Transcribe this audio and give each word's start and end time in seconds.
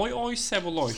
Oy 0.00 0.12
oy 0.14 0.36
Seviloy. 0.36 0.92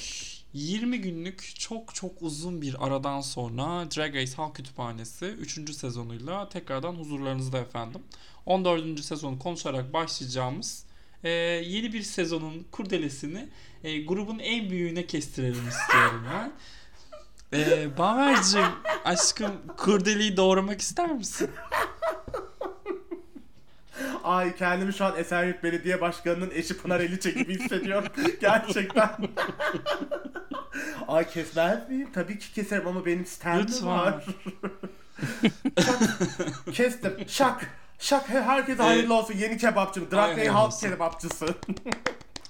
20 0.52 1.00
günlük 1.00 1.54
çok 1.58 1.94
çok 1.94 2.22
uzun 2.22 2.62
bir 2.62 2.86
aradan 2.86 3.20
sonra 3.20 3.90
Drag 3.90 4.14
Race 4.14 4.32
Halk 4.32 4.56
Kütüphanesi 4.56 5.24
3. 5.24 5.74
sezonuyla 5.74 6.48
tekrardan 6.48 6.94
huzurlarınızda 6.94 7.58
efendim. 7.58 8.02
14. 8.46 9.00
sezonu 9.00 9.38
konuşarak 9.38 9.92
başlayacağımız 9.92 10.84
e, 11.24 11.30
yeni 11.30 11.92
bir 11.92 12.02
sezonun 12.02 12.66
kurdelesini 12.72 13.48
e, 13.84 14.02
grubun 14.02 14.38
en 14.38 14.70
büyüğüne 14.70 15.06
kestirelim 15.06 15.68
istiyorum 15.68 16.26
ben. 16.32 16.52
E, 17.58 17.98
Baver'cim 17.98 18.66
aşkım 19.04 19.52
kurdeleyi 19.76 20.36
doğramak 20.36 20.80
ister 20.80 21.12
misin? 21.12 21.50
Ay 24.24 24.56
kendimi 24.56 24.92
şu 24.92 25.04
an 25.04 25.16
Esenyurt 25.16 25.62
Belediye 25.62 26.00
Başkanı'nın 26.00 26.50
eşi 26.54 26.78
Pınar 26.78 27.00
Eliçe 27.00 27.30
gibi 27.30 27.58
hissediyorum. 27.58 28.08
Gerçekten. 28.40 29.10
Ay 31.08 31.28
kesmez 31.28 31.88
miyim? 31.88 32.08
Tabii 32.14 32.38
ki 32.38 32.52
keserim 32.52 32.86
ama 32.86 33.06
benim 33.06 33.26
standım 33.26 33.86
var. 33.86 34.24
Şak. 35.84 36.00
Kestim. 36.74 37.12
Şak. 37.28 37.66
Şak. 37.98 38.28
Herkese 38.28 38.82
hayırlı 38.82 39.14
olsun. 39.14 39.34
Yeni 39.34 39.58
kebapçım. 39.58 40.10
Hayırlı 40.10 40.48
halk 40.50 40.80
kebapçısı. 40.80 41.46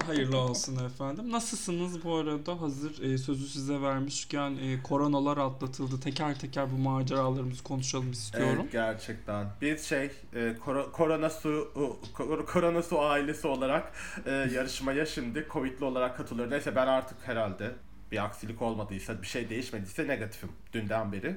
Hayırlı 0.07 0.39
olsun 0.39 0.85
efendim. 0.87 1.33
Nasılsınız 1.33 2.05
bu 2.05 2.17
arada? 2.17 2.61
Hazır 2.61 3.03
e, 3.03 3.19
sözü 3.19 3.47
size 3.49 3.81
vermişken 3.83 4.51
e, 4.57 4.83
koronalar 4.83 5.37
atlatıldı. 5.37 6.01
Teker 6.01 6.39
teker 6.39 6.73
bu 6.73 6.77
maceralarımızı 6.79 7.63
konuşalım 7.63 8.11
istiyorum. 8.13 8.59
Evet 8.63 8.73
gerçekten. 8.73 9.47
Biz 9.61 9.85
şey 9.85 10.05
e, 10.35 10.57
koro- 10.67 10.93
korona 10.93 11.31
su 11.31 11.73
kor- 12.15 12.47
korona 12.47 12.83
su 12.83 13.01
ailesi 13.01 13.47
olarak 13.47 13.93
e, 14.27 14.31
yarışmaya 14.31 15.07
şimdi 15.07 15.47
Covid'li 15.53 15.85
olarak 15.85 16.17
katılıyoruz. 16.17 16.53
Neyse 16.53 16.77
ben 16.77 16.87
artık 16.87 17.19
herhalde 17.29 17.73
bir 18.13 18.25
aksilik 18.25 18.63
olmadıysa 18.63 19.23
bir 19.23 19.27
şey 19.27 19.49
değişmediyse 19.51 20.09
negatifim 20.09 20.53
dünden 20.73 21.13
beri. 21.13 21.37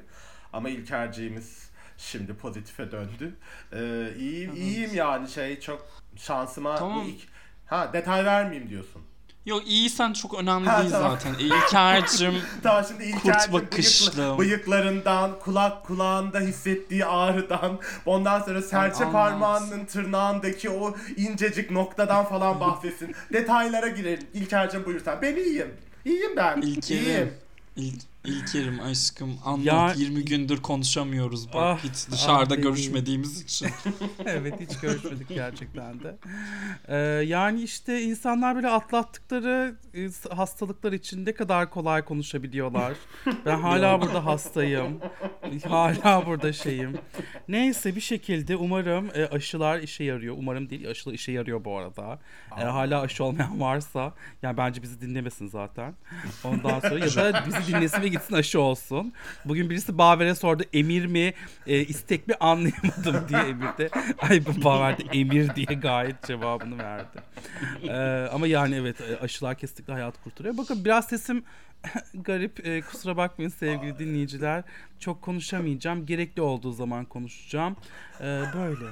Ama 0.54 0.70
İlkerciğimiz 0.70 1.70
şimdi 1.98 2.34
pozitife 2.34 2.92
döndü. 2.92 3.36
E, 3.74 3.80
iyiyim, 4.20 4.50
Evet. 4.50 4.60
iyiyim 4.62 4.90
yani 4.94 5.30
şey 5.30 5.60
çok 5.60 5.88
şansıma 6.16 6.76
Tamam. 6.76 7.06
bu 7.06 7.10
ilk 7.10 7.35
Ha 7.66 7.94
detay 7.94 8.26
vermeyeyim 8.26 8.70
diyorsun. 8.70 9.02
Yok 9.46 9.68
iyisen 9.68 10.14
çok 10.14 10.34
önemli 10.34 10.70
Ha, 10.70 10.80
değil 10.82 10.92
tamam. 10.92 11.12
zaten. 11.12 11.34
İlker'cim 11.40 12.34
Tamam 12.64 12.84
şimdi 12.88 13.04
İlker'cim 13.04 13.54
bakışlı. 13.54 14.12
bıyıkla- 14.22 14.38
bıyıklarından, 14.38 15.40
kulak 15.40 15.86
kulağında 15.86 16.40
hissettiği 16.40 17.06
ağrıdan, 17.06 17.80
ondan 18.06 18.40
sonra 18.42 18.62
serçe 18.62 18.98
anlat. 19.04 19.14
parmağının 19.14 19.86
tırnağındaki 19.86 20.70
o 20.70 20.96
incecik 21.18 21.72
noktadan 21.72 22.26
falan 22.26 22.60
bahsetsin. 22.60 23.16
Detaylara 23.34 23.88
girelim. 23.88 24.28
İlker'cim 24.34 24.86
buyursan. 24.86 25.22
Ben 25.22 25.36
iyiyim. 25.36 25.74
İyiyim 26.06 26.36
ben. 26.38 26.62
İlker'im. 26.62 27.04
İyiyim. 27.06 27.34
İl, 27.78 28.00
İlker'im 28.26 28.80
aşkım 28.80 29.38
anlat. 29.46 29.66
Ya- 29.66 29.94
20 29.98 30.26
gündür 30.26 30.62
konuşamıyoruz 30.62 31.48
bak 31.48 31.56
Ah, 31.56 31.84
hiç 31.84 32.12
dışarıda 32.12 32.54
ah 32.54 32.62
görüşmediğimiz 32.62 33.42
için. 33.42 33.68
evet 34.26 34.54
hiç 34.60 34.80
görüşmedik 34.80 35.30
gerçekten 35.30 36.00
de. 36.04 36.16
Ee, 36.88 36.96
yani 37.26 37.62
işte 37.62 38.02
insanlar 38.02 38.56
böyle 38.56 38.70
atlattıkları 38.70 39.76
e, 39.96 40.10
hastalıklar 40.36 40.94
için 40.94 41.26
ne 41.26 41.32
kadar 41.34 41.70
kolay 41.70 42.06
konuşabiliyorlar. 42.06 42.94
Ben 43.46 43.60
hala 43.62 44.02
burada 44.02 44.26
hastayım. 44.26 45.00
Hala 45.68 46.26
burada 46.26 46.54
şeyim. 46.54 46.98
Neyse 47.48 47.96
bir 47.96 48.02
şekilde 48.02 48.56
umarım 48.56 49.10
e, 49.16 49.26
aşılar 49.26 49.80
işe 49.80 50.04
yarıyor. 50.04 50.36
Umarım 50.38 50.70
değil 50.70 50.90
aşılar 50.90 51.14
işe 51.14 51.32
yarıyor 51.32 51.66
bu 51.66 51.78
arada. 51.78 52.20
Eğer 52.58 52.68
hala 52.68 53.02
aşı 53.02 53.24
olmayan 53.24 53.60
varsa 53.62 54.14
yani 54.42 54.58
bence 54.58 54.82
bizi 54.84 55.02
dinlemesin 55.02 55.48
zaten. 55.48 55.94
Ondan 56.44 56.80
sonra 56.80 57.00
ya 57.00 57.16
da 57.16 57.44
bizi 57.48 57.74
dinlesin 57.74 58.02
ve 58.02 58.08
gitsin 58.16 58.36
aşı 58.36 58.62
olsun. 58.62 59.14
Bugün 59.46 59.70
birisi 59.70 59.98
Baver'e 59.98 60.36
sordu 60.36 60.64
emir 60.74 61.06
mi 61.06 61.34
e, 61.68 61.80
istek 61.80 62.28
mi 62.28 62.34
anlayamadım 62.40 63.30
diye 63.30 63.42
Emir 63.42 63.78
de. 63.78 63.90
Ay 64.18 64.46
bu 64.46 64.64
Baver 64.64 64.98
de 64.98 65.04
emir 65.20 65.56
diye 65.56 65.66
gayet 65.66 66.24
cevabını 66.24 66.78
verdi. 66.78 67.18
Ee, 67.84 68.28
ama 68.34 68.48
yani 68.48 68.76
evet 68.76 69.02
e, 69.02 69.20
aşılar 69.20 69.56
kesinlikle 69.58 69.94
hayat 69.94 70.24
kurtarıyor. 70.24 70.58
Bakın 70.58 70.86
biraz 70.86 71.08
sesim 71.08 71.44
garip. 72.14 72.68
E, 72.68 72.82
kusura 72.82 73.18
bakmayın 73.18 73.50
sevgili 73.50 74.00
dinleyiciler. 74.00 74.64
Çok 75.00 75.22
konuşamayacağım. 75.22 76.06
Gerekli 76.06 76.42
olduğu 76.42 76.72
zaman 76.72 77.06
konuşacağım. 77.06 77.76
Ee, 78.22 78.44
böyle. 78.56 78.86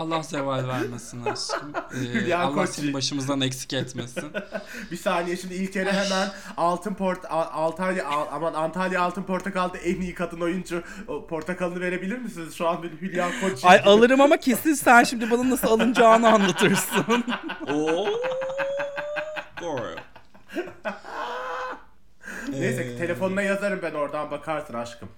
Allah 0.00 0.22
zeval 0.22 0.68
vermesin 0.68 1.24
aşkım. 1.24 1.72
Ee, 1.94 1.96
Hülya 2.14 2.38
Allah 2.40 2.66
seni 2.66 2.94
başımızdan 2.94 3.40
eksik 3.40 3.72
etmesin. 3.72 4.24
Bir 4.90 4.96
saniye 4.96 5.36
şimdi 5.36 5.54
İlker'e 5.54 5.92
hemen 5.92 6.28
Altın 6.56 6.94
Port 6.94 7.24
A- 7.24 7.50
Antalya 7.50 8.08
Al- 8.08 8.26
aman 8.32 8.54
Antalya 8.54 9.02
Altın 9.02 9.22
Portakal'da 9.22 9.78
en 9.78 10.00
iyi 10.00 10.14
kadın 10.14 10.40
oyuncu 10.40 10.82
o 11.08 11.26
portakalını 11.26 11.80
verebilir 11.80 12.18
misiniz? 12.18 12.54
Şu 12.54 12.68
an 12.68 12.82
bir 12.82 12.90
Hülya 13.00 13.30
Koç. 13.40 13.64
Ay 13.64 13.82
alırım 13.86 14.20
ama 14.20 14.36
kesin 14.36 14.74
sen 14.74 15.04
şimdi 15.04 15.30
bana 15.30 15.50
nasıl 15.50 15.68
alınacağını 15.68 16.28
anlatırsın. 16.32 17.24
Oo. 17.72 18.06
Doğru. 19.62 19.94
Neyse 22.50 22.96
telefonuna 22.98 23.42
yazarım 23.42 23.80
ben 23.82 23.92
oradan 23.94 24.30
bakarsın 24.30 24.74
aşkım. 24.74 25.08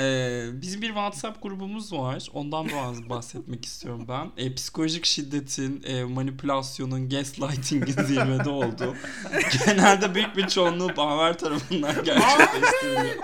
Ee, 0.00 0.46
bizim 0.62 0.82
bir 0.82 0.86
WhatsApp 0.86 1.42
grubumuz 1.42 1.92
var. 1.92 2.28
Ondan 2.34 2.68
biraz 2.68 3.08
bahsetmek 3.08 3.64
istiyorum 3.64 4.04
ben. 4.08 4.30
Ee, 4.36 4.54
psikolojik 4.54 5.06
şiddetin, 5.06 5.82
e, 5.82 6.04
manipülasyonun, 6.04 7.08
gaslighting'in 7.08 8.04
zirvede 8.04 8.48
olduğu. 8.48 8.94
Genelde 9.66 10.14
büyük 10.14 10.36
bir 10.36 10.48
çoğunluğu 10.48 10.96
Baver 10.96 11.38
tarafından 11.38 11.94
gerçekleştiriliyor. 12.04 13.16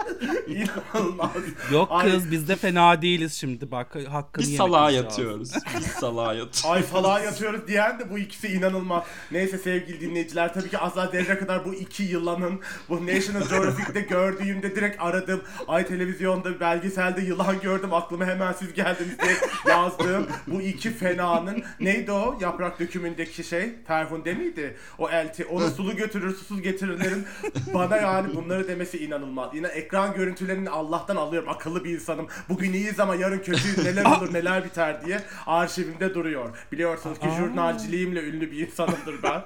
İnanılmaz. 0.46 1.30
Yok 1.72 1.88
Ay. 1.90 2.10
kız 2.10 2.30
biz 2.30 2.48
de 2.48 2.56
fena 2.56 3.02
değiliz 3.02 3.34
şimdi 3.34 3.70
bak 3.70 3.96
hakkını 4.08 4.46
Biz 4.46 4.56
salağa 4.56 4.90
yatıyoruz. 4.90 5.50
Biz 5.78 5.86
salağa 5.86 6.34
yatıyoruz. 6.34 6.64
Ay 6.64 6.82
falan 6.82 7.20
yatıyoruz 7.22 7.66
diyen 7.66 7.98
de 7.98 8.10
bu 8.10 8.18
ikisi 8.18 8.48
inanılmaz. 8.48 9.04
Neyse 9.30 9.58
sevgili 9.58 10.00
dinleyiciler 10.00 10.54
tabii 10.54 10.70
ki 10.70 10.78
asla 10.78 11.06
zerre 11.06 11.38
kadar 11.38 11.64
bu 11.64 11.74
iki 11.74 12.02
yılanın 12.02 12.60
bu 12.88 13.06
National 13.06 13.48
Geographic'te 13.48 14.00
gördüğümde 14.00 14.76
direkt 14.76 15.02
aradım. 15.02 15.42
Ay 15.68 15.86
televizyonda 15.86 16.60
belgeselde 16.66 17.20
yılan 17.20 17.60
gördüm 17.60 17.94
aklıma 17.94 18.26
hemen 18.26 18.52
siz 18.52 18.72
geldiniz 18.72 19.18
diye 19.18 19.36
yazdığım 19.68 20.26
bu 20.46 20.62
iki 20.62 20.90
fenanın 20.90 21.62
neydi 21.80 22.12
o 22.12 22.38
yaprak 22.40 22.80
dökümündeki 22.80 23.44
şey 23.44 23.74
Ferhunde 23.86 24.34
miydi? 24.34 24.76
O 24.98 25.10
elti 25.10 25.44
onu 25.44 25.70
sulu 25.70 25.96
götürür 25.96 26.36
susuz 26.36 26.62
getirirlerin 26.62 27.26
bana 27.74 27.96
yani 27.96 28.34
bunları 28.34 28.68
demesi 28.68 29.04
inanılmaz. 29.04 29.50
Yine 29.54 29.66
ekran 29.66 30.14
görüntülerini 30.14 30.70
Allah'tan 30.70 31.16
alıyorum 31.16 31.48
akıllı 31.48 31.84
bir 31.84 31.90
insanım. 31.90 32.26
Bugün 32.48 32.72
iyiyiz 32.72 33.00
ama 33.00 33.14
yarın 33.14 33.38
kötü 33.38 33.84
neler 33.84 34.04
olur 34.04 34.34
neler 34.34 34.64
biter 34.64 35.06
diye 35.06 35.20
arşivimde 35.46 36.14
duruyor. 36.14 36.58
Biliyorsunuz 36.72 37.18
ki 37.18 37.28
jurnalciliğimle 37.36 38.22
ünlü 38.22 38.50
bir 38.52 38.66
insanımdır 38.66 39.22
ben. 39.22 39.42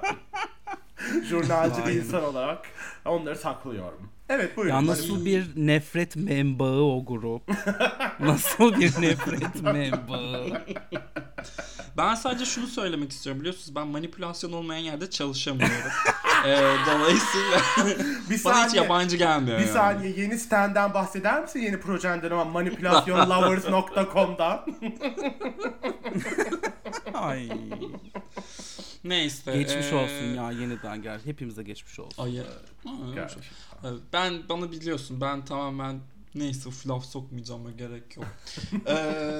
Jurnalci 1.23 1.85
bir 1.87 1.91
insan 1.91 2.23
olarak 2.23 2.65
onları 3.05 3.35
saklıyorum. 3.35 4.10
Evet 4.33 4.57
buyurun. 4.57 4.75
Ya 4.75 4.85
nasıl 4.87 5.25
bir 5.25 5.45
nefret 5.55 6.15
menbaı 6.15 6.83
o 6.83 7.05
grup? 7.05 7.41
nasıl 8.19 8.73
bir 8.73 9.01
nefret 9.01 9.61
menbaı? 9.61 10.45
Ben 11.97 12.15
sadece 12.15 12.45
şunu 12.45 12.67
söylemek 12.67 13.11
istiyorum. 13.11 13.39
Biliyorsunuz 13.41 13.75
ben 13.75 13.87
manipülasyon 13.87 14.51
olmayan 14.51 14.81
yerde 14.81 15.09
çalışamıyorum. 15.09 15.75
Ee, 16.45 16.75
dolayısıyla 16.87 17.61
bir 18.29 18.43
bana 18.45 18.55
hiç 18.55 18.61
saniye. 18.65 18.83
yabancı 18.83 19.17
gelmiyor. 19.17 19.57
Bir 19.59 19.63
yani. 19.63 19.73
saniye 19.73 20.13
yeni 20.17 20.39
stand'den 20.39 20.93
bahseder 20.93 21.41
misin 21.41 21.59
yeni 21.59 21.79
projenden 21.79 22.31
ama 22.31 22.45
manipülasyonlovers.com'dan? 22.45 24.65
Ay. 27.13 27.49
Neyse. 29.03 29.57
Geçmiş 29.57 29.91
ee, 29.91 29.95
olsun 29.95 30.35
ya 30.35 30.51
yeniden 30.51 31.01
gel. 31.01 31.19
Hepimize 31.25 31.63
geçmiş 31.63 31.99
olsun. 31.99 32.23
Ay, 32.23 32.39
Aa, 32.39 33.13
Gerçekten. 33.15 33.51
Evet, 33.83 34.01
Ben 34.13 34.33
bana 34.49 34.71
biliyorsun 34.71 35.21
ben 35.21 35.45
tamamen 35.45 35.99
neyse 36.35 36.69
uf, 36.69 36.87
laf 36.87 37.05
sokmayacağıma 37.05 37.71
gerek 37.71 38.17
yok. 38.17 38.25
Ee, 38.85 38.93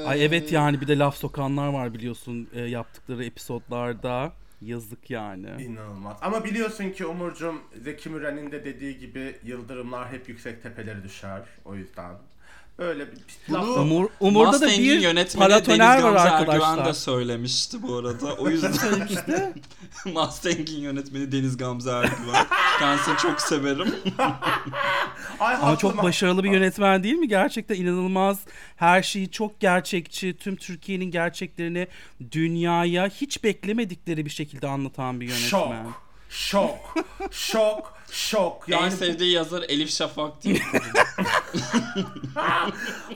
Ay 0.07 0.25
evet 0.25 0.51
yani 0.51 0.81
bir 0.81 0.87
de 0.87 0.97
laf 0.97 1.17
sokanlar 1.17 1.67
var 1.67 1.93
biliyorsun 1.93 2.49
e, 2.53 2.61
yaptıkları 2.61 3.25
episodlarda. 3.25 4.33
Yazık 4.61 5.09
yani. 5.09 5.63
İnanılmaz. 5.63 6.17
Ama 6.21 6.43
biliyorsun 6.45 6.89
ki 6.89 7.05
Umurcuğum 7.05 7.61
Zeki 7.83 8.09
Müren'in 8.09 8.51
de 8.51 8.65
dediği 8.65 8.97
gibi 8.99 9.35
yıldırımlar 9.43 10.11
hep 10.11 10.29
yüksek 10.29 10.63
tepelere 10.63 11.03
düşer. 11.03 11.41
O 11.65 11.75
yüzden 11.75 12.15
Öyle 12.81 13.12
bir 13.12 13.18
Bunu- 13.50 13.74
Umur, 13.74 14.10
Umur'da 14.19 14.62
da 14.62 14.68
bir 14.68 15.30
paratoner 15.38 16.01
var 16.01 16.16
arkadaşlar. 16.28 16.94
söylemişti 16.94 17.83
bu 17.83 17.95
arada. 17.95 18.33
O 18.33 18.50
yüzden 18.50 18.72
Söylemişti. 18.72 19.54
Mustang'in 20.06 20.81
yönetmeni 20.81 21.31
Deniz 21.31 21.57
Gamze 21.57 21.92
Ergüven. 21.92 22.45
Kendisini 22.80 23.18
çok 23.18 23.42
severim. 23.42 23.95
Ay, 25.39 25.56
Ama 25.56 25.78
çok 25.78 26.04
başarılı 26.04 26.44
bir 26.44 26.51
yönetmen 26.51 27.04
değil 27.04 27.16
mi? 27.16 27.28
Gerçekten 27.28 27.75
inanılmaz. 27.75 28.39
Her 28.75 29.04
şeyi 29.04 29.31
çok 29.31 29.60
gerçekçi. 29.60 30.38
Tüm 30.38 30.56
Türkiye'nin 30.56 31.12
gerçeklerini 31.12 31.88
dünyaya 32.31 33.07
hiç 33.07 33.44
beklemedikleri 33.44 34.25
bir 34.25 34.30
şekilde 34.31 34.68
anlatan 34.68 35.22
bir 35.22 35.25
yönetmen. 35.28 35.50
Şok. 35.50 35.94
Şok. 36.30 36.95
Şok. 37.31 38.00
En 38.11 38.71
Yani 38.71 38.91
sevdiği 38.91 39.31
yazar 39.31 39.61
Elif 39.67 39.91
Şafak 39.91 40.43
değil? 40.43 40.63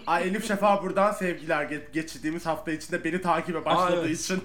Ay 0.08 0.24
Elif 0.28 0.48
Şafak'a 0.48 0.84
buradan 0.84 1.12
sevgiler 1.12 1.64
Ge- 1.66 1.92
geçirdiğimiz 1.94 2.46
hafta 2.46 2.72
içinde 2.72 3.04
beni 3.04 3.22
takibe 3.22 3.66
başladığı 3.66 4.00
Aa, 4.02 4.06
evet. 4.06 4.20
için. 4.20 4.44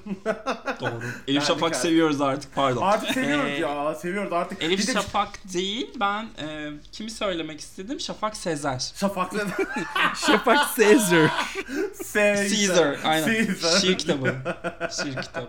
Doğru. 0.81 1.01
Elif 1.29 1.29
Yani 1.29 1.47
Şafak 1.47 1.77
seviyoruz 1.77 2.21
artık 2.21 2.55
pardon. 2.55 2.83
Artık 2.83 3.11
seviyoruz 3.11 3.51
Ee, 3.51 3.61
ya. 3.61 3.95
Seviyoruz 3.95 4.33
artık. 4.33 4.63
Elif 4.63 4.89
de 4.89 4.93
Şafak 4.93 5.29
değil 5.53 5.91
ben 6.01 6.23
e, 6.23 6.71
kimi 6.93 7.11
söylemek 7.11 7.61
istedim? 7.61 8.01
Şafak 8.01 8.37
Sezer. 8.37 8.93
Şafak'la 8.97 9.41
Şafak 10.27 10.77
Caesar. 10.77 11.31
Caesar 12.15 12.99
aynen. 13.05 13.27
Caesar. 13.27 13.81
Şiir 13.81 13.99
kitabı. 13.99 14.35
Şiir 15.03 15.23
kitabı. 15.23 15.49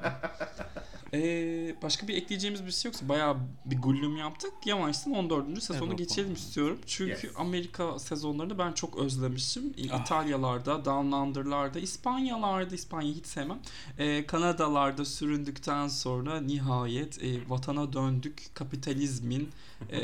Ee, 1.13 1.75
başka 1.83 2.07
bir 2.07 2.15
ekleyeceğimiz 2.15 2.65
bir 2.65 2.71
şey 2.71 2.89
yoksa 2.89 3.09
bayağı 3.09 3.37
bir 3.65 3.81
gullüm 3.81 4.17
yaptık. 4.17 4.51
Yavaştan 4.65 5.13
14. 5.13 5.63
sezonu 5.63 5.87
Evet, 5.87 5.97
geçelim 5.97 6.33
istiyorum. 6.33 6.79
Çünkü 6.85 7.27
Yes. 7.27 7.35
Amerika 7.37 7.99
sezonlarını 7.99 8.57
ben 8.57 8.71
çok 8.73 8.97
özlemişim. 8.97 9.73
Ah. 9.91 10.01
İtalyalarda, 10.01 10.85
Down 10.85 11.11
Under'larda, 11.11 11.79
İspanyalarda, 11.79 12.75
İspanya'yı 12.75 13.15
hiç 13.15 13.25
sevmem. 13.25 13.59
Ee, 13.97 14.25
Kanadalarda 14.25 15.05
süründükten 15.05 15.87
sonra 15.87 16.41
nihayet 16.41 17.23
e, 17.23 17.49
vatana 17.49 17.93
döndük. 17.93 18.43
Kapitalizmin 18.53 19.49
e, 19.89 19.99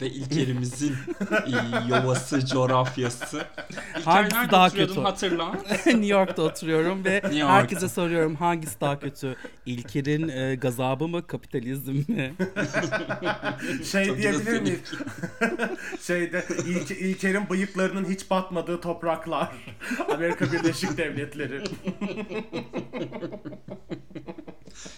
ve 0.00 0.06
ilkerimizin 0.10 0.94
e, 1.30 1.88
yovası, 1.88 2.46
coğrafyası. 2.46 3.44
İlker 3.98 4.02
Hangisi 4.04 4.50
daha 4.50 4.70
kötü? 4.70 5.00
hatırla. 5.00 5.52
New 5.86 6.06
York'ta 6.06 6.42
oturuyorum 6.42 7.04
ve 7.04 7.14
York'ta. 7.14 7.48
herkese 7.52 7.88
soruyorum 7.88 8.34
hangisi 8.34 8.80
daha 8.80 8.98
kötü? 8.98 9.36
İlker'in 9.66 10.28
e, 10.28 10.54
gazabı 10.54 11.08
mı, 11.08 11.26
kapitalizm 11.26 11.92
mi? 11.92 12.34
Şey 13.84 14.06
Çok 14.06 14.18
diyebilir 14.18 14.60
miyiz? 14.60 14.80
Şeyde 16.00 16.44
İlk, 16.66 16.90
İlker'in 16.90 17.50
bıyıklarının 17.50 18.04
hiç 18.10 18.30
batmadığı 18.30 18.80
topraklar. 18.80 19.48
Amerika 20.14 20.52
Birleşik 20.52 20.98
Devletleri. 20.98 21.62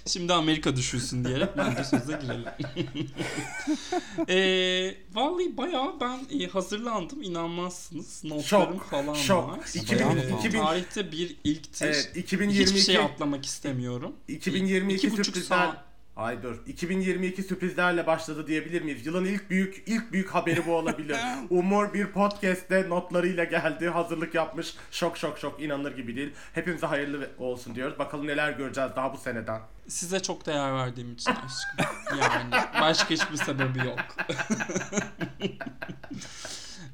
Şimdi 0.07 0.33
Amerika 0.33 0.77
düşünsün 0.77 1.25
diyerek 1.25 1.57
bence 1.57 1.85
söze 1.85 2.19
girelim. 2.23 2.45
ee, 4.29 4.95
vallahi 5.15 5.57
bayağı 5.57 6.01
ben 6.01 6.41
e, 6.41 6.47
hazırlandım 6.47 7.23
inanmazsınız. 7.23 8.25
Notlarım 8.25 8.43
Şok, 8.75 8.91
falan 8.91 9.15
şok. 9.15 9.49
var. 9.49 9.59
2000 9.75 9.99
Ee, 9.99 10.39
2000 10.39 10.59
tarihte 10.61 11.13
bir 11.13 11.37
ilktir. 11.45 11.87
Evet, 11.87 12.09
Hiçbir 12.11 12.21
2022 12.23 12.81
şey 12.85 12.99
atlamak 12.99 13.47
istemiyorum. 13.47 14.13
2022 14.29 14.97
İki 14.97 15.11
buçuk 15.11 15.27
sürprizler. 15.27 15.57
saat. 15.57 15.85
Ay 16.17 16.43
dur. 16.43 16.57
2022 16.67 17.43
sürprizlerle 17.43 18.07
başladı 18.07 18.47
diyebilir 18.47 18.83
miyiz? 18.83 19.07
Yılın 19.07 19.25
ilk 19.25 19.51
büyük 19.51 19.83
ilk 19.87 20.13
büyük 20.13 20.31
haberi 20.31 20.67
bu 20.67 20.75
olabilir. 20.75 21.17
Umur 21.51 21.95
bir 21.95 22.07
podcast'te 22.07 22.89
notlarıyla 22.89 23.45
geldi. 23.45 23.89
Hazırlık 23.89 24.35
yapmış. 24.35 24.75
Şok 24.91 25.19
şok 25.19 25.39
şok 25.39 25.63
inanılır 25.63 25.97
gibi 25.97 26.17
değil. 26.17 26.33
Hepimize 26.55 26.87
hayırlı 26.87 27.31
olsun 27.39 27.75
diyoruz. 27.75 27.99
Bakalım 27.99 28.27
neler 28.27 28.53
göreceğiz 28.53 28.91
daha 28.97 29.13
bu 29.13 29.17
seneden. 29.17 29.61
Size 29.89 30.23
çok 30.23 30.47
değer 30.47 30.75
verdiğim 30.75 31.13
için 31.13 31.31
aşkım. 31.31 31.97
Yani 32.21 32.51
başka 32.81 33.11
hiçbir 33.11 33.37
sebebi 33.37 33.79
yok. 33.79 33.99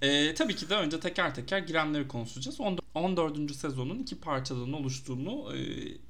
Ee, 0.02 0.34
tabii 0.34 0.56
ki 0.56 0.70
de 0.70 0.75
önce 0.75 1.00
teker 1.00 1.34
teker 1.34 1.58
girenleri 1.58 2.08
konuşacağız. 2.08 2.58
14. 2.94 3.54
sezonun 3.54 3.99
iki 3.99 4.20
parçadan 4.20 4.72
oluştuğunu, 4.72 5.56
e, 5.56 5.60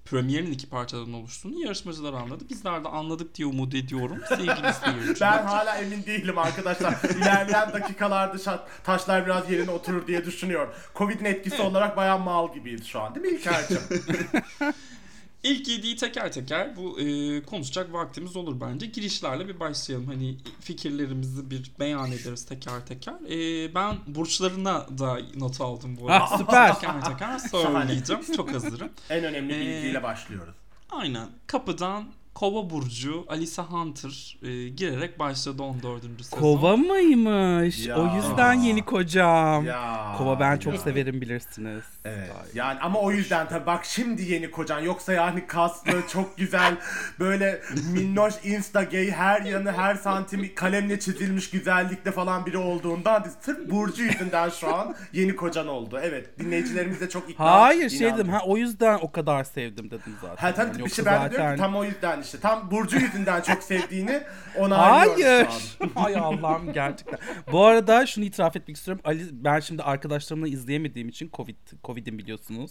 premierin 0.04 0.52
iki 0.52 0.68
parçadan 0.68 1.12
oluştuğunu 1.12 1.60
yarışmacılar 1.60 2.12
anladı. 2.12 2.44
Bizler 2.50 2.84
de 2.84 2.88
anladık 2.88 3.34
diye 3.34 3.46
umut 3.46 3.74
ediyorum. 3.74 4.18
Sevgili 4.28 4.72
seyirciler. 4.84 5.38
Ben 5.38 5.46
hala 5.46 5.76
emin 5.76 6.04
değilim 6.04 6.38
arkadaşlar. 6.38 6.94
İlerleyen 7.16 7.72
dakikalarda 7.72 8.66
taşlar 8.84 9.26
biraz 9.26 9.50
yerine 9.50 9.70
oturur 9.70 10.06
diye 10.06 10.24
düşünüyorum. 10.24 10.74
Covid'in 10.94 11.24
etkisi 11.24 11.62
olarak 11.62 11.96
bayağı 11.96 12.18
mal 12.18 12.54
gibiyiz 12.54 12.86
şu 12.86 13.00
an 13.00 13.14
değil 13.14 13.26
mi 13.26 13.32
İlker'cim? 13.32 13.80
İlk 15.42 15.68
yediği 15.68 15.96
teker 15.96 16.32
teker 16.32 16.76
bu 16.76 17.00
e, 17.00 17.42
konuşacak 17.42 17.92
vaktimiz 17.92 18.36
olur 18.36 18.60
bence. 18.60 18.86
Girişlerle 18.86 19.48
bir 19.48 19.60
başlayalım. 19.60 20.06
Hani 20.06 20.36
fikirlerimizi 20.60 21.50
bir 21.50 21.70
beyan 21.80 22.12
ederiz 22.12 22.44
teker 22.46 22.86
teker. 22.86 23.14
E, 23.30 23.74
ben 23.74 23.96
burçlarına 24.06 24.86
da 24.98 25.20
not 25.36 25.60
aldım 25.60 25.96
bu 26.00 26.10
arada. 26.10 26.24
Ah 26.24 26.38
süper. 26.38 26.74
teker 26.80 27.04
teker 27.04 27.38
söyleyeceğim. 27.38 28.22
Çok 28.36 28.54
hazırım. 28.54 28.90
en 29.10 29.24
önemli 29.24 29.54
Ee, 29.54 29.60
bilgiyle 29.60 30.02
başlıyoruz. 30.02 30.54
Aynen. 30.90 31.28
Kapıdan 31.46 32.04
Kova 32.34 32.70
burcu 32.70 33.24
Alisa 33.28 33.62
Hunter 33.62 34.36
e, 34.42 34.68
girerek 34.68 35.18
başladı 35.18 35.62
14. 35.62 36.02
sezon. 36.22 36.38
Kova 36.40 36.76
mıymış? 36.76 37.86
Ya. 37.86 37.96
O 37.98 38.16
yüzden 38.16 38.52
yeni 38.54 38.84
kocam. 38.84 39.64
Ya. 39.66 40.14
Kova 40.18 40.40
ben 40.40 40.56
çok 40.58 40.72
ya. 40.74 40.78
severim 40.80 41.20
bilirsiniz. 41.20 41.84
Evet. 42.04 42.30
Yani 42.54 42.80
ama 42.80 42.98
o 43.00 43.10
yüzden 43.12 43.48
tabii 43.48 43.66
bak 43.66 43.84
şimdi 43.84 44.22
yeni 44.32 44.50
kocan 44.50 44.80
yoksa 44.80 45.12
yani 45.12 45.46
kaslı 45.46 45.92
çok 46.12 46.36
güzel 46.38 46.74
böyle 47.20 47.62
minnoş 47.92 48.34
insta 48.44 48.82
gay 48.82 49.10
her 49.10 49.40
yanı 49.42 49.72
her 49.72 49.94
santimi 49.94 50.54
kalemle 50.54 51.00
çizilmiş 51.00 51.50
güzellikte 51.50 52.12
falan 52.12 52.46
biri 52.46 52.58
olduğundan 52.58 53.26
sırf 53.40 53.70
Burcu 53.70 54.02
yüzünden 54.02 54.48
şu 54.48 54.74
an 54.74 54.94
yeni 55.12 55.36
kocan 55.36 55.68
oldu. 55.68 55.98
Evet 56.02 56.38
dinleyicilerimiz 56.38 57.00
de 57.00 57.08
çok 57.08 57.30
ikna 57.30 57.60
Hayır 57.60 57.90
şey 57.90 57.98
inandı. 58.08 58.18
dedim 58.18 58.32
ha 58.32 58.40
o 58.46 58.56
yüzden 58.56 58.98
o 59.02 59.12
kadar 59.12 59.44
sevdim 59.44 59.86
dedim 59.90 60.14
zaten. 60.22 60.36
Ha 60.36 60.54
tabii 60.54 60.72
Yani 60.78 60.84
bir 60.84 60.90
şey 60.90 61.04
ben 61.04 61.14
de 61.14 61.30
diyorum 61.30 61.30
ki 61.30 61.36
zaten- 61.36 61.58
tam 61.58 61.76
o 61.76 61.84
yüzden 61.84 62.21
işte 62.22 62.40
tam 62.40 62.70
Burcu 62.70 62.98
yüzünden 62.98 63.40
çok 63.40 63.62
sevdiğini 63.62 64.22
onaylıyoruz 64.56 65.76
Hayır. 65.78 65.92
Hay 65.94 66.16
Allah'ım 66.16 66.72
gerçekten. 66.72 67.18
Bu 67.52 67.64
arada 67.64 68.06
şunu 68.06 68.24
itiraf 68.24 68.56
etmek 68.56 68.76
istiyorum. 68.76 69.02
Ali 69.04 69.44
ben 69.44 69.60
şimdi 69.60 69.82
arkadaşlarımla 69.82 70.48
izleyemediğim 70.48 71.08
için 71.08 71.30
Covid 71.32 71.56
Covid'im 71.84 72.18
biliyorsunuz. 72.18 72.70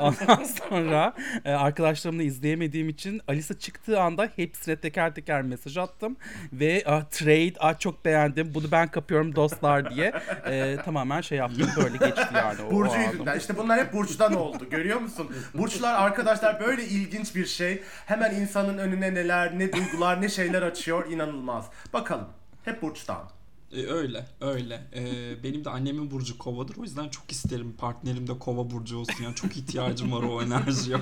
Ondan 0.00 0.44
sonra 0.68 1.14
e, 1.44 1.50
arkadaşlarımla 1.50 2.22
izleyemediğim 2.22 2.88
için 2.88 3.20
Alisa 3.28 3.58
çıktığı 3.58 4.00
anda 4.00 4.28
hepsine 4.36 4.76
teker 4.76 5.14
teker 5.14 5.42
mesaj 5.42 5.76
attım 5.76 6.16
ve 6.52 6.82
ah, 6.86 7.04
trade 7.04 7.54
ah, 7.58 7.78
çok 7.78 8.04
beğendim. 8.04 8.54
Bunu 8.54 8.70
ben 8.72 8.88
kapıyorum 8.88 9.36
dostlar 9.36 9.94
diye 9.94 10.12
e, 10.46 10.76
tamamen 10.84 11.20
şey 11.20 11.38
yaptım. 11.38 11.70
Böyle 11.76 11.96
geçti 11.96 12.34
yani 12.34 12.62
o, 12.62 12.70
Burcu 12.70 12.98
yüzünden. 12.98 13.38
İşte 13.38 13.56
bunlar 13.56 13.80
hep 13.80 13.92
Burç'tan 13.92 14.34
oldu. 14.34 14.70
Görüyor 14.70 15.00
musun? 15.00 15.30
Burçlar 15.54 15.94
arkadaşlar 15.94 16.60
böyle 16.60 16.84
ilginç 16.84 17.34
bir 17.34 17.46
şey. 17.46 17.82
Hemen 18.06 18.34
insanın 18.34 18.78
önüne 18.84 19.14
neler, 19.14 19.58
ne 19.58 19.72
duygular, 19.72 20.22
ne 20.22 20.28
şeyler 20.28 20.62
açıyor. 20.62 21.10
inanılmaz. 21.10 21.64
Bakalım. 21.92 22.26
Hep 22.64 22.82
Burç'tan. 22.82 23.30
E, 23.72 23.86
öyle, 23.86 24.26
öyle. 24.40 24.82
E, 24.94 25.02
benim 25.42 25.64
de 25.64 25.70
annemin 25.70 26.10
burcu 26.10 26.38
kovadır. 26.38 26.76
O 26.76 26.82
yüzden 26.82 27.08
çok 27.08 27.32
isterim 27.32 27.74
partnerim 27.78 28.26
de 28.26 28.38
kova 28.38 28.70
burcu 28.70 28.98
olsun. 28.98 29.24
Yani 29.24 29.34
çok 29.34 29.56
ihtiyacım 29.56 30.12
var 30.12 30.22
o 30.22 30.42
enerjiye. 30.42 30.96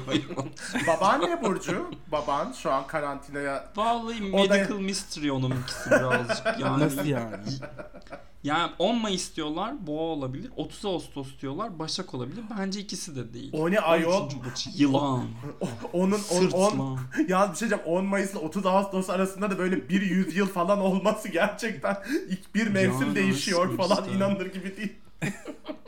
Baban 0.87 1.21
ne 1.21 1.43
Burcu? 1.43 1.91
Baban 2.13 2.53
şu 2.53 2.73
an 2.73 2.87
karantinaya... 2.87 3.73
Vallahi 3.77 4.33
O 4.33 4.49
da- 4.49 4.55
medical 4.55 4.79
mystery 4.79 5.31
onunkisi 5.33 5.91
birazcık. 5.91 6.47
Yani, 6.61 6.85
Nasıl 6.85 7.05
yani? 7.05 7.37
Yani 8.45 8.73
10 8.79 8.99
Mayıs 8.99 9.37
diyorlar 9.37 9.87
boğa 9.87 10.03
olabilir. 10.03 10.51
30 10.57 10.85
Ağustos 10.85 11.29
diyorlar 11.41 11.79
başak 11.79 12.15
olabilir. 12.15 12.45
Bence 12.59 12.81
ikisi 12.81 13.17
de 13.17 13.35
değil. 13.35 13.51
O 13.53 13.71
ne 13.71 13.81
ayol? 13.81 14.23
13. 14.23 14.35
burç, 14.45 14.69
Yılan. 14.77 15.25
Onun 15.93 16.21
on, 16.31 16.51
on, 16.51 16.99
ya 17.29 17.53
bir 17.53 17.57
şey 17.59 17.69
diyeceğim 17.69 17.85
10 17.87 18.05
Mayıs 18.05 18.33
ile 18.33 18.39
30 18.39 18.67
Ağustos 18.67 19.11
arasında 19.11 19.51
da 19.51 19.59
böyle 19.59 19.89
bir 19.89 20.03
yüzyıl 20.03 20.47
falan 20.47 20.79
olması 20.81 21.29
gerçekten 21.29 21.97
ilk 22.29 22.55
bir 22.55 22.67
mevsim 22.67 23.07
Yani 23.07 23.15
değişiyor 23.15 23.77
falan 23.77 24.05
işte. 24.05 24.17
inanılır 24.17 24.47
gibi 24.47 24.77
değil. 24.77 24.93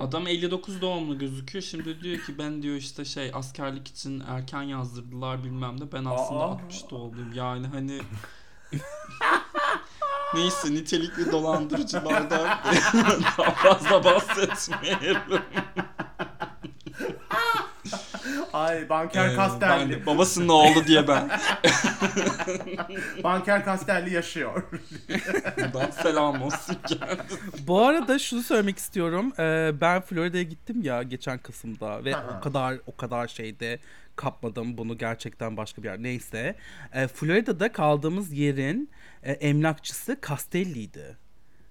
Adam 0.01 0.27
59 0.27 0.81
doğumlu 0.81 1.19
gözüküyor. 1.19 1.63
Şimdi 1.63 2.01
diyor 2.01 2.19
ki 2.19 2.39
ben 2.39 2.63
diyor 2.63 2.77
işte 2.77 3.05
şey 3.05 3.31
askerlik 3.35 3.89
için 3.89 4.23
erken 4.29 4.63
yazdırdılar 4.63 5.45
bilmem 5.45 5.81
ne. 5.81 5.93
Ben 5.93 6.05
aslında 6.05 6.41
Aa. 6.41 6.53
60 6.53 6.91
doğumluyum. 6.91 7.33
Yani 7.33 7.67
hani 7.67 8.01
Neyse 10.35 10.75
nitelikli 10.75 11.33
dolandırıcılardan 11.33 12.31
daha 13.38 13.50
fazla 13.50 14.05
bahsetmeyelim. 14.05 15.19
Ay 18.53 18.88
Banker 18.88 19.29
Ee, 19.29 19.37
Castelli. 19.37 19.91
ben 19.91 20.07
babasının 20.07 20.49
oğlu 20.49 20.85
diye 20.87 21.09
ben. 21.09 21.31
Banker 23.25 23.64
Castelli 23.64 24.14
yaşıyor. 24.14 24.62
Buradan 25.57 25.91
selam 25.91 26.43
olsun 26.43 26.76
kendisi. 26.88 27.67
Bu 27.67 27.87
arada 27.87 28.19
şunu 28.19 28.43
söylemek 28.43 28.79
istiyorum. 28.79 29.33
Ee, 29.38 29.73
ben 29.81 30.00
Florida'ya 30.00 30.43
gittim 30.43 30.83
ya 30.83 31.03
geçen 31.03 31.38
Kasım'da 31.38 32.05
ve 32.05 32.17
Aha. 32.17 32.37
o 32.38 32.41
kadar 32.41 32.76
o 32.87 32.97
kadar 32.97 33.29
şeyde 33.29 33.79
kapmadım 34.17 34.79
bunu 34.79 34.99
gerçekten 34.99 35.57
başka 35.57 35.83
bir 35.83 35.88
yer. 35.88 36.03
Neyse. 36.03 36.57
Ee, 36.93 37.09
Florida'da 37.09 37.73
kaldığımız 37.73 38.33
yerin 38.33 38.91
e, 39.25 39.33
emlakçısı 39.33 40.16
Castelli'ydi. 40.28 41.16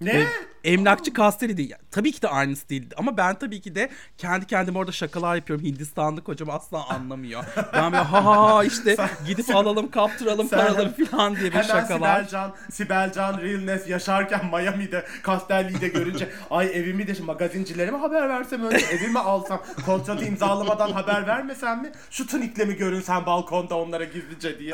ne? 0.01 0.13
Ve 0.13 0.25
Emlakçı 0.63 1.13
Castelli 1.13 1.57
değil. 1.57 1.74
Tabii 1.91 2.12
ki 2.12 2.22
de 2.22 2.27
aynısı 2.27 2.69
değildi. 2.69 2.95
Ama 2.98 3.17
ben 3.17 3.39
tabii 3.39 3.62
ki 3.62 3.75
de 3.75 3.89
kendi 4.17 4.45
kendime 4.48 4.77
orada 4.77 4.91
şakalar 4.91 5.36
yapıyorum. 5.36 5.65
Hindistanlı 5.65 6.24
kocam 6.24 6.50
asla 6.50 6.89
anlamıyor. 6.89 7.43
Ben 7.74 7.91
böyle 7.91 8.03
ha 8.03 8.25
ha 8.25 8.55
ha 8.55 8.63
işte 8.63 8.95
gidip 9.27 9.55
alalım 9.55 9.91
kaptıralım 9.91 10.48
Sen- 10.48 10.57
paraları 10.60 11.05
falan 11.05 11.36
diye 11.36 11.45
bir 11.45 11.51
Hemen 11.51 11.67
şakalar. 11.67 12.15
Sibelcan, 12.17 12.55
Sibelcan 12.72 13.38
Realness 13.41 13.88
yaşarken 13.89 14.45
Miami'de 14.45 15.05
Castelli'yi 15.25 15.81
de 15.81 15.88
görünce 15.88 16.29
ay 16.50 16.67
evimi 16.79 17.07
de 17.07 17.22
magazincilere 17.24 17.91
mi 17.91 17.98
haber 17.98 18.29
versem 18.29 18.63
önce 18.65 18.86
evimi 18.86 19.19
alsam 19.19 19.63
kontratı 19.86 20.25
imzalamadan 20.25 20.91
haber 20.91 21.27
vermesem 21.27 21.81
mi 21.81 21.91
şu 22.12 22.27
tunikle 22.27 22.65
mi 22.65 22.75
görünsem 22.75 23.25
balkonda 23.25 23.75
onlara 23.77 24.03
gizlice 24.03 24.60
diye. 24.60 24.74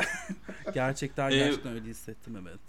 Gerçekten 0.74 1.30
Ee, 1.30 1.36
gerçekten 1.36 1.72
öyle 1.72 1.88
hissettim 1.88 2.36
evet. 2.42 2.60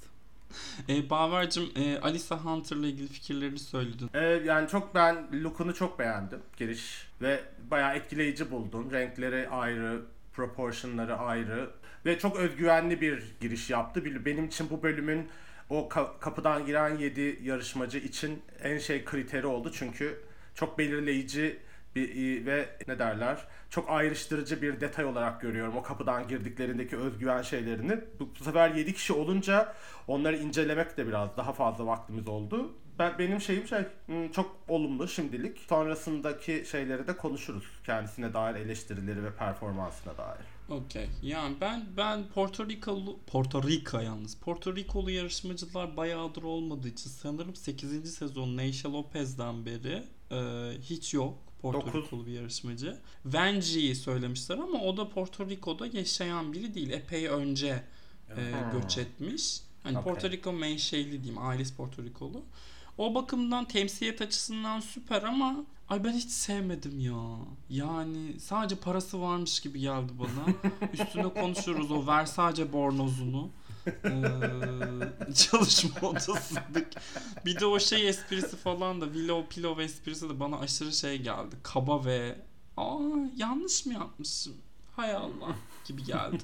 E, 0.89 1.09
Baver'cim 1.09 1.69
e, 1.75 1.97
Alisa 1.99 2.37
Hunter'la 2.37 2.87
ilgili 2.87 3.07
fikirlerini 3.07 3.59
söyledin. 3.59 4.09
Ee, 4.13 4.19
yani 4.19 4.67
çok 4.67 4.95
ben 4.95 5.43
look'unu 5.43 5.73
çok 5.73 5.99
beğendim 5.99 6.39
giriş 6.57 7.07
ve 7.21 7.43
bayağı 7.71 7.95
etkileyici 7.95 8.51
buldum. 8.51 8.91
Renkleri 8.91 9.49
ayrı, 9.49 10.01
proportionları 10.33 11.17
ayrı 11.17 11.69
ve 12.05 12.19
çok 12.19 12.37
özgüvenli 12.37 13.01
bir 13.01 13.23
giriş 13.41 13.69
yaptı. 13.69 14.25
Benim 14.25 14.45
için 14.45 14.69
bu 14.69 14.83
bölümün 14.83 15.27
o 15.69 15.87
ka- 15.89 16.19
kapıdan 16.19 16.65
giren 16.65 16.97
7 16.97 17.39
yarışmacı 17.43 17.97
için 17.97 18.41
en 18.63 18.77
şey 18.77 19.05
kriteri 19.05 19.45
oldu 19.47 19.71
çünkü 19.73 20.21
çok 20.55 20.77
belirleyici 20.77 21.59
bir 21.95 22.45
ve 22.45 22.69
ne 22.87 22.99
derler 22.99 23.47
çok 23.71 23.89
ayrıştırıcı 23.89 24.61
bir 24.61 24.81
detay 24.81 25.05
olarak 25.05 25.41
görüyorum 25.41 25.77
o 25.77 25.83
kapıdan 25.83 26.27
girdiklerindeki 26.27 26.97
özgüven 26.97 27.41
şeylerini. 27.41 27.99
Bu, 28.19 28.29
bu 28.39 28.43
sefer 28.43 28.69
7 28.69 28.93
kişi 28.93 29.13
olunca 29.13 29.73
onları 30.07 30.37
incelemek 30.37 30.97
de 30.97 31.07
biraz 31.07 31.37
daha 31.37 31.53
fazla 31.53 31.85
vaktimiz 31.85 32.27
oldu. 32.27 32.73
Ben 32.99 33.19
benim 33.19 33.41
şeyim 33.41 33.67
şey 33.67 33.83
hmm, 34.05 34.31
çok 34.31 34.57
olumlu 34.67 35.07
şimdilik. 35.07 35.59
Sonrasındaki 35.59 36.65
şeyleri 36.71 37.07
de 37.07 37.17
konuşuruz. 37.17 37.63
Kendisine 37.85 38.33
dair 38.33 38.55
eleştirileri 38.55 39.23
ve 39.23 39.35
performansına 39.35 40.17
dair. 40.17 40.45
Okey. 40.69 41.09
Yani 41.21 41.55
ben 41.61 41.85
ben 41.97 42.23
Porto 42.27 42.69
Rikolu 42.69 43.19
Porto 43.27 43.63
Rico 43.63 43.99
yalnız. 43.99 44.35
Porto 44.35 44.75
Rikolu 44.75 45.11
yarışmacılar 45.11 45.97
bayağıdır 45.97 46.43
olmadığı 46.43 46.87
için 46.87 47.09
sanırım 47.09 47.55
8. 47.55 48.13
sezon 48.15 48.57
Neysha 48.57 48.93
Lopez'den 48.93 49.65
beri 49.65 50.03
e, 50.31 50.39
hiç 50.81 51.13
yok. 51.13 51.37
Porto 51.61 51.87
Dokuz. 51.87 52.03
Rikolu 52.03 52.25
bir 52.25 52.31
yarışmacı. 52.31 52.97
Venji'yi 53.25 53.95
söylemişler 53.95 54.57
ama 54.57 54.79
o 54.81 54.97
da 54.97 55.09
Porto 55.09 55.49
Rico'da 55.49 55.87
yaşayan 55.87 56.53
biri 56.53 56.73
değil. 56.73 56.89
Epey 56.89 57.27
önce 57.27 57.83
e, 58.29 58.53
göç 58.73 58.97
etmiş. 58.97 59.61
Hani 59.83 59.97
Okey. 59.97 60.13
Porto 60.13 60.29
Rico 60.29 60.53
menşeli 60.53 61.23
diyeyim. 61.23 61.37
Ailesi 61.37 61.75
Porto 61.75 62.03
Rikolu. 62.03 62.43
O 62.97 63.15
bakımdan 63.15 63.65
temsiliyet 63.65 64.21
açısından 64.21 64.79
süper 64.79 65.23
ama 65.23 65.55
ay 65.89 66.03
ben 66.03 66.13
hiç 66.13 66.29
sevmedim 66.29 66.99
ya. 66.99 67.37
Yani 67.69 68.39
sadece 68.39 68.75
parası 68.75 69.21
varmış 69.21 69.59
gibi 69.59 69.79
geldi 69.79 70.11
bana. 70.19 70.55
Üstüne 70.93 71.29
konuşuruz 71.29 71.91
o 71.91 72.07
Versace 72.07 72.73
bornozunu. 72.73 73.49
Ee, 73.87 75.33
çalışma 75.33 76.09
odasındaki. 76.09 76.99
Bir 77.45 77.59
de 77.59 77.65
o 77.65 77.79
şey 77.79 78.09
esprisi 78.09 78.57
falan 78.57 79.01
da 79.01 79.05
Willow 79.05 79.55
Pillow 79.55 79.83
esprisi 79.83 80.29
de 80.29 80.39
bana 80.39 80.59
aşırı 80.59 80.91
şey 80.93 81.17
geldi. 81.21 81.55
Kaba 81.63 82.05
ve 82.05 82.35
aa 82.77 82.97
yanlış 83.37 83.85
mı 83.85 83.93
yapmışım? 83.93 84.53
Hay 84.95 85.11
Allah 85.15 85.55
gibi 85.85 86.03
geldi. 86.03 86.43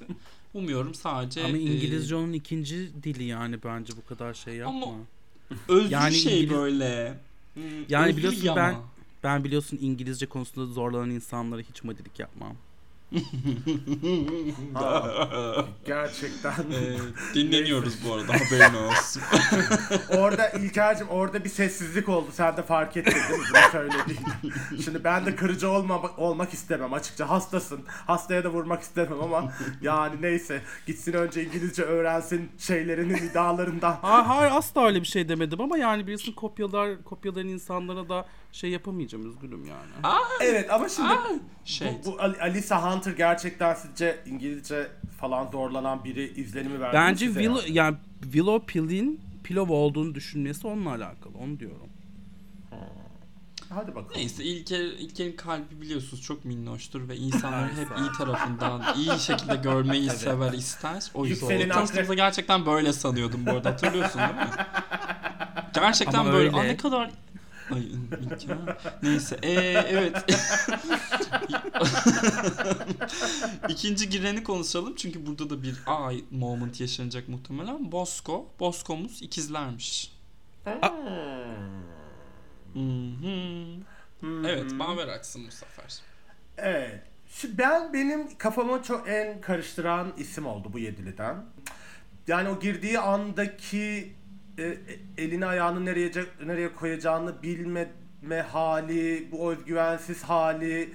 Umuyorum 0.53 0.93
sadece 0.95 1.43
Ama 1.45 1.57
e, 1.57 1.61
İngilizce 1.61 2.15
onun 2.15 2.33
ikinci 2.33 3.03
dili 3.03 3.23
yani 3.23 3.63
bence 3.63 3.93
bu 3.97 4.05
kadar 4.09 4.33
şey 4.33 4.55
yapma. 4.55 4.85
Ama- 4.85 4.95
özlü 5.67 5.93
Yani 5.93 6.15
şey 6.15 6.43
İngiliz- 6.43 6.49
böyle. 6.55 7.19
Yani 7.89 8.05
özlü 8.07 8.17
biliyorsun 8.17 8.45
yama. 8.45 8.57
ben- 8.57 8.75
Ben 9.23 9.43
biliyorsun 9.43 9.77
İngilizce 9.81 10.25
konusunda 10.25 10.65
zorlanan 10.73 11.09
insanlara 11.09 11.61
hiç 11.61 11.83
madilik 11.83 12.19
yapmam. 12.19 12.55
Ha, 14.73 15.65
gerçekten. 15.85 16.51
Ee, 16.51 16.97
dinleniyoruz 17.33 17.93
bu 18.05 18.13
arada 18.13 18.33
haberin 18.33 18.87
olsun. 18.87 19.21
orada 20.17 20.49
İlker'cim 20.49 21.07
orada 21.09 21.43
bir 21.43 21.49
sessizlik 21.49 22.09
oldu. 22.09 22.27
Sen 22.31 22.57
de 22.57 22.63
fark 22.63 22.97
ettin 22.97 23.11
değil 23.11 23.39
mi? 23.39 23.45
Bunu 23.49 23.71
söylediğin. 23.71 24.19
Şimdi 24.83 25.03
ben 25.03 25.25
de 25.25 25.35
kırıcı 25.35 25.69
olmamak, 25.69 26.19
olmak 26.19 26.53
istemem 26.53 26.93
açıkça. 26.93 27.29
Hastasın. 27.29 27.79
Hastaya 27.87 28.43
da 28.43 28.49
vurmak 28.49 28.81
istemem 28.81 29.21
ama 29.21 29.53
yani 29.81 30.21
neyse. 30.21 30.61
Gitsin 30.87 31.13
önce 31.13 31.43
İngilizce 31.43 31.83
öğrensin 31.83 32.51
şeylerinin 32.57 33.15
iddialarından. 33.15 33.97
Hayır, 34.01 34.25
hayır 34.25 34.51
asla 34.51 34.85
öyle 34.85 35.01
bir 35.01 35.07
şey 35.07 35.29
demedim 35.29 35.61
ama 35.61 35.77
yani 35.77 36.07
birisini 36.07 36.35
kopyalar 36.35 37.03
kopyalayan 37.03 37.47
insanlara 37.47 38.09
da 38.09 38.25
şey 38.51 38.69
yapamayacağım 38.69 39.29
üzgünüm 39.29 39.65
yani. 39.65 40.15
Evet 40.41 40.71
ama 40.73 40.89
şimdi 40.89 41.09
Şey, 41.65 41.87
bu, 42.05 42.11
bu 42.11 42.21
Ali- 42.21 42.41
Alisa 42.41 42.95
Hunter 42.95 43.11
gerçekten 43.11 43.73
sizce 43.73 44.19
İngilizce 44.25 44.87
falan 45.19 45.47
zorlanan 45.51 46.03
biri 46.03 46.33
izlenimi 46.41 46.79
verdi 46.79 46.95
Bence 46.97 47.25
size 47.27 47.39
Willow, 47.39 47.67
yani? 47.67 47.77
yani 47.77 47.97
Willow 48.23 48.65
Pill'in 48.73 49.21
Pillow 49.43 49.73
olduğunu 49.73 50.15
düşünmesi 50.15 50.67
onunla 50.67 50.89
alakalı 50.89 51.37
onu 51.43 51.59
diyorum. 51.59 51.87
Hadi 53.69 53.95
bakalım. 53.95 54.11
neyse 54.15 54.43
İlker, 54.43 54.79
İlker'in 54.79 55.35
kalbi 55.35 55.81
biliyorsunuz 55.81 56.23
çok 56.23 56.45
minnoştur 56.45 57.09
ve 57.09 57.15
insanları 57.17 57.71
hep 57.71 57.87
Evet. 57.91 57.99
iyi 57.99 58.11
tarafından 58.17 58.81
iyi 58.97 59.19
şekilde 59.19 59.55
görmeyi 59.55 60.09
sever 60.09 60.53
ister. 60.53 61.11
O 61.13 61.25
yüzden 61.25 61.47
Yükselen 61.49 61.75
tanıştığımızda 61.75 62.13
gerçekten 62.13 62.65
böyle 62.65 62.93
sanıyordum 62.93 63.45
bu 63.45 63.51
arada 63.51 63.69
hatırlıyorsun 63.69 64.21
değil 64.21 64.33
mi? 64.33 64.49
Gerçekten 65.73 66.19
Ama 66.19 66.33
böyle. 66.33 66.47
öyle. 66.47 66.57
Aa, 66.59 66.63
ne 66.63 66.77
kadar 66.77 67.11
Ay 67.71 67.83
İlker. 68.21 68.57
Neyse. 69.03 69.37
Ee, 69.43 69.51
evet. 69.89 70.25
İkinci 73.69 74.09
gireni 74.09 74.43
konuşalım 74.43 74.95
çünkü 74.95 75.25
burada 75.25 75.49
da 75.49 75.63
bir 75.63 75.75
ay 75.85 76.23
moment 76.31 76.81
yaşanacak 76.81 77.29
muhtemelen. 77.29 77.91
Bosco. 77.91 78.45
Bosco'muz 78.59 79.21
ikizlermiş. 79.21 80.17
Evet, 84.23 84.71
Maver 84.71 85.07
aksın 85.07 85.47
bu 85.47 85.51
sefer. 85.51 85.99
Evet. 86.57 87.01
Şimdi 87.29 87.57
ben 87.57 87.93
benim 87.93 88.37
kafamı 88.37 88.83
çok 88.83 89.09
en 89.09 89.41
karıştıran 89.41 90.13
isim 90.17 90.45
oldu 90.45 90.73
bu 90.73 90.79
yediliden. 90.79 91.45
Yani 92.27 92.49
o 92.49 92.59
girdiği 92.59 92.99
andaki 92.99 94.13
e, 94.57 94.63
e, 94.63 94.77
elini 95.17 95.45
ayağını 95.45 95.85
nereye 95.85 96.11
nereye 96.45 96.73
koyacağını 96.73 97.43
bilmeme 97.43 98.41
hali, 98.51 99.31
bu 99.31 99.51
özgüvensiz 99.51 100.23
hali 100.23 100.93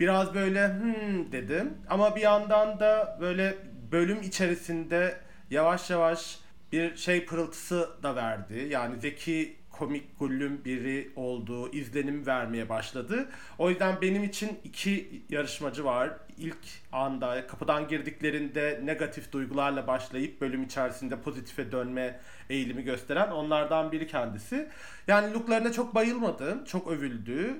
biraz 0.00 0.34
böyle 0.34 0.68
hmm 0.68 1.32
dedim. 1.32 1.74
Ama 1.90 2.16
bir 2.16 2.20
yandan 2.20 2.80
da 2.80 3.18
böyle 3.20 3.56
bölüm 3.92 4.22
içerisinde 4.22 5.16
yavaş 5.50 5.90
yavaş 5.90 6.38
bir 6.72 6.96
şey 6.96 7.24
pırıltısı 7.26 7.90
da 8.02 8.16
verdi. 8.16 8.66
Yani 8.70 9.00
zeki 9.00 9.56
komik 9.78 10.18
gullüm 10.18 10.64
biri 10.64 11.10
olduğu 11.16 11.72
izlenim 11.72 12.26
vermeye 12.26 12.68
başladı. 12.68 13.28
O 13.58 13.70
yüzden 13.70 14.00
benim 14.02 14.24
için 14.24 14.58
iki 14.64 15.22
yarışmacı 15.28 15.84
var. 15.84 16.10
İlk 16.38 16.56
anda 16.92 17.46
kapıdan 17.46 17.88
girdiklerinde 17.88 18.80
negatif 18.84 19.32
duygularla 19.32 19.86
başlayıp 19.86 20.40
bölüm 20.40 20.62
içerisinde 20.62 21.20
pozitife 21.20 21.72
dönme 21.72 22.20
eğilimi 22.50 22.82
gösteren 22.82 23.30
onlardan 23.30 23.92
biri 23.92 24.06
kendisi. 24.06 24.68
Yani 25.06 25.34
looklarına 25.34 25.72
çok 25.72 25.94
bayılmadım. 25.94 26.64
Çok 26.64 26.88
övüldü. 26.88 27.56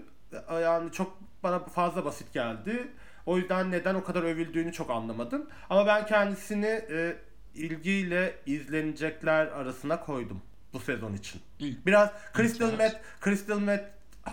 Yani 0.52 0.92
çok 0.92 1.18
bana 1.42 1.58
fazla 1.58 2.04
basit 2.04 2.32
geldi. 2.32 2.88
O 3.26 3.38
yüzden 3.38 3.70
neden 3.70 3.94
o 3.94 4.04
kadar 4.04 4.22
övüldüğünü 4.22 4.72
çok 4.72 4.90
anlamadım. 4.90 5.46
Ama 5.70 5.87
ben 5.87 6.06
kendisini 6.06 6.82
e, 6.90 7.16
ilgiyle 7.54 8.34
izlenecekler 8.46 9.46
arasına 9.46 10.00
koydum 10.00 10.42
bu 10.72 10.80
sezon 10.80 11.14
için. 11.14 11.40
İlk. 11.58 11.87
Biraz 11.87 12.10
Crystal. 12.37 12.72
Met, 12.72 13.00
Crystal 13.25 13.58
Met 13.58 13.84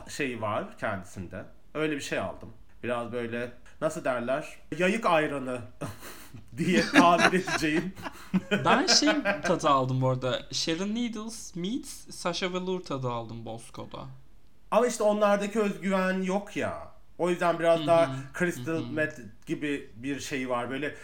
şeyi 0.08 0.42
var 0.42 0.78
kendisinde. 0.78 1.46
Öyle 1.74 1.96
bir 1.96 2.02
şey 2.02 2.20
aldım. 2.20 2.50
Biraz 2.84 3.12
böyle 3.12 3.52
nasıl 3.82 4.04
derler? 4.04 4.58
Yayık 4.78 5.06
ayranı 5.06 5.62
diye 6.58 6.82
tabir 6.82 7.40
edeceğim. 7.40 7.94
Ben 8.66 8.88
şey 8.88 9.10
tadı 9.44 9.70
aldım 9.70 10.02
bu 10.02 10.10
arada. 10.10 10.40
Sharon 10.52 10.96
Needles 10.96 11.56
meets 11.56 12.16
Sasha 12.16 12.54
Velour 12.54 12.82
tadı 12.82 13.10
aldım 13.10 13.46
Bosco'da. 13.46 14.06
Ama 14.72 14.88
işte 14.88 15.04
onlardaki 15.04 15.60
özgüven 15.60 16.22
yok 16.22 16.58
ya. 16.58 16.88
O 17.18 17.30
yüzden 17.30 17.60
biraz 17.60 17.88
daha. 17.88 18.16
Crystal. 18.40 18.84
Meth 18.86 19.20
gibi 19.46 19.90
bir 19.96 20.20
şey 20.20 20.50
var. 20.50 20.70
Böyle 20.70 20.96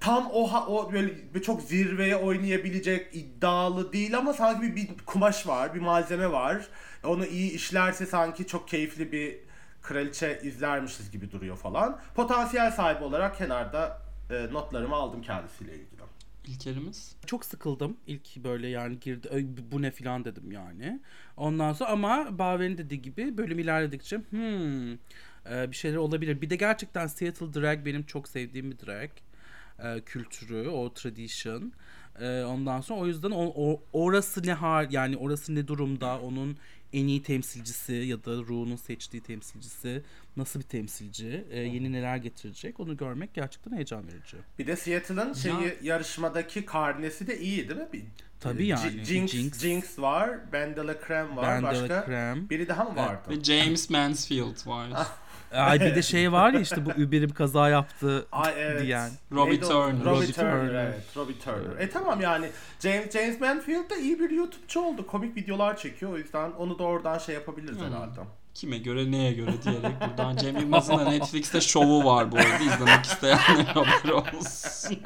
tam 0.00 0.30
o 0.32 0.50
o 0.66 0.92
böyle 0.92 1.42
çok 1.42 1.62
zirveye 1.62 2.16
oynayabilecek 2.16 3.14
iddialı 3.16 3.92
değil 3.92 4.18
ama 4.18 4.32
sanki 4.32 4.62
bir, 4.62 4.76
bir 4.76 4.88
kumaş 5.06 5.46
var, 5.46 5.74
bir 5.74 5.80
malzeme 5.80 6.32
var. 6.32 6.68
Onu 7.04 7.26
iyi 7.26 7.50
işlerse 7.52 8.06
sanki 8.06 8.46
çok 8.46 8.68
keyifli 8.68 9.12
bir 9.12 9.38
kraliçe 9.82 10.40
izlermişiz 10.42 11.10
gibi 11.10 11.30
duruyor 11.32 11.56
falan. 11.56 12.00
Potansiyel 12.14 12.70
sahibi 12.70 13.04
olarak 13.04 13.38
kenarda 13.38 14.02
e, 14.30 14.52
notlarımı 14.52 14.94
aldım 14.94 15.22
kendisiyle 15.22 15.72
ilgili. 15.74 15.94
İlkerimiz. 16.46 17.16
Çok 17.26 17.44
sıkıldım 17.44 17.96
ilk 18.06 18.36
böyle 18.36 18.68
yani 18.68 19.00
girdi 19.00 19.28
"Ay, 19.34 19.46
bu 19.72 19.82
ne 19.82 19.90
filan 19.90 20.24
dedim 20.24 20.52
yani. 20.52 21.00
Ondan 21.36 21.72
sonra 21.72 21.90
ama 21.90 22.38
Baver'in 22.38 22.78
dediği 22.78 23.02
gibi 23.02 23.38
bölüm 23.38 23.58
ilerledikçe 23.58 24.16
hmm, 24.30 24.92
e, 24.92 24.96
bir 25.70 25.76
şeyler 25.76 25.96
olabilir. 25.96 26.40
Bir 26.40 26.50
de 26.50 26.56
gerçekten 26.56 27.06
Seattle 27.06 27.54
Drag 27.54 27.84
benim 27.86 28.02
çok 28.02 28.28
sevdiğim 28.28 28.70
bir 28.70 28.78
drag 28.86 29.10
e, 29.78 30.00
kültürü, 30.00 30.68
o 30.68 30.94
tradition. 30.94 31.72
E, 32.20 32.42
ondan 32.44 32.80
sonra 32.80 33.00
o 33.00 33.06
yüzden 33.06 33.30
o, 33.30 33.52
o- 33.56 33.82
orası 33.92 34.46
ne 34.46 34.52
hal 34.52 34.92
yani 34.92 35.16
orası 35.16 35.54
ne 35.54 35.68
durumda 35.68 36.18
onun 36.20 36.56
en 36.92 37.06
iyi 37.06 37.22
temsilcisi 37.22 37.92
ya 37.92 38.24
da 38.24 38.30
Ru'nun 38.30 38.76
seçtiği 38.76 39.22
temsilcisi 39.22 40.02
nasıl 40.36 40.60
bir 40.60 40.64
temsilci, 40.64 41.44
e, 41.50 41.60
yeni 41.60 41.92
neler 41.92 42.16
getirecek 42.16 42.80
onu 42.80 42.96
görmek 42.96 43.34
gerçekten 43.34 43.72
heyecan 43.76 44.06
verici. 44.08 44.36
Bir 44.58 44.66
de 44.66 44.76
Seattle'ın 44.76 45.32
şeyi 45.32 45.54
Ya- 45.54 45.74
yarışmadaki 45.82 46.64
karnesi 46.66 47.26
de 47.26 47.40
iyi 47.40 47.68
değil 47.68 47.80
mi? 47.80 47.88
Bir, 47.92 48.02
Tabii 48.40 48.62
Ji- 48.62 48.66
yani. 48.66 49.04
Jinx, 49.04 49.30
Jinx. 49.32 49.58
Jinx 49.58 49.98
var, 49.98 50.52
Bandela 50.52 50.94
Creme 51.06 51.36
var, 51.36 51.46
Ben 51.48 51.62
de 51.62 51.66
başka 51.66 52.04
krem. 52.04 52.50
biri 52.50 52.68
daha 52.68 52.84
mı 52.84 52.96
vardı? 52.96 53.22
Ve 53.30 53.44
James 53.44 53.90
Mansfield 53.90 54.66
var. 54.66 54.90
Ay 55.54 55.80
bir 55.80 55.94
de 55.94 56.02
şey 56.12 56.32
var 56.32 56.52
ya 56.52 56.60
işte 56.60 56.86
bu 56.86 56.90
Uber'im 56.90 57.30
kaza 57.30 57.68
yaptı 57.68 58.26
Ay 58.32 58.52
evet. 58.58 58.82
diyen. 58.82 59.10
Robbie 59.32 59.50
Neydi? 59.52 59.66
Turner. 59.68 60.04
Robbie, 60.04 60.10
Robbie 60.10 60.32
Turner, 60.32 60.66
Turner. 60.66 60.84
evet. 60.84 61.16
Robbie 61.16 61.38
Turner. 61.38 61.78
E 61.80 61.90
tamam 61.90 62.20
yani 62.20 62.46
James 62.80 63.10
James 63.12 63.40
Manfield 63.40 63.90
da 63.90 63.96
iyi 63.96 64.20
bir 64.20 64.30
YouTube'cu 64.30 64.80
oldu. 64.80 65.06
Komik 65.06 65.36
videolar 65.36 65.76
çekiyor. 65.76 66.12
O 66.12 66.16
yüzden 66.18 66.50
onu 66.50 66.78
da 66.78 66.82
oradan 66.84 67.18
şey 67.18 67.34
yapabiliriz 67.34 67.78
Hmm. 67.78 67.86
herhalde. 67.86 68.20
Kime 68.54 68.78
göre 68.78 69.10
neye 69.10 69.32
göre 69.32 69.62
diyerek 69.64 70.00
buradan 70.00 70.36
Cem 70.36 70.56
Yılmaz'ın 70.56 70.98
da 70.98 71.04
Netflix'te 71.10 71.60
şovu 71.60 72.04
var 72.04 72.32
bu 72.32 72.36
arada 72.36 72.58
izlemek 72.64 73.04
isteyenler 73.04 73.64
haber 73.74 74.08
olsun. 74.08 74.98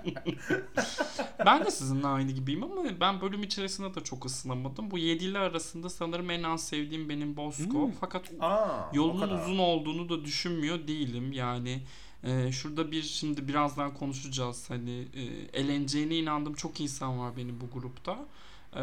ben 1.46 1.64
de 1.64 1.70
sizinle 1.70 2.06
aynı 2.06 2.32
gibiyim 2.32 2.62
ama 2.62 3.00
ben 3.00 3.20
bölüm 3.20 3.42
içerisinde 3.42 3.94
de 3.94 4.00
çok 4.00 4.24
ısınamadım. 4.24 4.90
Bu 4.90 4.98
yedili 4.98 5.38
arasında 5.38 5.90
sanırım 5.90 6.30
en 6.30 6.42
az 6.42 6.68
sevdiğim 6.68 7.08
benim 7.08 7.36
Bosco. 7.36 7.86
Hmm. 7.86 7.92
Fakat 8.00 8.32
Aa, 8.40 8.90
kadar. 9.20 9.44
uzun 9.44 9.58
olduğunu 9.58 10.08
da 10.08 10.24
düşünmüyor 10.24 10.88
değilim. 10.88 11.32
Yani 11.32 11.82
e, 12.24 12.52
şurada 12.52 12.92
bir 12.92 13.02
şimdi 13.02 13.48
birazdan 13.48 13.94
konuşacağız. 13.94 14.70
Hani 14.70 15.06
e, 15.14 15.22
eğleneceğine 15.60 16.16
inandığım 16.16 16.54
çok 16.54 16.80
insan 16.80 17.18
var 17.18 17.36
benim 17.36 17.60
bu 17.60 17.80
grupta. 17.80 18.18
E, 18.76 18.82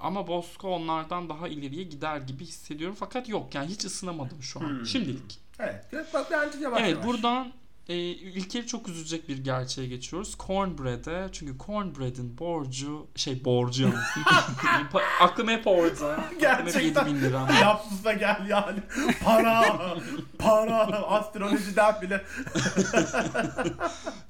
ama 0.00 0.26
Bosco 0.26 0.68
onlardan 0.68 1.28
daha 1.28 1.48
ileriye 1.48 1.84
gider 1.84 2.16
gibi 2.16 2.44
hissediyorum. 2.44 2.96
Fakat 3.00 3.28
yok 3.28 3.54
yani 3.54 3.68
hiç 3.68 3.84
ısınamadım 3.84 4.42
şu 4.42 4.60
an. 4.60 4.68
Hmm. 4.68 4.86
Şimdilik. 4.86 5.40
Evet. 5.58 5.84
Bak 6.14 6.26
bence 6.30 6.58
yavaş 6.58 6.80
evet 6.80 6.90
yavaş. 6.90 7.06
buradan 7.06 7.52
e, 7.88 7.96
İlker'i 7.96 8.66
çok 8.66 8.88
üzecek 8.88 9.28
bir 9.28 9.38
gerçeğe 9.38 9.88
geçiyoruz. 9.88 10.36
Cornbread'e 10.46 11.28
çünkü 11.32 11.58
Cornbread'in 11.66 12.38
borcu 12.38 13.06
şey 13.16 13.44
borcu 13.44 13.82
yalnız. 13.82 13.98
Aklım 15.20 15.48
hep 15.48 15.66
orada. 15.66 16.12
Aklım 16.12 16.30
hep 16.30 16.40
Gerçekten 16.40 17.06
7000 17.06 17.20
lira. 17.20 17.52
yapsıza 17.60 18.12
gel 18.12 18.46
yani. 18.48 18.80
Para, 19.24 19.80
para, 20.38 20.86
astrolojiden 20.86 22.02
bile. 22.02 22.24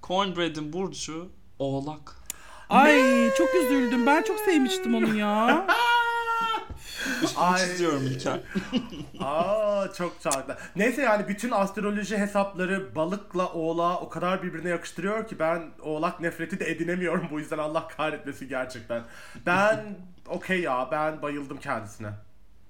Cornbread'in 0.02 0.72
burcu 0.72 1.28
oğlak. 1.58 2.25
Ay 2.70 3.30
çok 3.38 3.54
üzüldüm. 3.54 4.06
Ben 4.06 4.22
çok 4.22 4.40
sevmiştim 4.40 4.94
onu 4.94 5.14
ya. 5.14 5.66
Ay. 7.36 7.58
Çiziyorum 7.60 8.02
İlker. 8.06 8.40
Aa 9.20 9.92
çok 9.92 10.20
çarptı. 10.20 10.56
Neyse 10.76 11.02
yani 11.02 11.28
bütün 11.28 11.50
astroloji 11.50 12.18
hesapları 12.18 12.94
balıkla 12.94 13.52
oğlağı 13.52 13.96
o 13.96 14.08
kadar 14.08 14.42
birbirine 14.42 14.68
yakıştırıyor 14.68 15.28
ki 15.28 15.38
ben 15.38 15.62
oğlak 15.82 16.20
nefreti 16.20 16.60
de 16.60 16.70
edinemiyorum 16.70 17.28
bu 17.30 17.40
yüzden 17.40 17.58
Allah 17.58 17.88
kahretmesin 17.88 18.48
gerçekten. 18.48 19.02
Ben 19.46 19.84
okey 20.28 20.60
ya 20.60 20.88
ben 20.90 21.22
bayıldım 21.22 21.56
kendisine. 21.58 22.08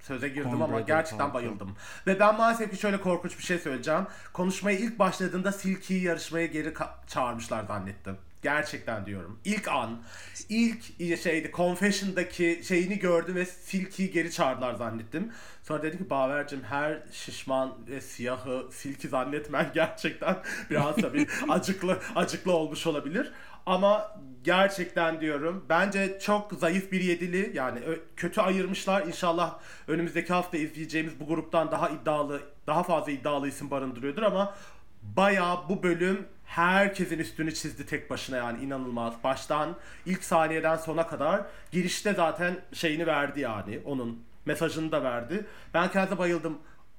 Söze 0.01 0.29
girdim 0.29 0.51
ama 0.53 0.59
Cornbread'e 0.67 0.85
gerçekten 0.87 1.19
harika. 1.19 1.35
bayıldım. 1.35 1.77
Ve 2.07 2.21
ben 2.21 2.37
maalesef 2.37 2.71
ki 2.71 2.77
şöyle 2.77 3.01
korkunç 3.01 3.39
bir 3.39 3.43
şey 3.45 3.59
söyleyeceğim. 3.59 4.07
Konuşmaya 4.33 4.79
ilk 4.79 4.99
başladığında 4.99 5.53
Silky'yi 5.53 6.03
yarışmaya 6.05 6.47
geri 6.47 6.69
ka- 6.69 7.07
çağırmışlar 7.07 7.65
zannettim. 7.65 8.17
Gerçekten 8.43 9.07
diyorum. 9.07 9.41
İlk 9.45 9.69
an, 9.69 10.03
ilk 10.49 10.83
şeydi 11.23 11.51
Confession'daki 11.55 12.61
şeyini 12.65 12.99
gördüm 12.99 13.35
ve 13.35 13.45
Silky'yi 13.45 14.11
geri 14.11 14.33
çağırdılar 14.33 14.75
zannettim. 14.75 15.33
Sonra 15.63 15.83
dedim 15.83 15.99
ki 15.99 16.11
Baver'cim 16.11 16.63
her 16.63 16.99
şişman 17.13 17.75
ve 17.89 18.01
siyahı 18.01 18.69
Silky 18.73 19.09
zannetmen 19.09 19.71
gerçekten 19.75 20.37
biraz 20.71 20.97
tabii 20.97 21.27
acıklı 21.49 22.01
acıklı 22.17 22.53
olmuş 22.53 22.87
olabilir. 22.87 23.33
Ama 23.67 24.21
gerçekten 24.45 25.21
diyorum 25.21 25.65
bence 25.69 26.19
çok 26.23 26.53
zayıf 26.53 26.93
bir 26.93 27.01
yedili 27.01 27.51
yani 27.55 27.81
kötü 28.17 28.41
ayırmışlar. 28.41 29.07
İnşallah 29.07 29.59
önümüzdeki 29.89 30.33
hafta 30.33 30.57
izleyeceğimiz 30.57 31.21
bu 31.21 31.27
gruptan 31.27 31.71
daha 31.71 31.89
iddialı 31.89 32.41
daha 32.67 32.83
fazla 32.83 33.13
iddialı 33.13 33.49
isim 33.49 33.71
barındırıyordur 33.71 34.23
ama 34.23 34.55
bayağı 35.03 35.69
bu 35.69 35.83
bölüm 35.83 36.27
herkesin 36.47 37.19
üstünü 37.19 37.55
çizdi 37.55 37.87
tek 37.87 38.11
başına 38.11 38.37
yani 38.37 38.65
inanılmaz. 38.65 39.15
Baştan 39.25 39.77
ilk 40.07 40.25
saniyeden 40.25 40.77
sona 40.77 41.07
kadar 41.07 41.43
girişte 41.73 42.15
zaten 42.15 42.57
şeyini 42.73 43.07
verdi 43.07 43.41
yani 43.41 43.81
onun 43.85 44.23
mesajını 44.47 44.93
da 44.93 45.03
verdi. 45.03 45.47
Ben 45.75 45.91
kendime 45.91 46.19
bayıldım. 46.19 46.59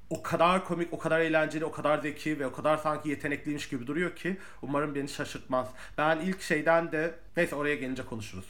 O 0.09 0.23
kadar 0.23 0.65
komik, 0.65 0.93
o 0.93 0.97
kadar 0.97 1.19
eğlenceli, 1.19 1.65
o 1.65 1.71
kadar 1.71 1.97
zeki 1.97 2.39
ve 2.39 2.47
o 2.47 2.51
kadar 2.51 2.77
sanki 2.77 3.09
yetenekliymiş 3.09 3.69
gibi 3.69 3.87
duruyor 3.87 4.15
ki 4.15 4.37
umarım 4.61 4.95
beni 4.95 5.09
şaşırtmaz. 5.09 5.67
Ben 5.97 6.19
ilk 6.19 6.41
şeyden 6.41 6.91
de 6.91 7.15
neyse 7.37 7.55
oraya 7.55 7.75
gelince 7.75 8.05
konuşuruz. 8.05 8.45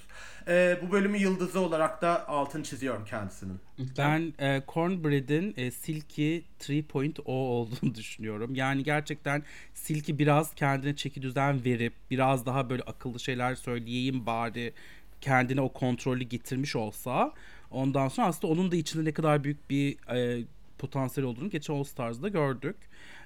Ee, 0.47 0.79
bu 0.81 0.91
bölümün 0.91 1.19
yıldızı 1.19 1.59
olarak 1.59 2.01
da 2.01 2.27
altın 2.27 2.63
çiziyorum 2.63 3.05
kendisinin. 3.05 3.59
Ben 3.97 4.33
e, 4.39 4.61
Cornbread'in 4.67 5.53
e, 5.57 5.71
Silky 5.71 6.37
3.0 6.59 7.21
olduğunu 7.25 7.95
düşünüyorum. 7.95 8.55
Yani 8.55 8.83
gerçekten 8.83 9.43
Silky 9.73 10.17
biraz 10.17 10.53
kendine 10.53 10.95
çeki 10.95 11.21
düzen 11.21 11.65
verip 11.65 11.93
biraz 12.11 12.45
daha 12.45 12.69
böyle 12.69 12.83
akıllı 12.83 13.19
şeyler 13.19 13.55
söyleyeyim 13.55 14.25
bari 14.25 14.73
kendine 15.21 15.61
o 15.61 15.73
kontrolü 15.73 16.23
getirmiş 16.23 16.75
olsa 16.75 17.33
ondan 17.71 18.07
sonra 18.07 18.27
aslında 18.27 18.53
onun 18.53 18.71
da 18.71 18.75
içinde 18.75 19.05
ne 19.05 19.11
kadar 19.11 19.43
büyük 19.43 19.69
bir 19.69 20.09
e, 20.15 20.43
potansiyel 20.77 21.29
olduğunu 21.29 21.49
geçen 21.49 21.73
All 21.73 21.83
Stars'da 21.83 22.27
gördük. 22.27 22.75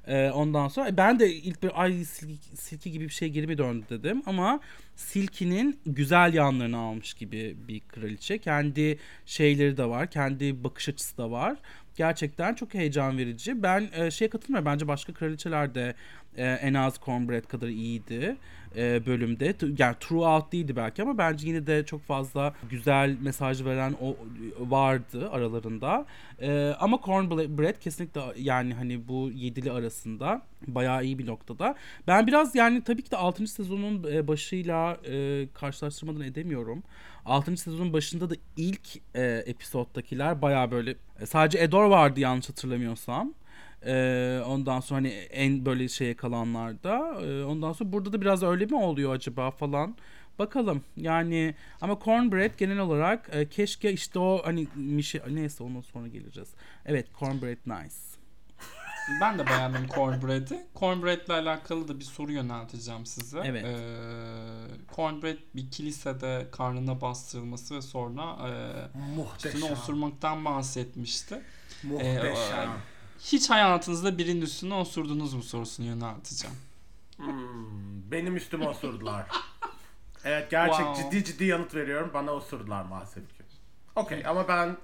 E, 0.08 0.32
ondan 0.32 0.68
sonra 0.68 0.90
e, 0.90 0.98
ben 0.98 1.20
de 1.20 1.34
ilk 1.34 1.64
bir 1.64 1.82
ay 1.82 2.04
Silky, 2.04 2.56
Silky 2.56 2.92
gibi 2.92 3.04
bir 3.04 3.14
şey 3.14 3.30
geri 3.30 3.48
mi 3.48 3.58
döndü 3.58 3.86
dedim 3.90 4.24
ama 4.26 4.60
Silky'nin 4.96 5.80
güzel 5.86 6.34
yanlarını 6.34 6.78
almış 6.78 7.14
gibi 7.14 7.58
bir 7.68 7.80
kraliçe. 7.80 8.38
Kendi 8.38 9.00
şeyleri 9.26 9.78
de 9.78 9.86
var, 9.86 10.12
kendi 10.12 10.64
bakış 10.64 10.90
açısı 10.90 11.18
da 11.18 11.32
var. 11.32 11.58
Gerçekten 11.96 12.54
çok 12.56 12.74
heyecan 12.74 13.18
verici. 13.18 13.64
Ben 13.64 13.90
e, 13.94 14.12
şeye 14.12 14.30
katılmıyorum. 14.30 14.66
Bence 14.66 14.88
başka 14.88 15.14
kraliçeler 15.14 15.76
de 15.76 15.96
e, 16.38 16.44
en 16.44 16.74
az 16.74 16.96
Cornbread 17.06 17.44
kadar 17.44 17.68
iyiydi 17.68 18.38
e, 18.76 19.06
bölümde. 19.06 19.56
Yani 19.78 19.96
throughout 20.00 20.52
değildi 20.52 20.76
belki 20.76 21.02
ama 21.02 21.18
bence 21.18 21.48
yine 21.48 21.68
de 21.68 21.86
çok 21.86 22.04
fazla 22.04 22.54
güzel 22.70 23.18
mesaj 23.22 23.66
veren 23.66 23.96
o 24.02 24.16
vardı 24.60 25.30
aralarında. 25.32 26.06
E, 26.42 26.76
ama 26.80 27.00
Cornbread 27.06 27.80
kesinlikle 27.80 28.22
yani 28.38 28.74
hani 28.74 29.08
bu 29.08 29.32
yedili 29.32 29.72
arasında 29.72 30.42
bayağı 30.68 31.06
iyi 31.06 31.20
bir 31.20 31.28
noktada. 31.28 31.76
Ben 32.08 32.28
biraz 32.28 32.56
yani 32.56 32.84
tabii 32.84 33.02
ki 33.02 33.12
de 33.12 33.18
6. 33.18 33.48
sezonun 33.48 34.14
e, 34.14 34.28
başıyla 34.28 34.98
karşılaştırmadan 35.54 36.22
edemiyorum. 36.22 36.84
6. 37.26 37.58
sezonun 37.58 37.94
başında 37.94 38.30
da 38.30 38.34
ilk 38.58 38.98
e, 39.16 39.44
episoddakiler 39.46 40.42
bayağı 40.42 40.72
böyle 40.72 40.96
sadece 41.26 41.60
Edor 41.60 41.84
vardı 41.84 42.20
yanlış 42.20 42.50
hatırlamıyorsam. 42.50 43.34
E, 43.86 44.44
ondan 44.48 44.80
sonra 44.80 44.98
hani 44.98 45.10
en 45.10 45.66
böyle 45.66 45.88
şeye 45.88 46.16
kalanlarda. 46.16 47.22
E, 47.22 47.44
ondan 47.44 47.74
sonra 47.74 47.92
burada 47.92 48.14
da 48.14 48.22
biraz 48.22 48.44
öyle 48.44 48.66
mi 48.66 48.76
oluyor 48.76 49.16
acaba 49.16 49.52
falan. 49.52 49.96
Bakalım 50.40 50.82
yani 50.98 51.56
ama 51.82 52.00
Cornbread 52.06 52.52
genel 52.58 52.80
olarak 52.80 53.30
e, 53.32 53.50
keşke 53.50 53.94
işte 53.94 54.20
o 54.20 54.42
hani 54.46 54.68
Mişe 54.76 55.22
neyse 55.30 55.64
ondan 55.64 55.82
sonra 55.82 56.08
geleceğiz. 56.08 56.50
Evet 56.86 57.08
Cornbread 57.20 57.58
nice. 57.66 57.96
Ben 59.22 59.40
de 59.40 59.48
beğendim 59.48 59.88
Cornbread'i. 59.96 60.66
Cornbread'le 60.80 61.30
alakalı 61.30 61.88
da 61.88 62.00
bir 62.00 62.04
soru 62.04 62.32
yönelteceğim 62.32 63.06
size. 63.06 63.42
Evet. 63.46 63.66
Ee, 63.66 63.76
cornbread 64.96 65.38
bir 65.56 65.72
kilisede 65.72 66.48
karnına 66.52 67.02
bastırılması 67.02 67.76
ve 67.76 67.82
sonra 67.82 68.24
e, 68.24 68.52
üstüne 68.88 69.16
Muhteşem. 69.16 69.72
osurmaktan 69.72 70.46
bahsetmişti. 70.46 71.42
Muhteşem. 71.84 72.70
Ee, 72.70 72.91
Hiç 73.24 73.50
hayatınızda 73.50 74.18
birinin 74.18 74.42
üstüne 74.42 74.74
osurdunuz 74.74 75.34
mu 75.34 75.44
sorusunu 75.44 75.86
yönelteceğim. 75.86 76.56
Hmm, 77.18 78.12
benim 78.12 78.36
üstüme 78.36 78.68
osurdular. 78.68 79.26
Evet 80.24 80.52
gerçek 80.52 80.86
Wow. 80.86 81.04
ciddi 81.04 81.24
ciddi 81.26 81.46
yanıt 81.46 81.76
veriyorum. 81.76 82.12
Bana 82.14 82.32
osurdular 82.32 82.84
maalesef 82.86 83.38
ki. 83.38 83.44
Okey 83.96 84.24
ama 84.28 84.48
ben 84.48 84.78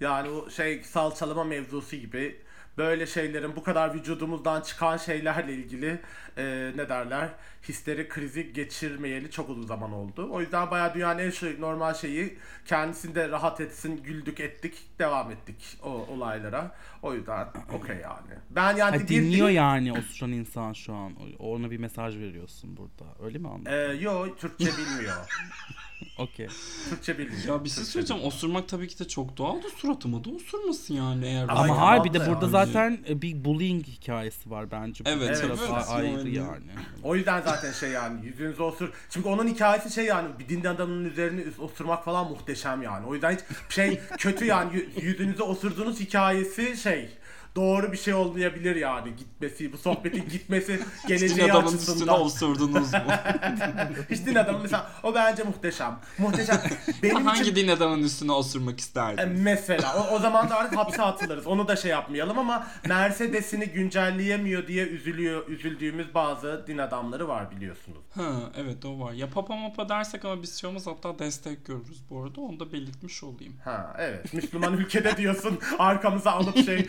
yani 0.00 0.28
o 0.30 0.50
şey 0.50 0.84
salçalama 0.84 1.44
mevzusu 1.44 1.96
gibi 1.96 2.40
böyle 2.78 3.06
şeylerin 3.06 3.56
bu 3.56 3.62
kadar 3.62 3.94
vücudumuzdan 3.94 4.60
çıkan 4.60 4.96
şeylerle 4.96 5.52
ilgili 5.54 6.00
e, 6.38 6.72
ne 6.76 6.88
derler 6.88 7.28
histeri 7.68 8.08
krizi 8.08 8.52
geçirmeyeli 8.52 9.30
çok 9.30 9.48
uzun 9.48 9.66
zaman 9.66 9.92
oldu. 9.92 10.28
O 10.32 10.40
yüzden 10.40 10.70
bayağı 10.70 10.94
dünyanın 10.94 11.18
en 11.18 11.30
şey, 11.30 11.60
normal 11.60 11.94
şeyi 11.94 12.38
kendisinde 12.66 13.28
rahat 13.28 13.60
etsin 13.60 14.02
güldük 14.02 14.40
ettik 14.40 14.74
devam 14.98 15.30
ettik 15.30 15.78
o 15.82 15.88
olaylara. 15.90 16.74
O 17.02 17.14
yüzden 17.14 17.48
okey 17.72 17.96
yani. 17.96 18.40
Ben 18.50 18.76
yani 18.76 18.96
Ha, 18.96 19.02
bir- 19.02 19.08
dinliyor 19.08 19.48
yani 19.48 19.92
osuran 19.92 20.32
insan 20.32 20.72
şu 20.72 20.94
an. 20.94 21.12
Ona 21.38 21.70
bir 21.70 21.78
mesaj 21.78 22.16
veriyorsun 22.16 22.76
burada. 22.76 23.24
Öyle 23.24 23.38
mi 23.38 23.48
anladın? 23.48 23.72
Ee, 23.72 23.76
yo 24.00 24.26
Türkçe 24.36 24.64
bilmiyor. 24.66 25.14
Okey. 26.18 26.46
Türkçe 26.90 27.18
bilmiyor. 27.18 27.44
Ya 27.58 27.64
bir 27.64 27.68
şey 27.68 27.84
söyleyeceğim. 27.84 28.22
Osurmak 28.24 28.68
tabii 28.68 28.88
ki 28.88 28.98
de 28.98 29.08
çok 29.08 29.36
doğal 29.36 29.62
da 29.62 29.70
suratıma 29.76 30.24
da 30.24 30.30
osurmasın 30.30 30.94
yani 30.94 31.26
eğer. 31.26 31.46
Ama 31.48 31.80
hayır 31.80 32.04
bir 32.04 32.12
de 32.12 32.18
burada 32.26 32.44
yani. 32.44 32.50
zaten 32.50 32.98
e, 33.08 33.22
bir 33.22 33.44
bullying 33.44 33.86
hikayesi 33.86 34.50
var 34.50 34.70
bence. 34.70 35.04
Bu 35.04 35.08
Evet, 35.08 35.40
tarafı 35.40 35.64
evet. 35.74 35.84
ayrı 35.88 36.21
Yani. 36.28 36.48
yani. 36.48 36.86
O 37.02 37.16
yüzden 37.16 37.42
zaten 37.42 37.72
şey 37.72 37.90
yani 37.90 38.26
yüzünüze 38.26 38.62
osur. 38.62 38.88
Çünkü 39.10 39.28
onun 39.28 39.46
hikayesi 39.46 39.90
şey 39.90 40.04
yani 40.04 40.28
bir 40.38 40.48
din 40.48 40.64
adamının 40.64 41.04
üzerine 41.04 41.42
osurmak 41.58 42.04
falan 42.04 42.30
muhteşem 42.30 42.82
yani. 42.82 43.06
O 43.06 43.14
yüzden 43.14 43.32
hiç 43.32 43.40
şey 43.74 44.00
kötü 44.18 44.44
yani 44.44 44.72
Yü- 44.72 45.02
yüzünüze 45.02 45.42
osurduğunuz 45.42 46.00
hikayesi 46.00 46.76
şey 46.76 47.10
doğru 47.56 47.92
bir 47.92 47.96
şey 47.96 48.14
olmayabilir 48.14 48.76
yani 48.76 49.16
gitmesi 49.16 49.72
bu 49.72 49.78
sohbetin 49.78 50.28
gitmesi 50.32 50.80
geleceği 51.08 51.52
adamın 51.52 51.66
üstüne 51.66 51.90
açısından. 51.92 52.20
osurdunuz 52.22 52.92
mu? 52.92 53.00
Hiç 54.10 54.26
din 54.26 54.34
adamı 54.34 54.58
mesela 54.62 54.90
o 55.02 55.14
bence 55.14 55.42
muhteşem. 55.42 55.98
Muhteşem. 56.18 56.60
Benim 57.02 57.26
Hangi 57.26 57.42
için 57.42 57.56
din 57.56 57.68
adamın 57.68 58.02
üstüne 58.02 58.32
osurmak 58.32 58.74
E, 58.74 58.76
isterdin? 58.76 59.28
Mesela 59.42 59.96
o, 59.96 60.14
o 60.14 60.18
zaman 60.18 60.50
da 60.50 60.56
artık 60.56 60.78
hapse 60.78 61.02
atılırız. 61.02 61.46
Onu 61.46 61.68
da 61.68 61.76
şey 61.76 61.90
yapmayalım 61.90 62.38
ama 62.38 62.66
Mercedes'ini 62.88 63.66
güncelleyemiyor 63.66 64.66
diye 64.66 64.86
üzülüyor 64.86 65.48
üzüldüğümüz 65.48 66.14
bazı 66.14 66.64
din 66.66 66.78
adamları 66.78 67.28
var 67.28 67.50
biliyorsunuz. 67.50 67.98
Ha 68.14 68.32
evet 68.56 68.84
o 68.84 69.00
var. 69.00 69.12
Ya 69.12 69.30
papa 69.30 69.56
mapa 69.56 69.88
dersek 69.88 70.24
ama 70.24 70.42
biz 70.42 70.54
şey 70.60 70.70
olmaz 70.70 70.86
hatta 70.86 71.18
destek 71.18 71.66
görürüz 71.66 72.02
bu 72.10 72.22
arada. 72.22 72.40
Onu 72.40 72.60
da 72.60 72.72
belirtmiş 72.72 73.22
olayım. 73.24 73.54
Ha 73.64 73.96
evet. 73.98 74.34
Müslüman 74.34 74.72
ülkede 74.76 75.16
diyorsun 75.16 75.58
arkamıza 75.78 76.30
alıp 76.30 76.64
şey 76.64 76.86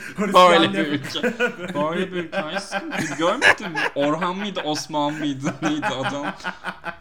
Böyle 0.60 0.74
bir 0.74 0.88
ülke. 0.88 1.22
Böyle 1.74 2.12
bir 2.12 2.18
ülke. 2.18 2.44
Aşkım, 2.44 2.90
Görmedin 3.18 3.72
mi? 3.72 3.80
Orhan 3.96 4.38
mıydı? 4.38 4.62
Osman 4.66 5.14
mıydı? 5.14 5.54
Neydi 5.62 5.86
adam? 5.86 6.26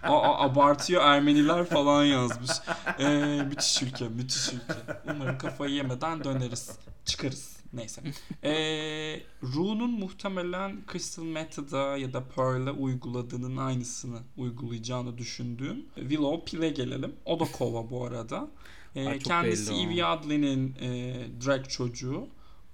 Aa, 0.02 0.44
abartıyor 0.44 1.02
Ermeniler 1.04 1.64
falan 1.64 2.04
yazmış. 2.04 2.50
Ee, 2.98 3.42
müthiş 3.48 3.82
ülke, 3.82 4.08
müthiş 4.08 4.48
ülke. 4.48 5.00
Umarım 5.10 5.38
kafayı 5.38 5.74
yemeden 5.74 6.24
döneriz. 6.24 6.70
Çıkarız. 7.04 7.56
Neyse. 7.72 8.02
Ee, 8.44 9.20
Ru'nun 9.42 9.90
muhtemelen 9.90 10.76
Crystal 10.92 11.22
Method'a 11.22 11.96
ya 11.96 12.12
da 12.12 12.24
Pearl'e 12.24 12.70
uyguladığının 12.70 13.56
aynısını 13.56 14.18
uygulayacağını 14.36 15.18
düşündüğüm 15.18 15.84
Willow 15.94 16.44
Pill'e 16.44 16.70
gelelim. 16.70 17.12
O 17.24 17.40
da 17.40 17.44
kova 17.44 17.90
bu 17.90 18.04
arada. 18.06 18.48
Ee, 18.96 19.08
Ay, 19.08 19.18
kendisi. 19.18 19.74
Evie 19.74 20.04
Adley'nin 20.04 20.74
e, 20.80 21.14
drag 21.46 21.68
çocuğu. 21.68 22.26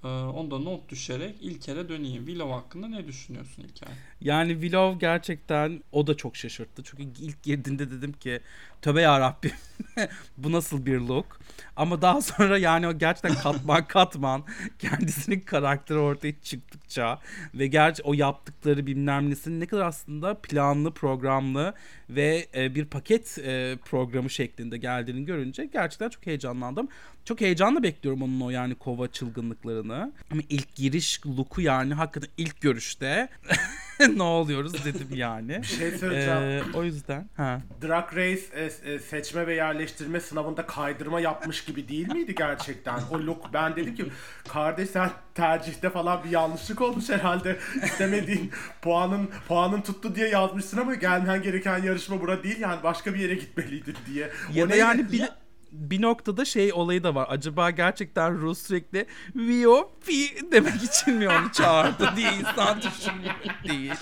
Ee, 0.05 0.09
onda 0.09 0.59
not 0.59 0.89
düşerek 0.89 1.37
İlker'e 1.41 1.89
döneyim. 1.89 2.27
Willow 2.27 2.55
hakkında 2.55 2.89
ne 2.89 3.07
düşünüyorsun 3.07 3.63
İlker? 3.63 3.89
Yani 4.21 4.53
Willow 4.53 4.99
gerçekten 4.99 5.83
o 5.93 6.07
da 6.07 6.17
çok 6.17 6.37
şaşırttı. 6.37 6.83
Çünkü 6.85 7.03
ilk 7.03 7.43
girdiğinde 7.43 7.91
dedim 7.91 8.13
ki 8.13 8.41
tövbe 8.83 9.01
yarabbim 9.01 9.53
bu 10.37 10.53
nasıl 10.53 10.87
bir 10.87 10.99
look. 10.99 11.41
Ama 11.77 12.03
daha 12.03 12.23
sonra 12.23 12.59
yani 12.59 12.89
o 12.89 12.99
gerçekten 12.99 13.35
katman 13.35 13.85
katman 13.89 14.45
kendisinin 14.79 15.41
karakteri 15.41 15.99
ortaya 15.99 16.33
çıktıkça 16.43 17.19
ve 17.55 17.67
gerçi 17.67 18.03
o 18.03 18.15
yaptıkları 18.15 18.87
bilmem 18.87 19.31
nesinin 19.31 19.61
ne 19.61 19.67
kadar 19.67 19.87
aslında 19.87 20.35
planlı 20.35 20.95
programlı 20.95 21.75
ve 22.11 22.47
e, 22.55 22.75
bir 22.75 22.85
paket 22.85 23.39
e, 23.39 23.77
programı 23.85 24.31
şeklinde 24.31 24.79
geldiğini 24.79 25.25
görünce 25.25 25.65
gerçekten 25.65 26.09
çok 26.09 26.27
heyecanlandım. 26.27 26.89
Çok 27.25 27.41
heyecanla 27.41 27.83
bekliyorum 27.83 28.23
onun 28.23 28.41
o 28.41 28.51
yani 28.51 28.75
kova 28.75 29.09
çılgınlıklarını. 29.09 30.13
Ama 30.31 30.43
ilk 30.49 30.75
giriş 30.75 31.27
look'u 31.27 31.61
yani 31.61 31.95
hakikaten 31.95 32.31
ilk 32.37 32.61
görüşte 32.61 33.29
ne 34.17 34.23
oluyoruz 34.23 34.85
dedim 34.85 35.09
yani. 35.13 35.65
Şey 35.65 35.91
söyleyeceğim. 35.91 36.43
Ee, 36.43 36.63
o 36.75 36.85
yüzden 36.85 37.29
ha. 37.37 37.61
Drag 37.83 38.17
Race 38.17 38.43
e, 38.55 38.93
e, 38.93 38.99
seçme 38.99 39.47
ve 39.47 39.55
yerleştirme 39.55 40.21
sınavında 40.21 40.67
kaydırma 40.67 41.21
yapmış 41.21 41.65
gibi 41.65 41.89
değil 41.89 42.13
miydi 42.13 42.35
gerçekten? 42.35 43.01
O 43.11 43.19
look 43.19 43.53
ben 43.53 43.77
dedim 43.77 43.95
ki 43.95 44.05
kardeş 44.49 44.91
sen 44.91 45.11
tercihte 45.35 45.91
falan 45.91 46.25
bir 46.25 46.31
yanlışlık 46.31 46.81
olmuş 46.81 47.09
herhalde. 47.09 47.57
İstemediğin 47.85 48.51
puanın 48.83 49.31
puanın 49.49 49.81
tuttu 49.81 50.15
diye 50.15 50.29
yazmışsın 50.29 50.79
ama 50.79 50.95
gelmen 50.95 51.43
gereken 51.43 51.83
yarışma 51.83 52.21
bura 52.21 52.43
değil 52.43 52.61
yani 52.61 52.83
başka 52.83 53.15
bir 53.15 53.19
yere 53.19 53.35
gitmeliydin 53.35 53.97
diye. 54.07 54.31
Ya 54.55 54.67
O 54.67 54.69
da 54.69 54.77
yani 54.77 55.13
bir, 55.13 55.29
bir 55.73 56.03
noktada 56.03 56.45
şey 56.45 56.73
olayı 56.73 57.03
da 57.03 57.15
var. 57.15 57.27
Acaba 57.31 57.71
gerçekten 57.71 58.41
Rus 58.41 58.59
sürekli 58.59 59.07
Vio 59.37 59.91
Pi 60.07 60.51
demek 60.53 60.83
için 60.83 61.15
mi 61.15 61.29
onu 61.29 61.53
çağırdı 61.53 62.13
diye 62.17 62.33
insan 62.35 62.83
düşünüyor 62.83 63.35
değil. 63.69 63.93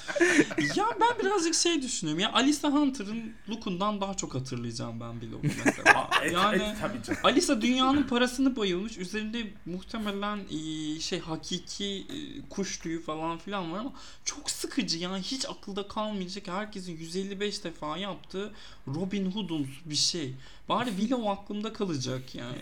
ya 0.75 0.87
ben 1.01 1.27
birazcık 1.27 1.55
şey 1.55 1.83
düşünüyorum. 1.83 2.21
Ya 2.21 2.33
Alisa 2.33 2.69
Hunter'ın 2.69 3.33
look'undan 3.49 4.01
daha 4.01 4.15
çok 4.15 4.35
hatırlayacağım 4.35 5.01
ben 5.01 5.13
Willow'u 5.21 5.53
mesela. 5.65 6.11
E, 6.23 6.31
yani 6.31 6.63
e, 6.63 6.75
tabii 6.81 7.03
canım. 7.03 7.21
Alisa 7.25 7.63
dünyanın 7.63 8.03
parasını 8.03 8.57
bayılmış. 8.57 8.99
Üzerinde 8.99 9.47
muhtemelen 9.67 10.41
e, 10.51 11.01
şey 11.01 11.21
hakiki 11.21 12.07
e, 12.11 12.49
kuş 12.49 12.79
tüyü 12.79 13.03
falan 13.03 13.39
filan 13.39 13.73
var 13.73 13.79
ama 13.79 13.93
çok 14.25 14.51
sıkıcı 14.51 14.99
yani 14.99 15.23
hiç 15.23 15.47
akılda 15.47 15.89
kalmayacak 15.89 16.49
herkesin 16.49 16.97
155 16.97 17.65
defa 17.65 17.99
yaptığı 17.99 18.53
Robin 18.89 19.31
Hood'umsu 19.31 19.71
bir 19.85 19.95
şey. 19.95 20.35
Bari 20.69 20.91
Willow 20.91 21.31
aklımda 21.31 21.73
kalacak 21.73 22.35
yani. 22.35 22.59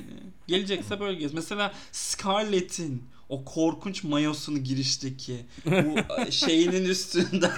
Gelecekse 0.47 1.01
böyle 1.01 1.19
gez. 1.19 1.35
Mesela 1.35 1.73
Scarlett'in 1.93 3.03
o 3.29 3.45
korkunç 3.45 4.05
mayosunu 4.05 4.59
girişteki 4.59 5.47
bu 5.67 5.99
e, 6.21 6.31
şeyinin 6.31 6.85
üstünden 6.85 7.51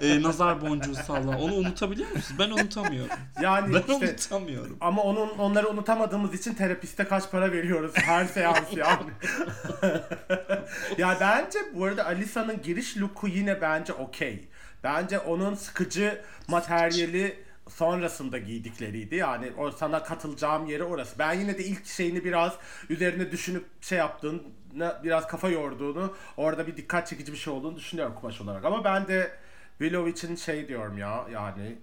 e, 0.00 0.22
nazar 0.22 0.60
boncuğu 0.62 0.94
sallan. 0.94 1.40
Onu 1.40 1.54
unutabiliyor 1.54 2.10
musunuz? 2.10 2.36
Ben 2.38 2.50
unutamıyorum. 2.50 3.16
Yani 3.42 3.74
Ben 3.74 3.80
işte 3.80 3.94
unutamıyorum. 3.94 4.76
ama 4.80 5.02
onun 5.02 5.28
onları 5.38 5.68
unutamadığımız 5.68 6.34
için 6.34 6.54
terapiste 6.54 7.04
kaç 7.04 7.30
para 7.30 7.52
veriyoruz 7.52 7.92
her 7.94 8.24
seans 8.26 8.72
yani. 8.76 9.10
ya 10.98 11.16
bence 11.20 11.58
bu 11.74 11.84
arada 11.84 12.06
Alisa'nın 12.06 12.62
giriş 12.62 12.96
look'u 12.96 13.28
yine 13.28 13.60
bence 13.60 13.92
okey. 13.92 14.48
Bence 14.84 15.18
onun 15.18 15.54
sıkıcı 15.54 16.22
materyali 16.48 17.43
sonrasında 17.68 18.38
giydikleriydi. 18.38 19.14
Yani 19.14 19.52
o 19.58 19.70
sana 19.70 20.02
katılacağım 20.02 20.66
yeri 20.66 20.84
orası. 20.84 21.18
Ben 21.18 21.32
yine 21.32 21.58
de 21.58 21.64
ilk 21.64 21.86
şeyini 21.86 22.24
biraz 22.24 22.58
üzerine 22.88 23.30
düşünüp 23.32 23.64
şey 23.80 23.98
yaptığını, 23.98 24.42
biraz 25.04 25.26
kafa 25.26 25.48
yorduğunu, 25.48 26.14
orada 26.36 26.66
bir 26.66 26.76
dikkat 26.76 27.06
çekici 27.06 27.32
bir 27.32 27.36
şey 27.38 27.52
olduğunu 27.52 27.76
düşünüyorum 27.76 28.14
kumaş 28.14 28.40
olarak. 28.40 28.64
Ama 28.64 28.84
ben 28.84 29.08
de 29.08 29.32
Willow 29.78 30.10
için 30.10 30.36
şey 30.36 30.68
diyorum 30.68 30.98
ya 30.98 31.26
yani 31.32 31.78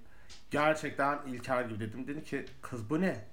gerçekten 0.52 1.20
İlker 1.28 1.62
gibi 1.62 1.80
dedim. 1.80 2.08
Dedi 2.08 2.24
ki 2.24 2.46
kız 2.62 2.90
bu 2.90 3.02
ne? 3.02 3.31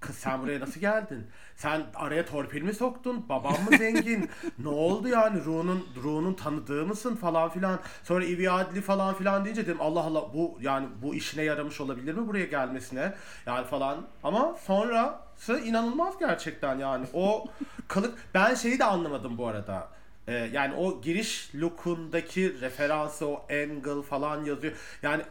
Kız 0.00 0.16
sen 0.16 0.42
buraya 0.42 0.60
nasıl 0.60 0.80
geldin? 0.80 1.26
Sen 1.56 1.82
araya 1.94 2.26
torpil 2.26 2.62
mi 2.62 2.74
soktun? 2.74 3.28
Babam 3.28 3.52
mı 3.52 3.78
zengin? 3.78 4.30
ne 4.58 4.68
oldu 4.68 5.08
yani? 5.08 5.44
Ru'nun 5.44 5.86
Ru'nun 6.02 6.34
tanıdığı 6.34 6.86
mısın 6.86 7.16
falan 7.16 7.48
filan. 7.50 7.80
Sonra 8.04 8.24
Ivy 8.24 8.48
Adli 8.48 8.80
falan 8.80 9.14
filan 9.14 9.44
deyince 9.44 9.66
dedim 9.66 9.80
Allah 9.80 10.00
Allah 10.00 10.34
bu 10.34 10.58
yani 10.60 10.86
bu 11.02 11.14
işine 11.14 11.42
yaramış 11.42 11.80
olabilir 11.80 12.14
mi 12.14 12.28
buraya 12.28 12.44
gelmesine? 12.44 13.14
Yani 13.46 13.66
falan. 13.66 14.06
Ama 14.22 14.56
sonrası 14.66 15.60
inanılmaz 15.60 16.18
gerçekten 16.18 16.78
yani. 16.78 17.06
O 17.12 17.44
kılık 17.88 18.18
ben 18.34 18.54
şeyi 18.54 18.78
de 18.78 18.84
anlamadım 18.84 19.38
bu 19.38 19.46
arada. 19.46 19.88
Ee, 20.28 20.32
yani 20.32 20.74
o 20.74 21.00
giriş 21.00 21.50
look'undaki 21.54 22.60
referansı 22.60 23.26
o 23.26 23.46
angle 23.50 24.02
falan 24.02 24.44
yazıyor. 24.44 24.72
Yani 25.02 25.22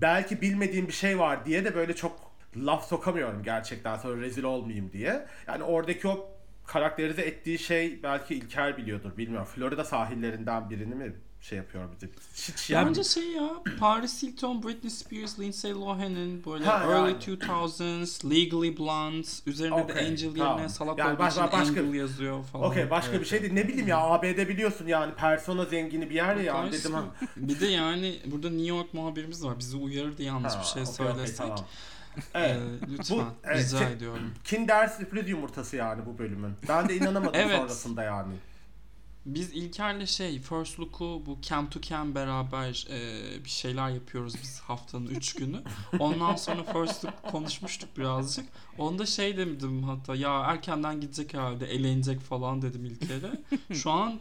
belki 0.00 0.40
bilmediğim 0.40 0.88
bir 0.88 0.92
şey 0.92 1.18
var 1.18 1.44
diye 1.44 1.64
de 1.64 1.74
böyle 1.74 1.96
çok 1.96 2.29
laf 2.56 2.88
sokamıyorum 2.88 3.42
gerçekten 3.42 3.96
sonra 3.96 4.20
rezil 4.20 4.42
olmayayım 4.42 4.92
diye. 4.92 5.26
Yani 5.48 5.62
oradaki 5.64 6.08
o 6.08 6.28
karakterize 6.66 7.22
ettiği 7.22 7.58
şey 7.58 8.02
belki 8.02 8.34
İlker 8.34 8.76
biliyordur 8.76 9.16
bilmiyorum. 9.16 9.48
Florida 9.54 9.84
sahillerinden 9.84 10.70
birini 10.70 10.94
mi 10.94 11.12
şey 11.40 11.58
yapıyor 11.58 11.84
bize? 11.94 12.08
Hiç 12.34 12.70
yani. 12.70 12.88
Bence 12.88 13.04
şey 13.04 13.30
ya 13.32 13.50
Paris 13.80 14.22
Hilton, 14.22 14.62
Britney 14.62 14.90
Spears, 14.90 15.38
Lindsay 15.38 15.72
Lohan'ın 15.72 16.44
böyle 16.46 16.64
Ha, 16.64 16.92
early 16.92 17.10
yani. 17.10 17.18
2000s, 17.22 18.30
Legally 18.30 18.78
Blonde 18.78 19.26
üzerinde 19.46 19.76
de 19.78 19.82
Okey, 19.92 20.08
Angel 20.08 20.34
tamam. 20.38 20.56
yerine 20.56 20.68
salak 20.68 20.98
Yani 20.98 21.10
olduğu 21.10 21.18
baş- 21.18 21.32
için 21.32 21.42
başka- 21.44 21.58
Angel 21.80 21.94
yazıyor 21.94 22.44
falan. 22.44 22.64
Okey 22.70 22.90
başka 22.90 23.20
bir 23.20 23.24
şey 23.24 23.42
değil. 23.42 23.52
Ne 23.52 23.68
bileyim 23.68 23.88
ya 23.88 23.98
ABD 23.98 24.48
biliyorsun 24.48 24.86
yani 24.86 25.14
persona 25.14 25.64
zengini 25.64 26.10
bir 26.10 26.14
yer 26.14 26.36
ya 26.36 26.42
yani 26.42 26.72
dedim 26.72 26.92
ha. 26.94 27.04
Bir 27.36 27.60
de 27.60 27.66
yani 27.66 28.14
burada 28.26 28.50
New 28.50 28.66
York 28.68 28.94
muhabirimiz 28.94 29.44
var. 29.44 29.58
Bizi 29.58 29.76
uyarırdı 29.76 30.22
yanlış 30.22 30.52
bir 30.60 30.64
şey 30.64 30.82
Ha, 30.84 30.90
okey, 30.90 31.06
okey, 31.06 31.16
söylesek. 31.26 31.46
Ee, 32.34 32.56
lütfen 32.88 33.18
Bu- 33.18 33.24
evet, 33.44 33.56
rica 33.66 33.78
şey- 33.78 33.92
ediyorum. 33.92 34.34
Kinder 34.44 34.88
sürpriz 34.88 35.28
yumurtası 35.28 35.76
yani 35.76 36.06
bu 36.06 36.18
bölümün. 36.18 36.52
Ben 36.68 36.88
de 36.88 36.96
inanamadım 36.96 37.32
Evet. 37.40 37.56
sonrasında 37.56 38.02
yani. 38.02 38.34
Biz 39.26 39.52
İlker'le 39.52 40.06
şey 40.06 40.38
First 40.40 40.80
Look'u 40.80 41.22
bu 41.26 41.38
Cam 41.42 41.70
to 41.70 41.80
Cam 41.80 42.14
beraber 42.14 42.86
e, 42.90 43.44
bir 43.44 43.50
şeyler 43.50 43.88
yapıyoruz 43.90 44.34
biz 44.42 44.60
haftanın 44.60 45.06
3 45.06 45.34
günü. 45.36 45.62
Ondan 45.98 46.36
sonra 46.36 46.62
First 46.64 47.04
Look 47.04 47.22
konuşmuştuk 47.22 47.96
birazcık. 47.98 48.46
Onda 48.78 49.06
şey 49.06 49.36
dedim 49.36 49.82
hatta 49.82 50.14
ya 50.14 50.40
erkenden 50.40 51.00
gidecek 51.00 51.34
herhalde 51.34 51.66
eğlenecek 51.66 52.20
falan 52.20 52.62
dedim 52.62 52.84
İlker'e. 52.84 53.30
Şu 53.74 53.90
an 53.90 54.20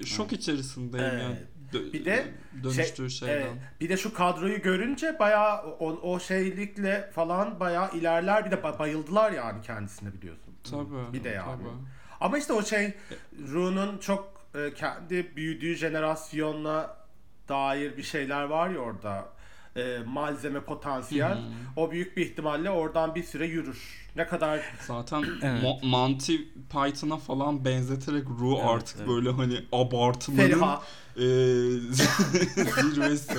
e, 0.00 0.02
şok 0.06 0.32
içerisindeyim 0.32 1.06
Evet. 1.06 1.22
yani. 1.22 1.36
Bir 1.72 2.04
de 2.04 2.26
dönüştüğü 2.62 3.10
şeyden. 3.10 3.34
Evet. 3.34 3.50
Bir 3.80 3.88
de 3.88 3.96
şu 3.96 4.14
kadroyu 4.14 4.62
görünce 4.62 5.18
bayağı 5.18 5.62
o, 5.62 6.12
o 6.12 6.20
şeylikle 6.20 7.10
falan 7.14 7.60
bayağı 7.60 7.92
ilerler. 7.92 8.46
Bir 8.46 8.50
de 8.50 8.54
ba- 8.54 8.78
bayıldılar 8.78 9.32
yani 9.32 9.62
kendisine 9.62 10.12
biliyorsun. 10.12 10.54
Tabii. 10.70 11.12
Bir 11.12 11.24
de 11.24 11.28
yani. 11.28 11.56
tabii. 11.56 11.68
Ama 12.20 12.38
işte 12.38 12.52
o 12.52 12.62
şey 12.62 12.94
Ru'nun 13.48 13.98
çok 13.98 14.40
e, 14.54 14.74
kendi 14.74 15.36
büyüdüğü 15.36 15.74
jenerasyonla 15.76 16.96
dair 17.48 17.96
bir 17.96 18.02
şeyler 18.02 18.42
var 18.42 18.70
ya 18.70 18.78
orada. 18.78 19.28
E, 19.76 19.98
malzeme 20.06 20.60
potansiyel. 20.60 21.30
Hı 21.36 21.40
hı. 21.40 21.42
O 21.76 21.90
büyük 21.90 22.16
bir 22.16 22.26
ihtimalle 22.26 22.70
oradan 22.70 23.14
bir 23.14 23.22
süre 23.22 23.46
yürür. 23.46 24.00
Ne 24.16 24.26
kadar 24.26 24.60
Zaten 24.86 25.24
Evet. 25.42 25.62
Mo- 25.62 25.86
Monty 25.86 26.36
Python'a 26.70 27.16
falan 27.16 27.64
benzeterek 27.64 28.24
Ru 28.40 28.54
Evet, 28.56 28.66
artık 28.68 28.96
evet. 28.98 29.08
böyle 29.08 29.30
hani 29.30 29.64
abartmanın 29.72 30.78
e, 31.16 31.20
zirvesi. 32.82 33.38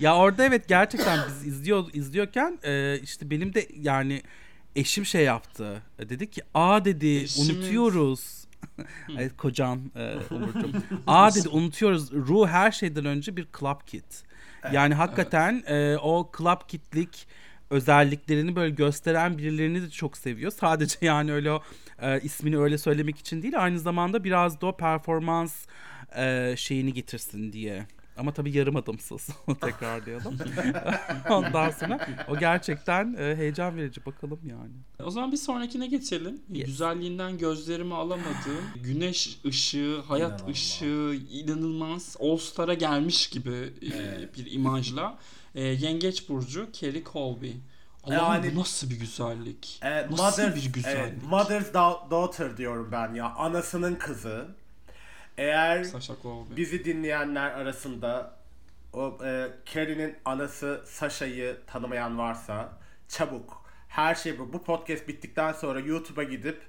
Ya 0.00 0.16
orada 0.16 0.44
evet 0.44 0.68
gerçekten 0.68 1.18
biz 1.28 1.46
izliyor 1.46 1.84
izliyorken 1.92 2.58
e, 2.64 2.98
işte 3.02 3.30
benim 3.30 3.54
de 3.54 3.68
yani 3.80 4.22
eşim 4.76 5.06
şey 5.06 5.24
yaptı. 5.24 5.82
E, 5.98 6.08
Dedi 6.08 6.30
ki 6.30 6.42
aa 6.54 6.84
dedi 6.84 7.06
Eşimiz. 7.08 7.50
unutuyoruz. 7.50 8.46
Ay, 9.18 9.28
kocan 9.36 9.80
e, 9.96 10.14
Umurcuğum. 10.30 10.70
Aa 11.06 11.34
dedi 11.34 11.48
unutuyoruz. 11.48 12.12
Ruh 12.12 12.46
her 12.48 12.72
şeyden 12.72 13.04
önce 13.04 13.36
bir 13.36 13.46
club 13.60 13.80
kit. 13.86 14.22
Yani 14.72 14.94
hakikaten 14.94 15.62
e, 15.66 15.96
o 15.96 16.30
club 16.38 16.68
kitlik 16.68 17.26
özelliklerini 17.70 18.56
böyle 18.56 18.74
gösteren 18.74 19.38
birilerini 19.38 19.82
de 19.82 19.90
çok 19.90 20.16
seviyor. 20.16 20.50
Sadece 20.50 20.98
yani 21.06 21.32
öyle 21.32 21.52
o 21.52 21.62
e, 22.02 22.20
ismini 22.20 22.58
öyle 22.58 22.78
söylemek 22.78 23.18
için 23.18 23.42
değil 23.42 23.62
aynı 23.64 23.78
zamanda 23.78 24.24
biraz 24.24 24.60
da 24.60 24.66
o 24.66 24.76
performans 24.76 25.66
e, 26.16 26.54
şeyini 26.56 26.92
getirsin 26.92 27.52
diye. 27.52 27.86
Ama 28.16 28.32
tabii 28.32 28.56
yarım 28.56 28.76
adımsız 28.76 29.28
tekrarlayalım. 29.60 30.38
Ondan 31.30 31.70
sonra 31.70 32.06
o 32.28 32.38
gerçekten 32.38 33.14
e, 33.18 33.36
heyecan 33.36 33.76
verici 33.76 34.06
bakalım 34.06 34.40
yani. 34.44 34.72
O 35.04 35.10
zaman 35.10 35.32
bir 35.32 35.36
sonrakine 35.36 35.86
geçelim. 35.86 36.40
Yes. 36.52 36.66
Güzelliğinden 36.66 37.38
gözlerimi 37.38 37.94
alamadığım 37.94 38.64
güneş 38.82 39.38
ışığı, 39.46 40.00
hayat 40.08 40.30
İnanılmaz. 40.30 40.56
ışığı 40.56 41.20
inanılmaz 41.30 42.16
All 42.20 42.36
Star'a 42.36 42.74
gelmiş 42.74 43.30
gibi 43.30 43.72
e, 43.82 43.86
Evet. 43.96 44.36
bir 44.38 44.52
imajla. 44.52 45.18
E, 45.54 45.62
Yengeç 45.62 46.28
Burcu 46.28 46.68
Kerry 46.72 47.04
Colby. 47.12 47.50
Allah'ım 48.04 48.44
Yani- 48.44 48.56
bu 48.56 48.60
nasıl 48.60 48.90
bir 48.90 49.00
güzellik? 49.00 49.78
E, 49.82 50.06
nasıl 50.10 50.16
mother, 50.24 50.54
bir 50.56 50.72
güzellik? 50.72 50.98
evet, 50.98 51.12
mother's 51.30 51.74
da- 51.74 52.06
daughter 52.10 52.56
diyorum 52.56 52.88
ben 52.92 53.14
ya. 53.14 53.34
Anasının 53.34 53.94
kızı. 53.94 54.48
Eğer 55.38 55.86
bizi 56.56 56.84
dinleyenler 56.84 57.50
arasında 57.50 58.36
o 58.92 59.18
e, 59.24 59.48
Carrie'nin 59.74 60.16
anası 60.24 60.82
Sasha'yı 60.86 61.56
tanımayan 61.66 62.18
varsa 62.18 62.68
çabuk 63.08 63.66
her 63.88 64.14
şey 64.14 64.38
bu. 64.38 64.52
Bu 64.52 64.64
podcast 64.64 65.08
bittikten 65.08 65.52
sonra 65.52 65.80
YouTube'a 65.80 66.22
gidip 66.22 66.62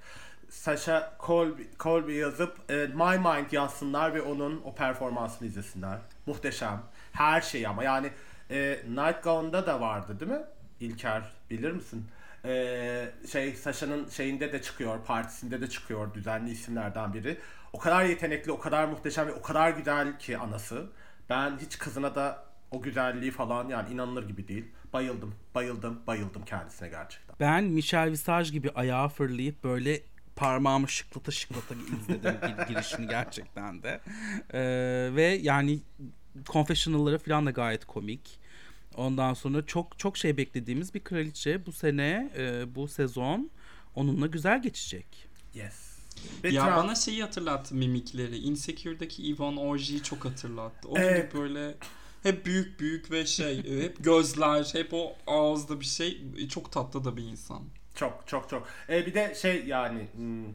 Sasha 0.49 1.13
Colby, 1.25 1.62
Colby 1.80 2.13
yazıp 2.13 2.71
e, 2.71 2.73
My 2.73 3.17
Mind 3.17 3.51
yazsınlar 3.51 4.13
ve 4.13 4.21
onun 4.21 4.62
o 4.65 4.75
performansını 4.75 5.47
izlesinler. 5.47 5.97
Muhteşem. 6.25 6.82
Her 7.13 7.41
şey 7.41 7.67
ama 7.67 7.84
yani 7.84 8.12
e, 8.51 8.80
Nightgown'da 8.89 9.67
da 9.67 9.82
vardı 9.82 10.19
değil 10.19 10.32
mi? 10.32 10.43
İlker 10.80 11.21
bilir 11.49 11.71
misin? 11.71 12.06
E, 12.45 13.12
şey 13.32 13.56
Sasha'nın 13.56 14.10
şeyinde 14.10 14.53
de 14.53 14.62
çıkıyor, 14.62 14.99
partisinde 15.06 15.62
de 15.62 15.69
çıkıyor 15.69 16.13
düzenli 16.13 16.51
isimlerden 16.51 17.13
biri. 17.13 17.38
O 17.77 17.79
kadar 17.79 18.05
yetenekli, 18.05 18.51
o 18.51 18.59
kadar 18.59 18.85
muhteşem 18.87 19.27
ve 19.27 19.33
o 19.33 19.41
kadar 19.41 19.69
güzel 19.71 20.19
ki 20.19 20.37
anası. 20.37 20.85
Ben 21.29 21.57
hiç 21.59 21.77
kızına 21.77 22.15
da 22.15 22.45
o 22.71 22.81
güzelliği 22.81 23.31
falan 23.31 23.69
yani 23.69 23.93
inanılır 23.93 24.27
gibi 24.27 24.47
değil. 24.47 24.65
Bayıldım, 24.93 25.35
bayıldım, 25.55 25.99
bayıldım 26.07 26.45
kendisine 26.45 26.89
gerçekten. 26.89 27.35
Ben 27.39 27.63
Michel 27.63 28.11
Visage 28.11 28.49
gibi 28.49 28.71
ayağa 28.71 29.07
fırlayıp 29.09 29.63
böyle 29.63 30.01
parmağımı 30.35 30.89
şıklata 30.89 31.31
şıklata 31.31 31.75
izledim 31.75 32.31
gir- 32.41 32.67
girişini 32.67 33.07
gerçekten 33.07 33.83
de. 33.83 33.99
Ee, 34.53 35.15
ve 35.15 35.39
yani 35.41 35.79
confessional'ları 36.45 37.19
falan 37.19 37.45
da 37.45 37.51
gayet 37.51 37.85
komik. 37.85 38.39
Ondan 38.95 39.33
sonra 39.33 39.65
çok 39.65 39.99
çok 39.99 40.17
şey 40.17 40.37
beklediğimiz 40.37 40.93
bir 40.93 41.03
kraliçe 41.03 41.65
bu 41.65 41.71
sene 41.71 42.29
e, 42.37 42.75
bu 42.75 42.87
sezon 42.87 43.49
onunla 43.95 44.27
güzel 44.27 44.61
geçecek. 44.61 45.27
Yes. 45.53 45.87
Ve 46.43 46.49
Ya 46.49 46.63
Trump- 46.63 46.75
bana 46.75 46.95
şeyi 46.95 47.21
hatırlattı 47.23 47.75
mimikleri. 47.75 48.38
Insecure'daki 48.38 49.21
Yvonne 49.21 49.60
Orji'yi 49.60 50.03
çok 50.03 50.25
hatırlattı. 50.25 50.88
O 50.88 50.97
Evet. 50.97 51.32
gibi 51.32 51.41
böyle 51.41 51.75
hep 52.23 52.45
büyük 52.45 52.80
büyük 52.80 53.12
ve 53.12 53.25
şey 53.25 53.82
hep 53.82 54.03
gözler, 54.03 54.69
hep 54.73 54.93
o 54.93 55.15
ağızda 55.27 55.80
bir 55.80 55.86
şey. 55.86 56.21
Çok 56.49 56.71
tatlı 56.71 57.06
da 57.06 57.17
bir 57.17 57.23
insan. 57.23 57.63
Çok 57.95 58.23
çok 58.27 58.49
çok. 58.49 58.67
E, 58.89 59.06
bir 59.06 59.13
de 59.13 59.36
şey 59.36 59.65
yani 59.65 60.08
hmm, 60.15 60.45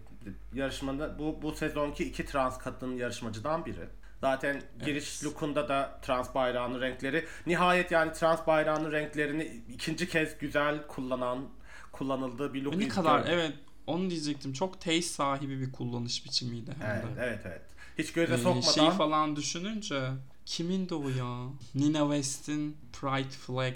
yarışmada 0.54 1.18
bu 1.18 1.42
bu 1.42 1.52
sezonki 1.52 2.04
iki 2.04 2.26
trans 2.26 2.58
kadın 2.58 2.96
yarışmacıdan 2.96 3.66
biri. 3.66 3.88
Zaten 4.20 4.62
giriş 4.84 5.24
lookunda 5.24 5.68
da 5.68 6.00
trans 6.02 6.34
bayrağının 6.34 6.80
renkleri. 6.80 7.26
Nihayet 7.46 7.90
yani 7.90 8.12
trans 8.12 8.46
bayrağının 8.46 8.92
renklerini 8.92 9.62
ikinci 9.68 10.08
kez 10.08 10.38
güzel 10.38 10.86
kullanan 10.86 11.48
kullanıldığı 11.92 12.54
bir 12.54 12.62
look 12.62 12.76
ne 12.76 12.88
kadar 12.88 13.24
evet 13.28 13.52
onu 13.86 14.10
diyecektim. 14.10 14.52
Çok 14.52 14.80
taste 14.80 15.02
sahibi 15.02 15.60
bir 15.60 15.72
kullanış 15.72 16.24
biçimiydi 16.24 16.70
hem 16.80 16.90
Evet, 16.90 17.16
de. 17.16 17.20
evet 17.24 17.40
evet. 17.46 17.62
Hiç 17.98 18.12
göze 18.12 18.34
Ee, 18.34 18.38
sokmadan. 18.38 18.60
şeyi 18.72 18.90
falan 18.90 19.36
düşününce 19.36 20.02
kimin 20.46 20.88
de 20.88 20.94
o 20.94 21.08
ya? 21.08 21.46
Nina 21.74 21.98
West'in 22.14 22.76
Pride 23.00 23.28
Flag 23.30 23.74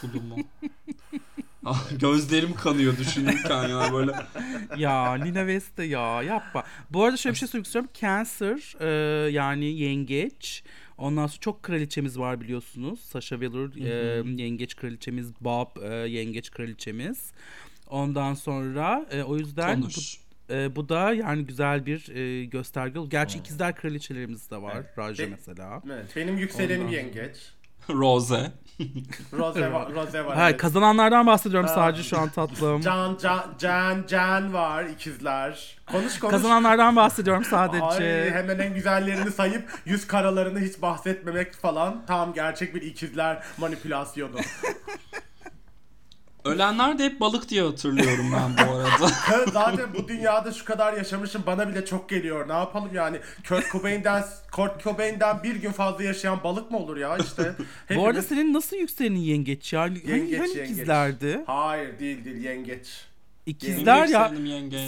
tulumu. 0.00 0.36
Ah, 1.68 1.90
Gözlerim 1.98 2.54
kanıyor 2.54 2.98
düşünürken 2.98 3.68
ya 3.68 3.92
böyle. 3.92 4.12
ya 4.76 5.12
Lina 5.12 5.38
West 5.40 5.76
de 5.78 5.84
ya 5.84 6.22
yapma. 6.22 6.64
Bu 6.90 7.04
arada 7.04 7.16
şöyle 7.16 7.34
bir 7.34 7.38
şey 7.38 7.48
söylemek 7.48 7.66
istiyorum. 7.66 7.90
Cancer 8.00 8.74
e, 8.80 9.30
yani 9.30 9.64
yengeç. 9.64 10.62
Ondan 10.98 11.26
sonra 11.26 11.40
çok 11.40 11.62
kraliçemiz 11.62 12.18
var 12.18 12.40
biliyorsunuz. 12.40 13.00
Sasha 13.00 13.40
Velour 13.40 13.70
e, 13.76 14.42
yengeç 14.42 14.76
kraliçemiz. 14.76 15.32
Bob 15.40 15.82
e, 15.82 15.94
yengeç 15.94 16.50
kraliçemiz. 16.50 17.32
Ondan 17.90 18.34
sonra 18.34 19.06
e, 19.10 19.22
o 19.22 19.36
yüzden 19.36 19.82
bu, 19.82 19.86
e, 20.54 20.76
bu 20.76 20.88
da 20.88 21.12
yani 21.12 21.46
güzel 21.46 21.86
bir 21.86 22.08
e, 22.16 22.44
gösterge. 22.44 22.98
olur. 22.98 23.10
Gerçi 23.10 23.38
ikizler 23.38 23.76
kraliçelerimiz 23.76 24.50
de 24.50 24.62
var. 24.62 24.76
Evet. 24.76 24.98
Raja 24.98 25.24
Ve- 25.24 25.28
mesela. 25.28 25.82
Evet, 25.86 26.16
benim 26.16 26.38
yükselenim 26.38 26.80
Ondan. 26.86 26.92
yengeç. 26.92 27.36
Rose. 27.90 28.52
Rose 29.32 29.72
var, 29.72 29.92
Rose 29.94 30.24
var. 30.24 30.36
Hayır 30.36 30.50
evet. 30.50 30.60
kazananlardan 30.60 31.26
bahsediyorum 31.26 31.68
sadece 31.74 32.02
şu 32.02 32.18
an 32.18 32.28
tatlım. 32.28 32.80
Can, 32.80 33.18
Can, 33.22 33.54
Can, 33.58 34.04
Can 34.08 34.52
var 34.52 34.84
ikizler. 34.84 35.78
Konuş 35.86 36.18
konuş. 36.18 36.30
Kazananlardan 36.30 36.96
bahsediyorum 36.96 37.44
sadece. 37.44 37.84
Ay, 37.84 38.30
hemen 38.30 38.58
en 38.58 38.74
güzellerini 38.74 39.30
sayıp 39.30 39.70
yüz 39.84 40.06
karalarını 40.06 40.60
hiç 40.60 40.82
bahsetmemek 40.82 41.54
falan 41.54 42.06
tam 42.06 42.34
gerçek 42.34 42.74
bir 42.74 42.82
ikizler 42.82 43.42
manipülasyonu. 43.58 44.36
Ölenler 46.46 46.98
de 46.98 47.04
hep 47.04 47.20
balık 47.20 47.48
diye 47.48 47.62
hatırlıyorum 47.62 48.32
ben 48.32 48.66
bu 48.66 48.72
arada. 48.72 49.08
Zaten 49.52 49.94
bu 49.98 50.08
dünyada 50.08 50.52
şu 50.52 50.64
kadar 50.64 50.92
yaşamışım 50.92 51.42
bana 51.46 51.68
bile 51.68 51.84
çok 51.84 52.08
geliyor. 52.08 52.48
Ne 52.48 52.52
yapalım 52.52 52.90
yani? 52.94 53.20
Kurt 53.48 53.72
Cobain'den, 53.72 54.24
Kurt 54.52 54.82
Cobain'den 54.84 55.42
bir 55.42 55.56
gün 55.56 55.72
fazla 55.72 56.04
yaşayan 56.04 56.44
balık 56.44 56.70
mı 56.70 56.78
olur 56.78 56.96
ya 56.96 57.16
işte? 57.16 57.54
Bu 57.96 58.06
arada 58.06 58.18
Hepimiz- 58.18 58.28
senin 58.28 58.54
nasıl 58.54 58.76
yükselenin 58.76 59.18
yengeç 59.18 59.72
ya? 59.72 59.86
Yengeç, 59.86 60.06
hani 60.08 60.48
yengeç. 60.48 60.70
ikizlerdi? 60.70 61.42
Hayır 61.46 61.98
değil 61.98 62.24
değil 62.24 62.36
yengeç. 62.36 63.06
İkizler 63.46 64.06
ya. 64.06 64.32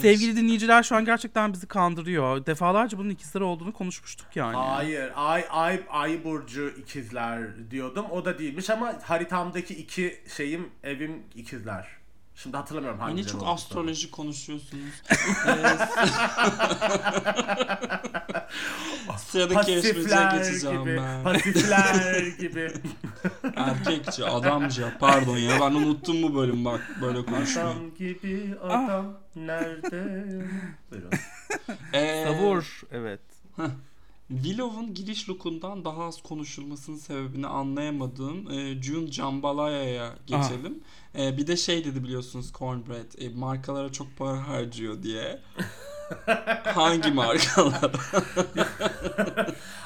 Sevgili 0.01 0.35
dinleyiciler 0.35 0.83
şu 0.83 0.95
an 0.95 1.05
gerçekten 1.05 1.53
bizi 1.53 1.67
kandırıyor. 1.67 2.45
Defalarca 2.45 2.97
bunun 2.97 3.09
ikizler 3.09 3.41
olduğunu 3.41 3.73
konuşmuştuk 3.73 4.27
yani. 4.35 4.55
Hayır, 4.55 5.11
ay 5.15 5.43
ay 5.49 5.81
ay 5.89 6.23
burcu 6.23 6.69
ikizler 6.69 7.71
diyordum. 7.71 8.05
O 8.11 8.25
da 8.25 8.39
değilmiş 8.39 8.69
ama 8.69 8.93
haritamdaki 9.03 9.73
iki 9.73 10.19
şeyim 10.35 10.69
evim 10.83 11.23
ikizler. 11.35 11.98
Şimdi 12.43 12.57
hatırlamıyorum 12.57 12.99
Ay 13.01 13.05
ne 13.05 13.09
hangileri 13.09 13.31
çok 13.31 13.47
astroloji 13.47 14.11
konuşuyorsunuz. 14.11 14.83
Ee, 15.47 15.77
Sıradaki 19.17 19.71
yarışmacıya 19.71 20.29
Pasifler 20.29 20.37
geçeceğim 20.37 20.83
gibi, 20.83 20.97
ben. 20.97 21.23
pasifler 21.23 22.23
gibi. 22.39 22.71
Erkekçe, 23.55 24.25
adamca. 24.25 24.97
Pardon 24.99 25.37
ya 25.37 25.59
ben 25.61 25.71
unuttum 25.75 26.23
bu 26.23 26.35
bölüm 26.35 26.65
bak 26.65 26.81
böyle 27.01 27.25
konuşmayı. 27.25 27.67
Adam 27.67 27.95
gibi 27.97 28.55
adam 28.63 29.13
nerede? 29.35 30.25
Buyurun. 30.91 31.09
Ee, 31.93 32.23
Savur. 32.27 32.81
Evet. 32.91 33.19
Willow'un 34.29 34.93
giriş 34.93 35.29
lookundan 35.29 35.85
daha 35.85 36.03
az 36.03 36.21
konuşulmasının 36.21 36.97
sebebini 36.97 37.47
anlayamadığım 37.47 38.51
e, 38.51 38.81
June 38.81 39.11
Jambalaya'ya 39.11 40.15
geçelim. 40.27 40.83
E, 41.15 41.37
bir 41.37 41.47
de 41.47 41.57
şey 41.57 41.85
dedi 41.85 42.03
biliyorsunuz 42.03 42.53
Cornbread 42.53 43.13
e, 43.17 43.29
markalara 43.29 43.91
çok 43.91 44.17
para 44.17 44.47
harcıyor 44.47 45.03
diye. 45.03 45.41
Hangi 46.63 47.11
markalar? 47.11 47.91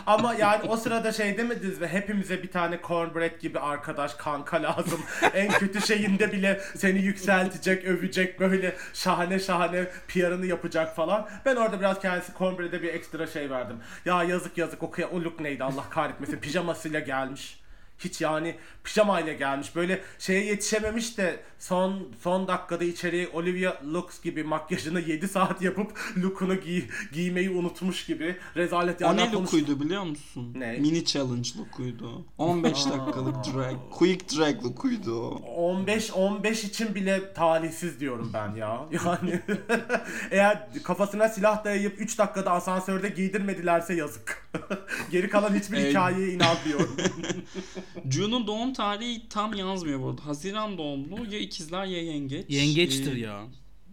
Ama 0.06 0.34
yani 0.34 0.64
o 0.70 0.78
sırada 0.78 1.12
şey 1.12 1.38
demediniz 1.38 1.80
mi? 1.82 1.88
Hepimize 1.88 2.44
bir 2.44 2.52
tane 2.52 2.80
cornbread 2.88 3.40
gibi 3.40 3.60
arkadaş 3.60 4.14
kanka 4.14 4.64
lazım. 4.64 5.02
en 5.34 5.52
kötü 5.52 5.82
şeyinde 5.88 6.32
bile 6.32 6.62
seni 6.76 7.00
yükseltecek, 7.00 7.86
övecek 7.86 8.40
böyle 8.40 8.76
şahane 8.94 9.40
şahane 9.40 9.86
PR'ını 10.08 10.46
yapacak 10.46 10.96
falan. 10.96 11.30
Ben 11.46 11.56
orada 11.56 11.80
biraz 11.80 12.00
kendisi 12.00 12.32
cornbread'e 12.38 12.82
bir 12.82 12.94
ekstra 12.94 13.28
şey 13.28 13.50
verdim. 13.50 13.78
Ya 14.06 14.24
yazık 14.24 14.58
yazık 14.58 14.84
o, 14.84 14.92
kıya- 14.92 15.10
o 15.10 15.22
look 15.22 15.40
neydi 15.40 15.64
Allah 15.64 15.90
kahretmesin 15.90 16.38
pijamasıyla 16.40 17.00
gelmiş. 17.00 17.60
Hiç 18.00 18.22
yani 18.22 18.56
pijamayla 18.84 19.34
gelmiş. 19.34 19.76
Böyle 19.76 20.02
şeye 20.20 20.46
yetişememiş 20.46 21.18
de 21.18 21.40
son 21.64 22.08
son 22.24 22.48
dakikada 22.48 22.84
içeri 22.84 23.30
Olivia 23.34 23.74
Lux 23.94 24.22
gibi 24.24 24.44
makyajını 24.44 25.00
7 25.00 25.28
saat 25.28 25.62
yapıp 25.62 25.92
look'unu 26.18 26.56
giy, 26.56 26.84
giymeyi 27.14 27.50
unutmuş 27.50 28.06
gibi. 28.06 28.36
Rezalet 28.56 29.02
o 29.02 29.18
ne 29.18 29.32
lookuydu 29.32 29.80
biliyor 29.80 30.04
musun? 30.04 30.54
Ne? 30.56 30.78
Mini 30.78 31.06
challenge 31.06 31.50
lookuydu. 31.60 32.26
15 32.38 32.86
dakikalık 32.86 33.36
drag. 33.36 33.76
Quick 33.92 34.38
drag 34.38 34.66
lookuydu 34.66 35.16
o. 35.16 35.42
15 35.56 36.12
15 36.12 36.64
için 36.64 36.96
bile 36.96 37.34
talihsiz 37.34 38.00
diyorum 38.00 38.32
ben 38.34 38.56
ya. 38.56 38.86
Yani 39.06 39.42
eğer 40.32 40.68
kafasına 40.84 41.30
silah 41.30 41.64
dayayıp 41.64 42.02
3 42.02 42.18
dakikada 42.18 42.52
asansörde 42.52 43.10
giydirmedilerse 43.10 43.94
yazık. 43.94 44.48
Geri 45.12 45.30
kalan 45.30 45.56
hiçbir 45.56 45.78
hikayeye 45.78 46.30
inanmıyorum. 46.30 46.98
June'un 48.10 48.48
doğum 48.48 48.74
tarihi 48.74 49.30
tam 49.30 49.54
yazmıyor 49.54 50.02
bu 50.02 50.10
arada. 50.10 50.26
Haziran 50.26 50.78
doğumlu 50.78 51.26
ya 51.26 51.40
ikizler 51.54 51.86
ya 51.86 52.02
yengeç. 52.02 52.46
Yengeçtir 52.50 53.16
Ee, 53.16 53.20
ya. 53.20 53.44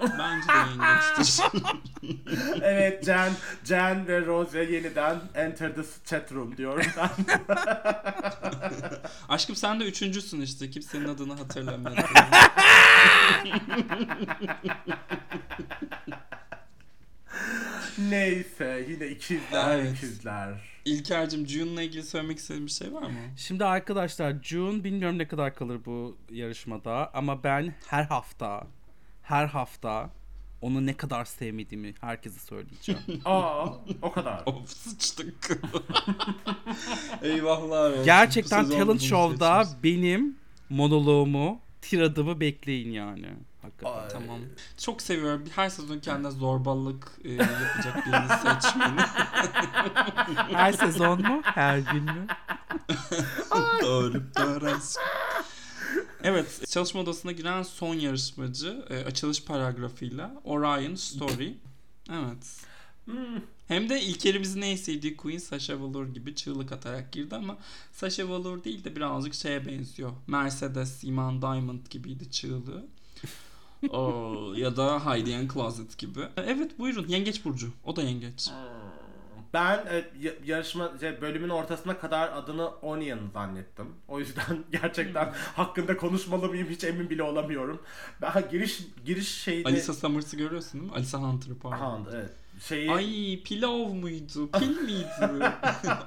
Bence 0.01 0.49
de 0.49 0.53
yengeçtir. 0.71 1.45
evet 2.63 3.05
Jen, 3.05 3.33
Jen 3.65 4.09
ve 4.09 4.27
Rose 4.27 4.63
yeniden 4.63 5.21
enter 5.35 5.75
the 5.75 5.83
chat 6.05 6.33
room 6.33 6.57
diyorum 6.57 6.87
ben. 6.97 7.11
Aşkım 9.29 9.57
sen 9.57 9.81
de 9.81 9.85
üçüncüsün 9.85 10.41
işte. 10.41 10.71
Kimsenin 10.71 11.09
adını 11.09 11.35
hatırlamadım. 11.35 12.05
Neyse 17.99 18.87
yine 18.89 19.07
ikizler 19.09 19.79
Evet. 19.79 19.97
ikizler. 19.97 20.71
İlker'cim 20.85 21.47
June'la 21.49 21.83
ilgili 21.83 22.03
söylemek 22.03 22.39
istediğin 22.39 22.67
bir 22.67 22.71
şey 22.73 22.93
var 22.93 23.03
mı? 23.03 23.19
Şimdi 23.37 23.65
arkadaşlar 23.65 24.35
June 24.43 24.85
bilmiyorum 24.85 25.19
ne 25.19 25.29
kadar 25.29 25.55
kalır 25.55 25.81
bu 25.87 26.17
yarışmada 26.31 27.11
ama 27.15 27.45
ben 27.45 27.75
her 27.87 28.05
hafta 28.05 28.67
her 29.23 29.47
hafta 29.47 30.11
onu 30.61 30.87
ne 30.87 30.97
kadar 30.97 31.25
sevmediğimi 31.25 31.95
herkese 32.01 32.41
söyleyeceğim. 32.41 33.01
Aa 33.25 33.67
o 34.03 34.13
kadar. 34.13 34.43
Of 34.47 34.69
sıçtık. 34.69 35.51
Eyvahlar 37.23 37.91
olsun. 37.91 38.05
Gerçekten 38.05 38.71
Talent 38.71 39.01
Show'da 39.01 39.65
benim 39.83 40.37
monoloğumu, 40.71 41.61
tiradımı 41.81 42.41
bekleyin 42.41 42.91
yani. 42.91 43.27
Hakikaten. 43.63 44.03
Ay. 44.03 44.09
Tamam. 44.09 44.41
Çok 44.79 45.03
seviyorum. 45.03 45.45
Her 45.55 45.69
sezon 45.69 45.99
kendine 45.99 46.31
zorbalık 46.31 47.13
e, 47.25 47.33
yapacak 47.33 48.07
birini 48.07 48.29
seçmeni. 48.29 49.01
Her 50.57 50.73
sezon 50.73 51.23
mu? 51.23 51.41
Her 51.45 51.79
gün 51.79 52.05
mü? 52.05 52.27
Doğru. 53.83 54.23
Doğru. 54.39 54.79
Evet, 56.23 56.65
çalışma 56.71 57.01
odasına 57.01 57.33
giren 57.33 57.63
son 57.63 57.95
yarışmacı 57.95 58.85
e, 58.91 59.05
açılış 59.05 59.45
paragrafıyla 59.45 60.35
Orion 60.45 60.95
Story. 60.95 61.55
Evet. 62.11 62.61
Hmm. 63.05 63.41
Hem 63.69 63.89
de 63.89 64.01
İlker'imizin 64.03 64.63
en 64.63 64.77
sevdiği 64.77 65.17
Queen 65.17 65.39
Sasha 65.39 65.75
Velour 65.75 66.07
gibi 66.07 66.35
çığlık 66.35 66.73
atarak 66.73 67.13
girdi 67.13 67.37
ama 67.37 67.59
Sasha 67.93 68.29
Velour 68.29 68.65
değil 68.65 68.85
de 68.85 68.97
birazcık 68.97 69.35
şeye 69.35 69.67
benziyor. 69.67 70.13
Mercedes 70.27 71.05
Iman 71.05 71.43
Diamond 71.43 71.87
gibiydi 71.91 72.31
çığlığı. 72.31 72.87
Oo, 73.91 74.53
ya 74.57 74.77
da 74.77 75.07
Heidi 75.07 75.37
and 75.37 75.51
Closet 75.51 75.99
gibi. 75.99 76.21
Evet 76.37 76.79
buyurun 76.79 77.09
Yengeç 77.09 77.45
Burcu. 77.45 77.69
O 77.85 77.97
da 77.97 78.03
yengeç. 78.03 78.51
Ben 79.55 79.77
e, 79.77 80.05
ya- 80.21 80.33
yarışma 80.45 80.93
şey, 81.01 81.21
bölümün 81.21 81.49
ortasına 81.49 81.99
kadar 81.99 82.33
adını 82.33 82.69
Onion 82.69 83.19
zannettim. 83.35 83.87
O 84.09 84.19
yüzden 84.19 84.65
gerçekten 84.83 85.33
hakkında 85.57 85.97
konuşmalı 85.97 86.49
mıyım 86.49 86.69
hiç 86.71 86.85
emin 86.85 87.11
bile 87.11 87.23
olamıyorum. 87.23 87.83
Ben 88.23 88.45
giriş 88.51 88.81
giriş 89.05 89.29
şeyini 89.29 89.67
Alisa 89.69 89.95
Summers'ı 89.95 90.37
görüyorsun 90.37 90.81
değil 90.81 90.93
mi? 90.93 90.97
Alisa 90.97 91.19
Hunter'ı 91.19 91.59
pardon. 91.59 91.77
Aha, 91.77 91.99
evet. 92.15 92.31
Şeyi 92.69 92.91
Ay 92.91 93.41
pilav 93.45 93.79
muydu? 93.79 94.51
Pil 94.51 94.81
miydi? 94.81 95.07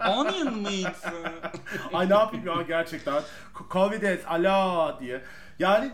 Onion 0.09 0.57
mıydı? 0.61 0.91
Ay 1.93 2.09
ne 2.09 2.13
yapayım 2.13 2.47
ya 2.47 2.61
gerçekten. 2.61 3.23
Covides 3.71 4.19
ala 4.27 4.97
diye. 4.99 5.21
Yani 5.59 5.91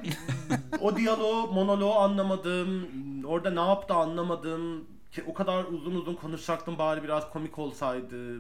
o 0.82 0.96
diyaloğu, 0.98 1.48
monoloğu 1.54 1.96
anlamadım. 1.96 2.88
Orada 3.26 3.50
ne 3.50 3.60
yaptı 3.70 3.94
anlamadım. 3.94 4.86
Ki 5.12 5.24
o 5.28 5.34
kadar 5.34 5.64
uzun 5.64 5.96
uzun 5.96 6.14
konuşacaktım 6.16 6.78
bari 6.78 7.04
biraz 7.04 7.30
komik 7.30 7.60
olsaydı. 7.60 8.38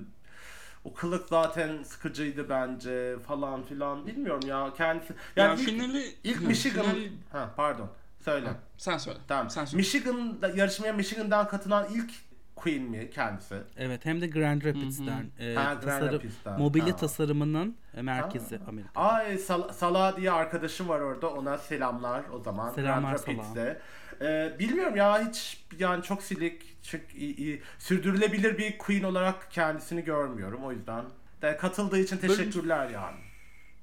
O 0.83 0.93
kılık 0.93 1.27
zaten 1.29 1.83
sıkıcıydı 1.83 2.49
bence 2.49 3.15
falan 3.27 3.63
filan. 3.63 4.07
Bilmiyorum 4.07 4.47
ya 4.47 4.73
kendisi. 4.77 5.13
Ya 5.35 5.45
Yani 5.45 5.61
ilk, 5.61 5.69
finali... 5.69 6.03
ilk 6.23 6.41
Michigan... 6.41 6.85
finali- 6.85 7.11
Ha 7.31 7.49
pardon. 7.57 7.89
Söyle. 8.25 8.47
Ha, 8.47 8.53
Sen 8.77 8.97
söyle. 8.97 9.19
Tamam. 9.27 9.49
Sen 9.49 9.65
söyle. 9.65 9.77
Michigan'da 9.77 10.49
yarışmaya 10.49 10.93
Michigan'dan 10.93 11.47
katılan 11.47 11.87
ilk 11.93 12.11
Queen 12.59 12.83
mi 12.83 13.09
kendisi? 13.13 13.55
Evet 13.77 14.05
hem 14.05 14.21
de 14.21 14.27
Grand 14.27 14.61
Rapids'ten. 14.65 15.25
e, 15.39 15.53
Ha, 15.55 15.63
Grand 15.73 15.81
tasarım- 15.83 16.13
Rapids'ten. 16.15 16.59
mobilya 16.59 16.93
Ha. 16.93 16.95
tasarımının 16.95 17.75
e, 17.97 18.01
merkezi 18.01 18.57
Ha. 18.57 18.63
Amerika. 18.67 19.01
Ay 19.01 19.37
Sal- 19.37 19.71
Sala 19.73 20.17
diye 20.17 20.31
arkadaşım 20.31 20.87
var 20.89 20.99
orada. 20.99 21.29
Ona 21.33 21.57
selamlar 21.57 22.23
o 22.33 22.39
zaman. 22.39 22.69
Selamlar 22.73 23.15
Grand 23.25 23.37
Rapids'e. 23.37 23.81
Ee, 24.21 24.55
bilmiyorum 24.59 24.95
ya 24.95 25.27
hiç 25.29 25.65
yani 25.79 26.03
çok 26.03 26.23
silik, 26.23 26.83
çok 26.83 27.01
iyi, 27.15 27.35
iyi- 27.35 27.61
sürdürülebilir 27.79 28.57
bir 28.57 28.77
queen 28.77 29.03
olarak 29.03 29.51
kendisini 29.51 30.03
görmüyorum 30.03 30.63
o 30.63 30.71
yüzden. 30.71 31.05
De 31.41 31.57
katıldığı 31.57 31.99
için 31.99 32.17
teşekkürler 32.17 32.89
yani. 32.89 33.17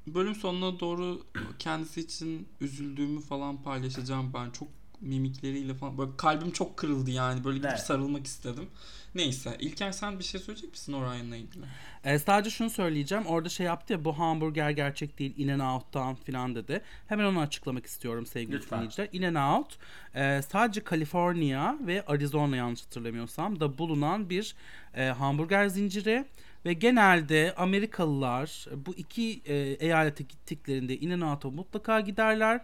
Bölüm 0.07 0.35
sonuna 0.35 0.81
doğru 0.81 1.23
kendisi 1.59 2.01
için 2.01 2.49
üzüldüğümü 2.61 3.21
falan 3.21 3.63
paylaşacağım 3.63 4.33
ben. 4.35 4.51
Çok 4.51 4.69
mimikleriyle 5.01 5.75
falan. 5.75 5.99
Böyle 5.99 6.11
kalbim 6.17 6.51
çok 6.51 6.77
kırıldı 6.77 7.11
yani. 7.11 7.45
Böyle 7.45 7.57
gidip 7.57 7.71
Evet. 7.71 7.81
sarılmak 7.81 8.27
istedim. 8.27 8.69
Neyse. 9.15 9.57
İlker 9.61 9.93
sen 9.93 10.19
bir 10.19 10.25
şey 10.25 10.41
söyleyecek 10.41 10.71
misin 10.71 10.93
Orion'la 10.93 11.37
ilgili? 11.37 11.65
E, 12.05 12.19
sadece 12.19 12.51
şunu 12.51 12.71
söyleyeceğim. 12.71 13.27
Orada 13.27 13.49
şey 13.49 13.67
yaptı 13.67 13.93
ya 13.93 14.05
bu 14.05 14.19
hamburger 14.19 14.71
gerçek 14.71 15.19
değil. 15.19 15.35
In 15.39 15.49
and 15.49 15.61
Out'tan 15.61 16.15
filan 16.15 16.55
dedi. 16.55 16.83
Hemen 17.07 17.25
onu 17.25 17.41
açıklamak 17.41 17.87
istiyorum 17.87 18.27
sevgili 18.27 18.71
dinleyiciler. 18.71 19.09
In 19.13 19.23
and 19.23 19.57
Out 19.57 19.79
e, 20.15 20.43
sadece 20.43 20.85
Kaliforniya 20.85 21.79
ve 21.81 22.05
Arizona 22.07 22.57
yanlış 22.57 22.85
hatırlamıyorsam 22.85 23.61
da 23.61 23.79
bulunan 23.79 24.31
bir 24.31 24.55
e, 24.95 25.05
hamburger 25.05 25.69
zinciri. 25.69 26.25
Ve 26.65 26.73
genelde 26.73 27.55
Amerikalılar 27.57 28.67
bu 28.87 28.95
iki 28.95 29.43
e, 29.45 29.55
eyalete 29.57 30.25
gittiklerinde 30.25 30.97
In 30.99 31.11
and 31.11 31.23
Out'a 31.23 31.51
mutlaka 31.51 32.01
giderler. 32.01 32.61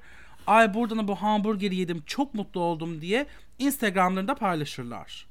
Ay 0.46 0.74
buradan 0.74 1.08
bu 1.08 1.14
hamburgeri 1.14 1.76
yedim 1.76 2.02
çok 2.06 2.34
mutlu 2.34 2.60
oldum 2.60 3.00
diye 3.00 3.26
Instagram'larında 3.58 4.34
paylaşırlar. 4.34 5.26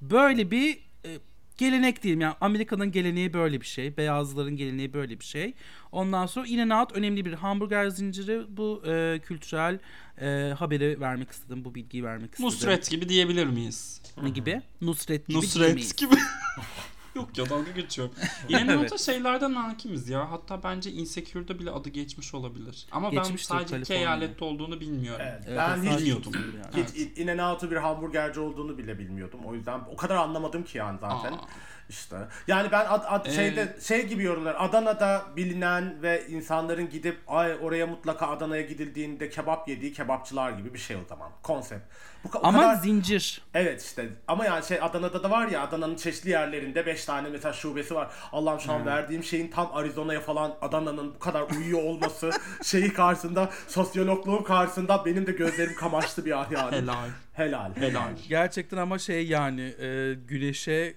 Böyle 0.00 0.50
bir 0.50 0.78
e, 1.04 1.18
gelenek 1.58 2.02
diyeyim 2.02 2.20
yani 2.20 2.34
Amerika'nın 2.40 2.92
geleneği 2.92 3.32
böyle 3.32 3.60
bir 3.60 3.66
şey. 3.66 3.96
Beyazların 3.96 4.56
geleneği 4.56 4.92
böyle 4.92 5.20
bir 5.20 5.24
şey. 5.24 5.54
Ondan 5.92 6.26
sonra 6.26 6.46
In 6.46 6.70
Out 6.70 6.92
önemli 6.92 7.24
bir 7.24 7.32
hamburger 7.32 7.88
zinciri. 7.88 8.42
Bu 8.48 8.82
e, 8.86 9.20
kültürel 9.24 9.78
e, 10.20 10.54
haberi 10.58 11.00
vermek 11.00 11.30
istedim. 11.30 11.64
Bu 11.64 11.74
bilgiyi 11.74 12.04
vermek 12.04 12.30
istedim. 12.30 12.46
Nusret 12.46 12.90
gibi 12.90 13.08
diyebilir 13.08 13.46
miyiz? 13.46 14.00
Ne 14.22 14.28
gibi? 14.28 14.62
Nusret 14.80 15.28
gibi 15.28 15.38
Nusret 15.38 15.96
gibi. 15.96 16.14
Yok 17.14 17.38
ya 17.38 17.50
dalga 17.50 17.70
geçiyorum. 17.70 18.14
Yine 18.48 18.60
Evet. 18.72 18.88
evet. 18.90 19.00
şeylerden 19.00 19.52
hakimiz 19.54 20.08
ya. 20.08 20.30
Hatta 20.30 20.62
bence 20.62 20.90
Insecure'da 20.92 21.58
bile 21.58 21.70
adı 21.70 21.88
geçmiş 21.88 22.34
olabilir. 22.34 22.86
Ama 22.92 23.12
ben 23.12 23.18
Geçmiştir 23.18 23.54
sadece 23.54 23.78
iki 23.78 23.94
eyalette 23.94 24.44
olduğunu 24.44 24.80
bilmiyorum. 24.80 25.26
Evet, 25.28 25.44
Evet, 25.46 25.58
ben 25.58 25.82
hiç 25.82 25.98
bilmiyordum. 25.98 26.32
yani. 26.74 26.86
Hiç 26.86 27.18
In 27.18 27.28
and 27.28 27.38
Out'u 27.38 27.70
bir 27.70 27.76
hamburgerci 27.76 28.40
olduğunu 28.40 28.78
bile 28.78 28.98
bilmiyordum. 28.98 29.40
O 29.44 29.54
yüzden 29.54 29.80
o 29.92 29.96
kadar 29.96 30.16
anlamadım 30.16 30.64
ki 30.64 30.78
yani 30.78 30.98
zaten. 31.00 31.32
Aa. 31.32 31.46
İşte. 31.88 32.16
Yani 32.48 32.68
ben 32.72 32.84
ad, 32.88 33.04
ad- 33.08 33.26
Ee, 33.26 33.30
şeyde 33.30 33.76
şey 33.82 34.06
gibi 34.06 34.22
yorumlar. 34.22 34.56
Adana'da 34.58 35.22
bilinen 35.36 36.02
ve 36.02 36.26
insanların 36.28 36.90
gidip 36.90 37.18
ay 37.26 37.54
oraya 37.62 37.86
mutlaka 37.86 38.28
Adana'ya 38.28 38.62
gidildiğinde 38.62 39.30
kebap 39.30 39.68
yediği 39.68 39.92
kebapçılar 39.92 40.50
gibi 40.50 40.74
bir 40.74 40.78
şey 40.78 40.96
o 40.96 41.04
zaman. 41.08 41.30
Konsept. 41.42 41.82
Bu 42.24 42.38
o 42.38 42.40
Ama 42.46 42.60
kadar- 42.60 42.74
zincir. 42.74 43.42
Evet 43.54 43.82
işte 43.82 44.08
ama 44.28 44.44
yani 44.44 44.64
şey 44.64 44.78
Adana'da 44.82 45.22
da 45.22 45.30
var 45.30 45.46
ya 45.48 45.62
Adana'nın 45.62 45.96
çeşitli 45.96 46.30
yerlerinde 46.30 46.86
5 46.86 47.04
tane 47.04 47.28
mesela 47.28 47.52
şubesi 47.52 47.94
var. 47.94 48.08
Allah'ım 48.32 48.60
şu 48.60 48.72
an 48.72 48.86
verdiğim 48.86 49.24
şeyin 49.24 49.50
tam 49.50 49.70
Arizona'ya 49.74 50.20
falan 50.20 50.54
Adana'nın 50.62 51.14
bu 51.14 51.18
kadar 51.18 51.42
uyuyor 51.56 51.82
olması 51.82 52.30
şeyi 52.64 52.92
karşısında 52.92 53.50
sosyologluğum 53.68 54.44
karşısında 54.44 55.04
benim 55.04 55.26
de 55.26 55.32
gözlerim 55.32 55.74
kamaştı 55.76 56.24
bir 56.24 56.32
an 56.40 56.46
yani. 56.50 56.76
Helal. 56.76 57.08
Helal. 57.34 57.76
Helal. 57.76 58.10
Gerçekten 58.28 58.76
ama 58.76 58.98
şey 58.98 59.26
yani 59.26 59.60
e, 59.80 60.14
güneşe 60.28 60.96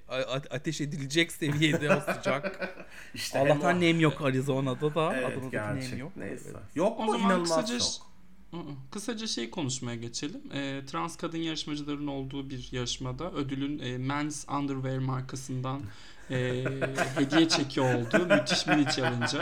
ateş 0.51 0.81
edilecek 0.81 1.31
seviyede 1.31 1.95
o 1.95 2.13
sıcak. 2.13 2.75
İşte 3.13 3.39
Allah'tan 3.39 3.77
o- 3.77 3.81
nem 3.81 3.99
yok 3.99 4.21
Arizona'da 4.21 4.95
da. 4.95 5.13
Evet 5.15 5.25
Adana'daki 5.25 5.51
gerçek. 5.51 5.89
nem 5.91 5.99
yok. 5.99 6.11
Neyse. 6.17 6.49
Evet. 6.51 6.75
Yok 6.75 6.99
O 6.99 7.05
mu 7.05 7.11
zaman 7.11 7.25
inanılmaz 7.25 7.49
kısaca 7.49 7.79
çok. 7.79 8.07
Kısaca 8.91 9.27
şey 9.27 9.49
konuşmaya 9.49 9.95
geçelim. 9.95 10.41
Ee, 10.53 10.81
trans 10.88 11.15
kadın 11.17 11.38
yarışmacıların 11.38 12.07
olduğu 12.07 12.49
bir 12.49 12.69
yarışmada 12.71 13.31
ödülün 13.31 13.79
e, 13.79 13.97
Men's 13.97 14.45
Underwear 14.49 14.97
markasından 14.97 15.81
e, 16.29 16.35
hediye 17.15 17.49
çeki 17.49 17.81
oldu. 17.81 18.27
Müthiş 18.29 18.67
mini 18.67 18.85
challenge. 18.91 19.38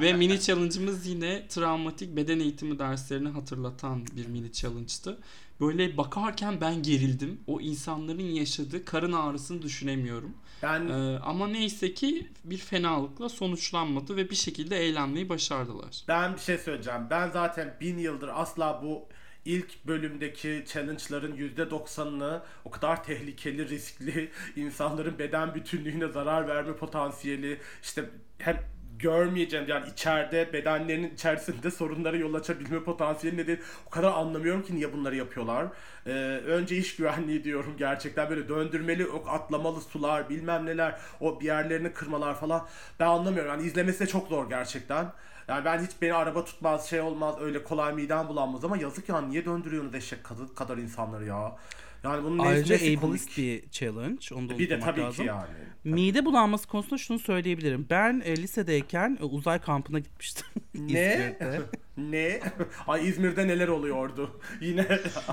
Ve 0.00 0.12
mini 0.12 0.40
challenge'ımız 0.40 1.06
yine 1.06 1.48
travmatik 1.48 2.16
beden 2.16 2.40
eğitimi 2.40 2.78
derslerini 2.78 3.28
hatırlatan 3.28 4.06
bir 4.16 4.26
mini 4.26 4.52
challenge'tı. 4.52 5.18
Böyle 5.60 5.96
bakarken 5.96 6.60
ben 6.60 6.82
gerildim. 6.82 7.40
O 7.46 7.60
insanların 7.60 8.22
yaşadığı 8.22 8.84
karın 8.84 9.12
ağrısını 9.12 9.62
düşünemiyorum. 9.62 10.34
Ben 10.62 10.88
Ee, 10.88 11.18
ama 11.18 11.48
neyse 11.48 11.94
ki 11.94 12.28
bir 12.44 12.58
fenalıkla 12.58 13.28
sonuçlanmadı 13.28 14.16
ve 14.16 14.30
bir 14.30 14.36
şekilde 14.36 14.76
eğlenmeyi 14.76 15.28
başardılar. 15.28 16.04
Ben 16.08 16.34
bir 16.34 16.40
şey 16.40 16.58
söyleyeceğim. 16.58 17.02
Ben 17.10 17.30
zaten 17.30 17.76
bin 17.80 17.98
yıldır 17.98 18.30
asla 18.34 18.80
bu 18.82 19.08
ilk 19.44 19.86
bölümdeki 19.86 20.64
challenge'ların 20.72 21.36
%90'ını 21.36 22.40
o 22.64 22.70
kadar 22.70 23.04
tehlikeli, 23.04 23.68
riskli, 23.68 24.30
insanların 24.56 25.18
beden 25.18 25.54
bütünlüğüne 25.54 26.08
zarar 26.08 26.48
verme 26.48 26.76
potansiyeli, 26.76 27.60
işte 27.82 28.04
hem 28.38 28.56
görmeyeceğim 28.98 29.68
yani 29.68 29.86
içeride 29.92 30.52
bedenlerinin 30.52 31.14
içerisinde 31.14 31.70
sorunlara 31.78 32.16
yol 32.16 32.34
açabilme 32.34 32.84
potansiyeli 32.84 33.36
nedeni 33.36 33.58
o 33.86 33.90
kadar 33.90 34.12
anlamıyorum 34.12 34.62
ki 34.62 34.74
niye 34.76 34.92
bunları 34.92 35.16
yapıyorlar. 35.16 35.66
Ee, 36.06 36.10
önce 36.46 36.76
iş 36.76 36.96
güvenliği 36.96 37.44
diyorum 37.44 37.74
gerçekten 37.78 38.30
böyle 38.30 38.48
döndürmeli 38.48 39.06
ok 39.06 39.28
atlamalı 39.28 39.80
sular 39.80 40.28
bilmem 40.28 40.66
neler 40.66 40.96
o 41.20 41.40
bir 41.40 41.44
yerlerini 41.46 41.92
kırmalar 41.92 42.40
falan 42.40 42.66
ben 43.00 43.06
anlamıyorum 43.06 43.50
yani 43.50 43.66
izlemesi 43.66 44.00
de 44.00 44.06
çok 44.06 44.28
zor 44.28 44.48
gerçekten. 44.48 45.12
Yani 45.48 45.64
ben 45.64 45.78
hiç 45.78 45.90
beni 46.02 46.14
araba 46.14 46.44
tutmaz 46.44 46.88
şey 46.88 47.00
olmaz 47.00 47.34
öyle 47.40 47.64
kolay 47.64 47.94
midem 47.94 48.28
bulanmaz 48.28 48.64
ama 48.64 48.76
yazık 48.76 49.08
ya 49.08 49.20
niye 49.20 49.44
döndürüyorsunuz 49.44 49.94
eşek 49.94 50.24
kadar, 50.24 50.54
kadar 50.54 50.78
insanları 50.78 51.24
ya. 51.24 51.56
Yani 52.04 52.24
bunun 52.24 52.38
Ayrıca 52.38 52.76
ableist 52.76 53.38
bir 53.38 53.70
challenge. 53.70 54.34
Onu 54.34 54.48
da 54.48 54.58
Bir 54.58 54.70
de 54.70 54.80
tabii 54.80 55.00
lazım. 55.00 55.24
ki 55.24 55.28
yani. 55.28 55.48
Mide 55.88 56.24
bulanması 56.24 56.68
konusunda 56.68 56.98
şunu 56.98 57.18
söyleyebilirim. 57.18 57.86
Ben 57.90 58.22
e, 58.24 58.36
lisedeyken 58.36 59.18
e, 59.20 59.24
uzay 59.24 59.58
kampına 59.58 59.98
gitmiştim. 59.98 60.46
Ne? 60.74 60.90
İzmir'de. 60.90 61.60
ne? 61.96 62.40
Ay 62.86 63.08
İzmir'de 63.08 63.48
neler 63.48 63.68
oluyordu? 63.68 64.40
Yine 64.60 64.86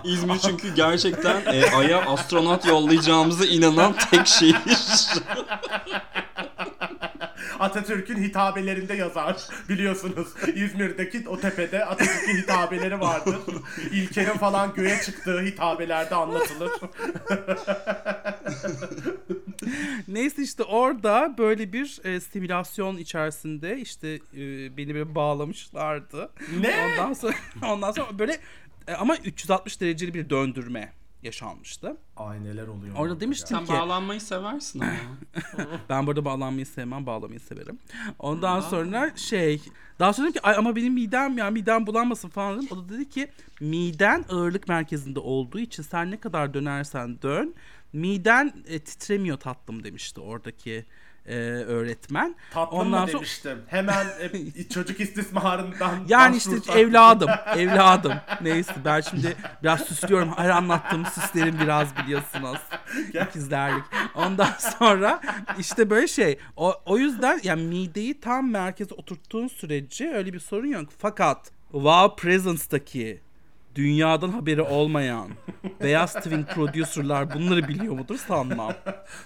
İzmir 0.04 0.38
çünkü 0.38 0.76
gerçekten 0.76 1.42
e, 1.46 1.72
Ay'a 1.76 2.02
astronot 2.02 2.66
yollayacağımıza 2.66 3.46
inanan 3.46 3.96
tek 4.12 4.28
şehir. 4.28 4.56
Atatürk'ün 7.60 8.24
hitabelerinde 8.24 8.94
yazar 8.94 9.38
biliyorsunuz. 9.70 10.28
İzmir'deki 10.56 11.30
o 11.30 11.40
tepede 11.40 11.86
Atatürk'ün 11.86 12.38
hitabeleri 12.38 13.00
vardır. 13.00 13.36
İlker'in 13.92 14.38
falan 14.38 14.74
göğe 14.74 15.02
çıktığı 15.02 15.42
hitabelerde 15.42 16.16
anlatılır. 16.16 16.72
Neyse 20.08 20.42
işte 20.42 20.64
orada 20.64 21.36
böyle 21.38 21.74
bir 21.74 22.00
e, 22.04 22.20
simülasyon 22.20 22.98
içerisinde 22.98 23.78
işte 23.78 24.08
e, 24.34 24.78
beni 24.78 24.94
böyle 24.94 25.16
bağlamışlardı. 25.16 26.30
Ne? 26.60 26.76
Ondan 26.92 27.14
sonra 27.14 27.34
ondan 27.64 27.92
sonra 27.92 28.20
böyle 28.20 28.38
e, 28.88 28.94
ama 28.94 29.18
360 29.18 29.82
dereceli 29.82 30.14
bir 30.14 30.30
döndürme 30.30 30.92
yaşanmıştı. 31.26 31.98
Ay 32.18 32.44
neler 32.44 32.68
oluyor. 32.68 32.96
Orada 32.96 33.20
demiştim 33.20 33.58
Sen 33.58 33.66
ki 33.66 33.74
bağlanmayı 33.74 34.22
seversin 34.22 34.80
ama. 34.80 34.92
ben 35.90 36.08
burada 36.08 36.26
bağlanmayı 36.26 36.66
sevmem, 36.66 37.06
bağlamayı 37.06 37.40
severim. 37.40 37.80
Ondan 38.20 38.62
sonra 38.62 39.12
şey 39.16 39.62
daha 40.00 40.14
sonra 40.14 40.28
dedim 40.28 40.42
ki 40.42 40.48
Ay, 40.48 40.56
ama 40.58 40.76
benim 40.76 40.94
midem 40.94 41.38
ya 41.38 41.50
midem 41.52 41.88
bulanmasın 41.88 42.30
falan 42.30 42.58
dedim. 42.58 42.70
O 42.72 42.78
da 42.78 42.90
dedi 42.90 43.10
ki 43.10 43.28
miden 43.62 44.26
ağırlık 44.30 44.68
merkezinde 44.68 45.20
olduğu 45.20 45.60
için 45.60 45.84
sen 45.84 46.12
ne 46.12 46.20
kadar 46.20 46.54
dönersen 46.54 47.22
dön 47.22 47.56
miden 47.94 48.54
e, 48.68 48.80
titremiyor 48.80 49.38
tatlım 49.38 49.84
demişti 49.84 50.20
oradaki 50.20 50.86
e, 51.28 51.36
öğretmen. 51.68 52.36
Tatlım 52.52 52.80
Ondan 52.80 53.02
mı 53.02 53.08
sonra- 53.08 53.18
demiştim. 53.18 53.62
Hemen 53.68 54.06
e, 54.58 54.64
çocuk 54.70 55.00
istismarından 55.00 55.92
Yani 56.08 56.38
işte 56.38 56.52
evladım, 56.76 57.30
evladım. 57.58 58.14
Neyse 58.42 58.74
ben 58.86 59.02
şimdi 59.02 59.36
biraz 59.64 59.82
süslüyorum. 59.82 60.32
Her 60.38 60.50
anlattığım 60.50 61.06
süslerim 61.06 61.60
biraz 61.60 61.98
biliyorsunuz. 61.98 62.60
İkizlerlik. 63.30 63.84
Ondan 64.16 64.50
sonra 64.80 65.22
işte 65.60 65.90
böyle 65.90 66.08
şey. 66.08 66.40
O, 66.56 66.74
o 66.86 66.98
yüzden 66.98 67.40
yani 67.44 67.64
mideyi 67.64 68.20
tam 68.20 68.52
merkeze 68.52 68.96
oturttuğun 68.96 69.48
sürece 69.48 70.10
öyle 70.14 70.34
bir 70.34 70.40
sorun 70.40 70.68
yok. 70.68 70.90
Fakat 70.98 71.52
Wow 71.72 72.22
Presence'daki 72.22 73.22
dünyadan 73.76 74.30
haberi 74.30 74.62
olmayan 74.62 75.30
beyaz 75.82 76.14
twin 76.14 76.44
producerlar 76.44 77.34
bunları 77.34 77.68
biliyor 77.68 77.94
mudur 77.94 78.18
sanmam. 78.18 78.74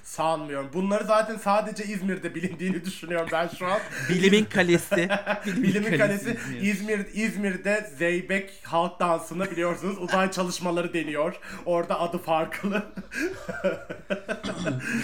Sanmıyorum. 0.04 0.70
Bunları 0.74 1.04
zaten 1.04 1.38
sadece 1.38 1.84
İzmir'de 1.84 2.36
bilindiğini 2.36 2.86
düşünüyorum 2.86 3.30
ben 3.32 3.50
şu 3.60 3.68
an. 3.68 3.80
Bilimin 4.10 4.46
kalesi. 4.46 5.10
Bilimin 5.46 5.98
kalesi 5.98 6.38
İzmir. 6.62 6.62
İzmir 6.62 7.06
İzmir'de 7.14 7.92
Zeybek 7.98 8.52
halk 8.64 9.00
dansını 9.00 9.52
biliyorsunuz 9.52 9.98
uzay 10.00 10.32
çalışmaları 10.32 10.94
deniyor. 10.94 11.40
Orada 11.66 12.00
adı 12.00 12.18
farklı. 12.18 12.84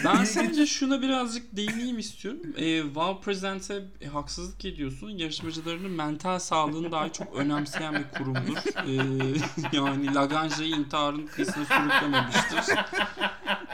Ben 0.06 0.24
sadece 0.24 0.66
şuna 0.66 1.02
birazcık 1.02 1.56
değineyim 1.58 2.00
istiyorum. 2.00 2.42
E, 2.58 2.82
wow 2.82 3.26
Present'e 3.26 3.82
e, 4.02 4.08
haksızlık 4.08 4.66
ediyorsun. 4.66 5.10
Yarışmacılarının 5.10 5.92
mental 5.92 6.40
sağlığını 6.40 6.92
daha 6.92 7.14
çok 7.14 7.36
önemseyen 7.36 7.94
bir 7.94 8.18
kurumdur. 8.18 8.58
E, 9.35 9.35
yani 9.72 10.16
Lagrange'yi 10.16 10.76
intiharın 10.76 11.28
kıyısına 11.28 11.66
sürüklememiştir. 11.66 12.76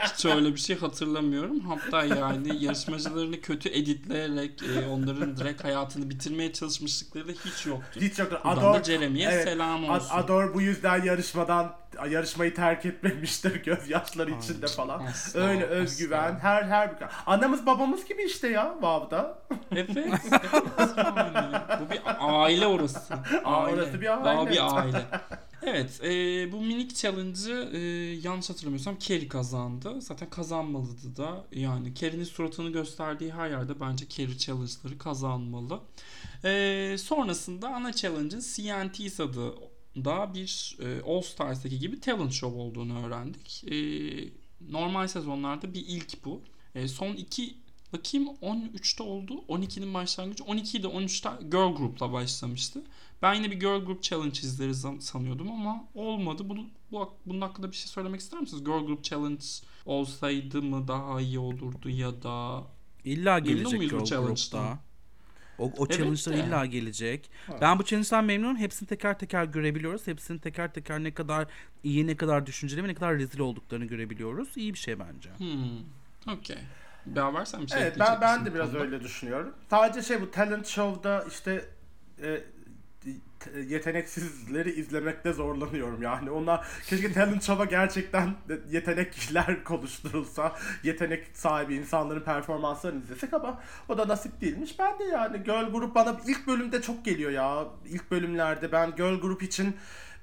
Hiç 0.04 0.24
öyle 0.24 0.54
bir 0.54 0.60
şey 0.60 0.78
hatırlamıyorum. 0.78 1.60
Hatta 1.60 2.04
yani 2.04 2.64
yarışmacılarını 2.64 3.40
kötü 3.40 3.68
editleyerek 3.68 4.62
e, 4.62 4.88
onların 4.88 5.36
direkt 5.36 5.64
hayatını 5.64 6.10
bitirmeye 6.10 6.52
çalışmışlıkları 6.52 7.28
da 7.28 7.32
hiç 7.32 7.66
yoktur. 7.66 8.00
Hiç 8.00 8.18
yoktur. 8.18 8.38
Buradan 8.44 8.58
Ador, 8.58 8.74
da 8.74 8.84
Jeremy'ye 8.84 9.28
evet, 9.28 9.44
selam 9.44 9.88
olsun. 9.90 10.08
Ador 10.10 10.54
bu 10.54 10.62
yüzden 10.62 11.02
yarışmadan 11.02 11.76
yarışmayı 12.10 12.54
terk 12.54 12.86
etmemiştir 12.86 13.62
gözyaşları 13.64 14.30
içinde 14.30 14.66
falan. 14.66 15.06
asla, 15.06 15.40
Öyle 15.40 15.64
özgüven 15.64 16.38
her 16.38 16.62
her 16.62 17.00
bir 17.00 17.06
anamız 17.26 17.66
babamız 17.66 18.04
gibi 18.04 18.22
işte 18.22 18.48
ya 18.48 18.74
Vav'da. 18.80 19.38
Evet. 19.72 19.90
evet 19.96 20.20
yani. 20.96 21.56
Bu 21.80 21.90
bir 21.90 22.00
aile 22.18 22.66
orası. 22.66 23.14
Aa, 23.44 23.66
orası 23.66 24.00
bir 24.00 24.08
aile. 24.08 24.24
Daha 24.24 24.50
bir 24.50 24.76
aile. 24.76 25.06
Evet, 25.64 26.00
e, 26.04 26.52
bu 26.52 26.60
minik 26.60 26.96
challenge'ı 26.96 27.70
e, 27.72 27.78
yanlış 28.22 28.50
hatırlamıyorsam 28.50 28.98
Kerry 28.98 29.28
kazandı. 29.28 30.00
Zaten 30.00 30.30
kazanmalıydı 30.30 31.16
da. 31.16 31.44
Yani 31.52 31.94
Kerry'nin 31.94 32.24
suratını 32.24 32.70
gösterdiği 32.70 33.32
her 33.32 33.50
yerde 33.50 33.80
bence 33.80 34.08
Kerry 34.08 34.38
challenge'ları 34.38 34.98
kazanmalı. 34.98 35.80
E, 36.44 36.96
sonrasında 36.98 37.68
ana 37.68 37.92
challenge'ın 37.92 38.40
CNTs 38.40 39.20
adı 39.20 39.54
da 39.96 40.34
bir 40.34 40.76
e, 40.80 41.02
All 41.02 41.22
Stars'taki 41.22 41.78
gibi 41.78 42.00
talent 42.00 42.32
show 42.32 42.58
olduğunu 42.58 43.06
öğrendik. 43.06 43.64
E, 43.64 43.76
normal 44.72 45.08
sezonlarda 45.08 45.74
bir 45.74 45.84
ilk 45.86 46.24
bu. 46.24 46.42
E, 46.74 46.88
son 46.88 47.14
iki 47.14 47.54
bakayım 47.92 48.28
13'te 48.42 49.02
oldu. 49.02 49.44
12'nin 49.48 49.94
başlangıcı. 49.94 50.44
12'de 50.44 50.86
13'te 50.86 51.44
Girl 51.50 51.76
Group'la 51.76 52.12
başlamıştı. 52.12 52.82
Ben 53.22 53.34
yine 53.34 53.50
bir 53.50 53.60
Girl 53.60 53.84
Group 53.84 54.02
Challenge 54.02 54.40
izleriz 54.40 54.80
san- 54.80 54.98
sanıyordum 54.98 55.50
ama 55.52 55.84
olmadı. 55.94 56.42
Bunu, 56.48 56.64
bu, 56.92 57.14
bunun 57.26 57.40
hakkında 57.40 57.70
bir 57.70 57.76
şey 57.76 57.86
söylemek 57.86 58.20
ister 58.20 58.40
misiniz? 58.40 58.64
Girl 58.64 58.86
Group 58.86 59.04
Challenge 59.04 59.44
olsaydı 59.86 60.62
mı 60.62 60.88
daha 60.88 61.20
iyi 61.20 61.38
olurdu 61.38 61.88
ya 61.88 62.22
da 62.22 62.62
İlla 63.04 63.38
gelecek 63.38 63.80
Girl? 63.80 63.90
Group'ta. 63.90 64.78
O, 65.58 65.64
o 65.64 65.86
Evet 65.86 65.98
challenge'lar 65.98 66.36
de. 66.36 66.48
illa 66.48 66.66
gelecek. 66.66 67.30
Ben 67.60 67.78
bu 67.78 67.84
challenge'dan 67.84 68.24
memnunum. 68.24 68.56
Hepsini 68.56 68.88
teker 68.88 69.18
teker 69.18 69.44
görebiliyoruz. 69.44 70.06
Hepsini 70.06 70.40
teker 70.40 70.72
teker 70.72 71.04
ne 71.04 71.14
kadar 71.14 71.46
iyi, 71.84 72.06
ne 72.06 72.16
kadar 72.16 72.46
düşünceli 72.46 72.84
ve 72.84 72.88
ne 72.88 72.94
kadar 72.94 73.18
rezil 73.18 73.38
olduklarını 73.40 73.84
görebiliyoruz. 73.84 74.56
İyi 74.56 74.74
bir 74.74 74.78
şey 74.78 74.98
bence. 74.98 75.30
Hmm. 75.38 76.34
Okey. 76.34 76.58
Beraber 77.06 77.44
sen 77.44 77.62
bir 77.62 77.66
şey 77.68 77.82
Evet 77.82 77.96
ben 77.98 78.20
ben 78.20 78.46
de 78.46 78.54
biraz 78.54 78.70
konuda? 78.70 78.84
öyle 78.84 79.00
düşünüyorum. 79.00 79.54
Sadece 79.70 80.02
şey 80.02 80.20
bu 80.20 80.30
talent 80.30 80.66
show'da 80.66 81.24
işte 81.30 81.68
e, 82.22 82.40
yeteneksizleri 83.68 84.70
izlemekte 84.72 85.32
zorlanıyorum 85.32 86.02
yani. 86.02 86.30
Onlar 86.30 86.66
keşke 86.86 87.12
talent 87.12 87.42
show'a 87.42 87.64
gerçekten 87.64 88.34
yetenek 88.70 89.12
kişiler 89.12 89.64
konuşturulsa, 89.64 90.56
yetenek 90.82 91.26
sahibi 91.34 91.74
insanların 91.74 92.20
performanslarını 92.20 93.02
izlesek 93.02 93.34
ama 93.34 93.60
o 93.88 93.98
da 93.98 94.08
nasip 94.08 94.40
değilmiş. 94.40 94.78
Ben 94.78 94.98
de 94.98 95.04
yani 95.04 95.42
girl 95.44 95.70
grup 95.72 95.94
bana 95.94 96.16
ilk 96.26 96.46
bölümde 96.46 96.82
çok 96.82 97.04
geliyor 97.04 97.30
ya. 97.30 97.66
İlk 97.84 98.10
bölümlerde 98.10 98.72
ben 98.72 98.96
girl 98.96 99.20
grup 99.20 99.42
için 99.42 99.76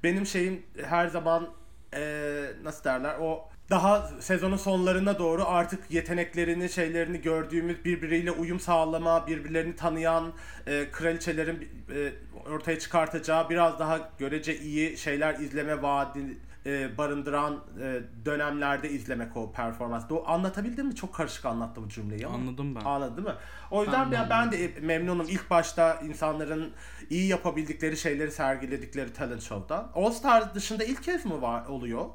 benim 0.04 0.26
şeyim 0.26 0.64
her 0.86 1.08
zaman 1.08 1.50
eee, 1.94 2.54
nasıl 2.64 2.84
derler 2.84 3.16
o 3.20 3.50
daha 3.70 4.10
sezonun 4.20 4.58
sonlarına 4.58 5.20
doğru 5.20 5.46
artık 5.48 5.92
yeteneklerini, 5.92 6.70
şeylerini 6.70 7.22
gördüğümüz 7.22 7.86
birbiriyle 7.86 8.32
uyum 8.32 8.60
sağlama, 8.60 9.28
birbirlerini 9.28 9.76
tanıyan 9.76 10.34
e, 10.68 10.92
kraliçelerin 10.92 11.70
e, 11.96 12.14
ortaya 12.52 12.80
çıkartacağı 12.80 13.50
biraz 13.50 13.80
daha 13.80 14.10
görece 14.18 14.60
iyi 14.60 14.98
şeyler 14.98 15.40
izleme 15.40 15.82
vaadi 15.82 16.38
e, 16.66 16.98
barındıran 16.98 17.60
e, 17.82 18.02
dönemlerde 18.26 18.90
izlemek 18.90 19.38
o 19.38 19.52
performans. 19.52 20.10
Do 20.10 20.24
anlatabildim 20.28 20.88
mi? 20.88 20.96
Çok 20.96 21.16
karışık 21.16 21.46
anlattım 21.46 21.84
bu 21.84 21.90
cümleyi 21.90 22.28
ama. 22.28 22.36
Anladım 22.36 22.76
ben. 22.76 22.82
Anladın 22.82 23.18
değil 23.18 23.28
mi? 23.28 23.42
O 23.72 23.84
yüzden 23.84 24.12
ben, 24.12 24.30
ben 24.30 24.52
de 24.52 24.72
memnunum 24.82 25.26
ilk 25.30 25.50
başta 25.50 25.94
insanların 25.94 26.72
iyi 27.10 27.28
yapabildikleri 27.28 27.98
şeyleri 27.98 28.32
sergiledikleri 28.32 29.14
talent 29.14 29.42
show'dan. 29.42 29.92
All 29.96 30.12
Stars 30.12 30.54
dışında 30.56 30.84
ilk 30.84 31.04
kez 31.04 31.26
mi 31.26 31.42
var 31.42 31.66
oluyor 31.66 32.06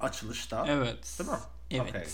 açılışta? 0.00 0.64
Evet. 0.68 1.18
Değil 1.18 1.30
mi? 1.30 1.36
Evet. 1.70 1.88
Okey. 1.90 2.04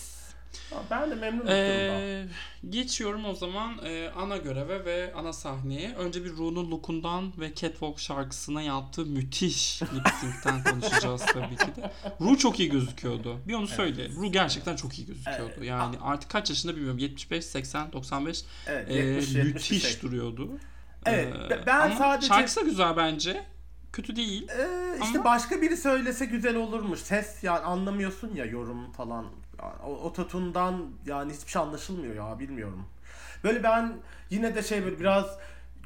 Ha, 0.71 0.77
Ben 0.91 1.11
de 1.11 1.17
durumdan. 1.17 1.47
Ee, 1.57 2.27
geçiyorum 2.71 3.25
o 3.25 3.35
zaman 3.35 3.79
e, 3.85 4.11
ana 4.17 4.37
göreve 4.37 4.85
ve 4.85 5.13
ana 5.17 5.33
sahneye. 5.33 5.95
Önce 5.95 6.25
bir 6.25 6.31
Ru'nun 6.31 6.71
lookundan 6.71 7.33
ve 7.41 7.55
Catwalk 7.55 8.01
şarkısına 8.01 8.63
yaptığı 8.63 9.07
müthiş 9.07 9.83
lip 9.83 10.09
sync'ten 10.21 10.65
konuşacağız 10.65 11.27
tabii 11.27 11.57
ki 11.57 11.67
de. 11.77 11.93
Ru 12.21 12.39
çok 12.39 12.61
iyi 12.61 12.71
gözüküyordu. 12.71 13.39
Bir 13.49 13.55
onu 13.55 13.67
söyle. 13.69 14.09
Ru 14.09 14.33
gerçekten 14.33 14.77
çok 14.77 14.99
iyi 14.99 15.07
gözüküyordu. 15.07 15.53
Evet. 15.57 15.65
Yani 15.69 15.97
artık 16.03 16.31
kaç 16.31 16.51
yaşında 16.51 16.77
bilmiyorum. 16.77 16.99
75, 16.99 17.45
80, 17.45 17.93
95 17.93 18.43
Evet, 18.67 18.91
e, 18.91 18.95
70, 18.95 19.29
70 19.35 19.55
müthiş 19.55 19.71
bir 19.85 19.91
şey. 19.91 20.03
duruyordu. 20.03 20.51
Evet, 21.07 21.35
Ee, 21.47 21.51
be- 21.51 21.63
ben 21.67 21.81
ama 21.81 21.97
sadece- 21.97 22.27
şarkısı 22.29 22.65
güzel 22.65 22.97
bence. 22.97 23.45
Kötü 23.97 24.17
değil. 24.17 24.49
Ee, 24.49 24.99
işte 25.03 25.19
Ama- 25.19 25.25
başka 25.25 25.63
biri 25.63 25.77
söylese 25.77 26.25
güzel 26.25 26.57
olurmuş. 26.57 27.01
Ses 27.01 27.45
yani 27.45 27.59
anlamıyorsun 27.59 28.35
ya 28.35 28.45
yorum 28.45 28.93
falan. 28.93 29.27
O- 29.87 29.97
Ototundan 29.97 30.85
yani 31.07 31.33
hiçbir 31.33 31.51
şey 31.51 31.63
anlaşılmıyor 31.63 32.15
ya 32.15 32.39
bilmiyorum. 32.39 32.87
Böyle 33.45 33.63
ben 33.63 33.93
yine 34.31 34.55
de 34.55 34.63
şey 34.63 34.85
böyle 34.85 35.01
biraz 35.01 35.39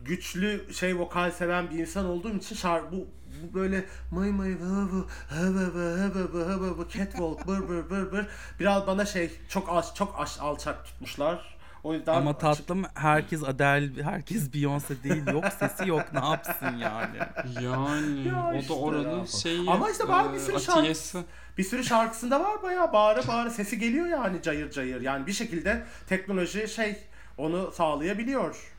güçlü 0.04 0.74
şey 0.74 0.98
vokal 0.98 1.30
seven 1.30 1.70
bir 1.70 1.78
insan 1.78 2.06
olduğum 2.06 2.36
için 2.36 2.56
şarkı 2.56 2.92
bu, 2.92 2.96
bu 3.42 3.54
böyle 3.54 3.84
vı 4.12 4.20
hı 4.20 5.54
vı 5.54 6.78
vı 6.78 6.88
catwalk 6.88 7.46
bır 7.46 7.68
bır 7.68 7.90
bır 7.90 8.12
bır 8.12 8.26
biraz 8.61 8.86
bana 8.86 9.04
şey 9.06 9.30
çok 9.48 9.68
az 9.68 9.94
çok 9.94 10.20
aş, 10.20 10.38
alçak 10.40 10.84
tutmuşlar. 10.84 11.59
O 11.84 11.94
yüzden 11.94 12.14
Ama 12.14 12.38
tatlım 12.38 12.84
herkes 12.94 13.42
Adele, 13.42 14.02
herkes 14.02 14.48
Beyoncé 14.48 15.02
değil. 15.02 15.26
Yok 15.26 15.44
sesi 15.58 15.88
yok 15.88 16.04
ne 16.12 16.18
yapsın 16.18 16.76
yani. 16.76 17.18
Yani 17.62 18.28
Ya 18.28 18.50
o 18.54 18.54
işte 18.54 18.68
da 18.74 18.78
oranın 18.78 19.24
şeyi. 19.24 19.70
Ama 19.70 19.90
işte 19.90 20.08
bari 20.08 20.32
bir 20.32 20.36
e, 20.36 20.40
sürü 20.40 20.60
şarkı-. 20.60 21.24
Bir 21.58 21.64
sürü 21.64 21.84
şarkısında 21.84 22.40
var 22.40 22.62
bayağı 22.62 22.92
bağıra 22.92 23.28
bağıra 23.28 23.50
sesi 23.50 23.78
geliyor 23.78 24.06
yani 24.06 24.42
cayır 24.42 24.70
cayır. 24.70 25.00
Yani 25.00 25.26
bir 25.26 25.32
şekilde 25.32 25.84
teknoloji 26.08 26.68
şey 26.68 26.96
onu 27.38 27.72
sağlayabiliyor. 27.72 28.72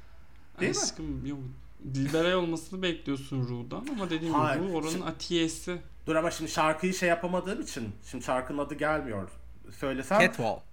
Değil 0.60 0.76
mi? 0.76 0.82
Aşkım 0.84 1.26
yok. 1.26 1.40
Dilberay 1.94 2.36
olmasını 2.36 2.82
bekliyorsun 2.82 3.48
Ru'dan 3.48 3.88
ama 3.92 4.06
dediğim 4.06 4.34
gibi 4.34 4.44
Hayır, 4.44 4.62
Ru 4.62 4.72
oranın 4.74 4.90
şimdi- 4.92 5.06
atiyesi. 5.06 5.78
Dur 6.08 6.16
ama 6.16 6.32
şimdi 6.32 6.52
şarkıyı 6.52 6.94
şey 6.94 7.10
yapamadığım 7.10 7.62
için 7.62 7.90
şimdi 8.12 8.24
şarkının 8.24 8.58
adı 8.58 8.74
gelmiyor. 8.76 9.30
Söylesem 9.80 10.20
Catwalk. 10.22 10.64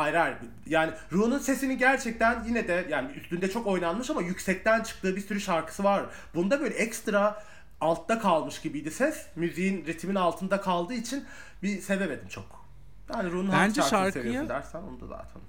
Hayır 0.00 0.14
hayır. 0.14 0.36
Yani 0.66 0.92
Ru'nun 1.12 1.38
sesini 1.38 1.78
gerçekten 1.78 2.44
yine 2.44 2.68
de 2.68 2.86
yani 2.90 3.12
üstünde 3.12 3.50
çok 3.50 3.66
oynanmış 3.66 4.10
ama 4.10 4.22
yüksekten 4.22 4.82
çıktığı 4.82 5.16
bir 5.16 5.20
sürü 5.20 5.40
şarkısı 5.40 5.84
var. 5.84 6.04
Bunda 6.34 6.60
böyle 6.60 6.74
ekstra 6.74 7.42
altta 7.80 8.18
kalmış 8.18 8.60
gibiydi 8.60 8.90
ses. 8.90 9.26
Müziğin 9.36 9.86
ritmin 9.86 10.14
altında 10.14 10.60
kaldığı 10.60 10.94
için 10.94 11.24
bir 11.62 11.80
sevemedim 11.80 12.28
çok. 12.28 12.64
Yani 13.14 13.30
Ru'nun 13.30 13.50
hangi 13.50 13.80
şarkıyı- 13.82 14.12
seviyorsun 14.12 14.48
dersen 14.48 14.82
onu 14.82 15.00
da 15.00 15.06
zaten. 15.06 15.42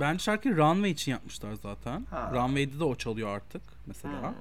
Bence 0.00 0.18
şarkıyı 0.24 0.56
Runway 0.56 0.90
için 0.90 1.12
yapmışlar 1.12 1.52
zaten. 1.62 2.06
Ha. 2.10 2.30
Runway'de 2.34 2.78
de 2.80 2.84
o 2.84 2.94
çalıyor 2.94 3.36
artık 3.36 3.62
mesela. 3.86 4.34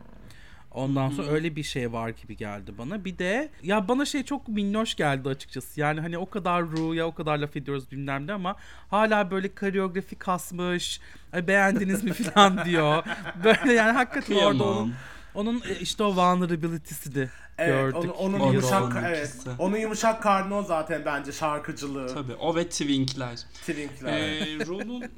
Ondan 0.71 1.09
sonra 1.09 1.27
öyle 1.27 1.55
bir 1.55 1.63
şey 1.63 1.93
var 1.93 2.09
gibi 2.09 2.37
geldi 2.37 2.71
bana. 2.77 3.05
Bir 3.05 3.17
de 3.17 3.49
ya 3.63 3.87
bana 3.87 4.05
şey 4.05 4.23
çok 4.23 4.47
minnoş 4.47 4.95
geldi 4.95 5.29
açıkçası. 5.29 5.79
Yani 5.79 6.01
hani 6.01 6.17
o 6.17 6.29
kadar 6.29 6.63
Ru'ya 6.63 7.05
o 7.07 7.13
kadar 7.15 7.37
laf 7.37 7.55
ediyoruz 7.55 7.91
bilmem 7.91 8.27
ne 8.27 8.33
ama 8.33 8.55
hala 8.89 9.31
böyle 9.31 9.55
koreografi 9.55 10.15
kasmış. 10.15 10.99
Beğendiniz 11.47 12.03
mi 12.03 12.13
falan 12.13 12.65
diyor. 12.65 13.03
Böyle 13.43 13.73
yani 13.73 13.91
hakikaten 13.91 14.35
orada 14.35 14.49
Kıyamam. 14.57 14.77
onun 14.77 14.93
onun 15.35 15.61
e, 15.69 15.75
işte 15.79 16.03
o 16.03 16.15
vulnerability'si 16.15 17.15
de 17.15 17.29
Evet, 17.57 17.93
gördük. 17.93 17.95
onu- 17.97 18.11
onun 18.11 18.39
O 18.39 18.49
da 18.49 18.53
yumuşak 18.53 18.81
onun 18.83 19.03
evet. 19.03 19.35
Onun 19.59 19.77
yumuşak 19.77 20.23
karnı 20.23 20.55
o 20.55 20.63
zaten 20.63 21.01
bence 21.05 21.31
şarkıcılığı, 21.31 22.13
Tabii 22.13 22.33
o 22.35 22.55
ve 22.55 22.69
Twinkler. 22.69 23.35
twinkler. 23.53 24.19
Ee, 24.19 24.65
Ru'nun 24.65 25.03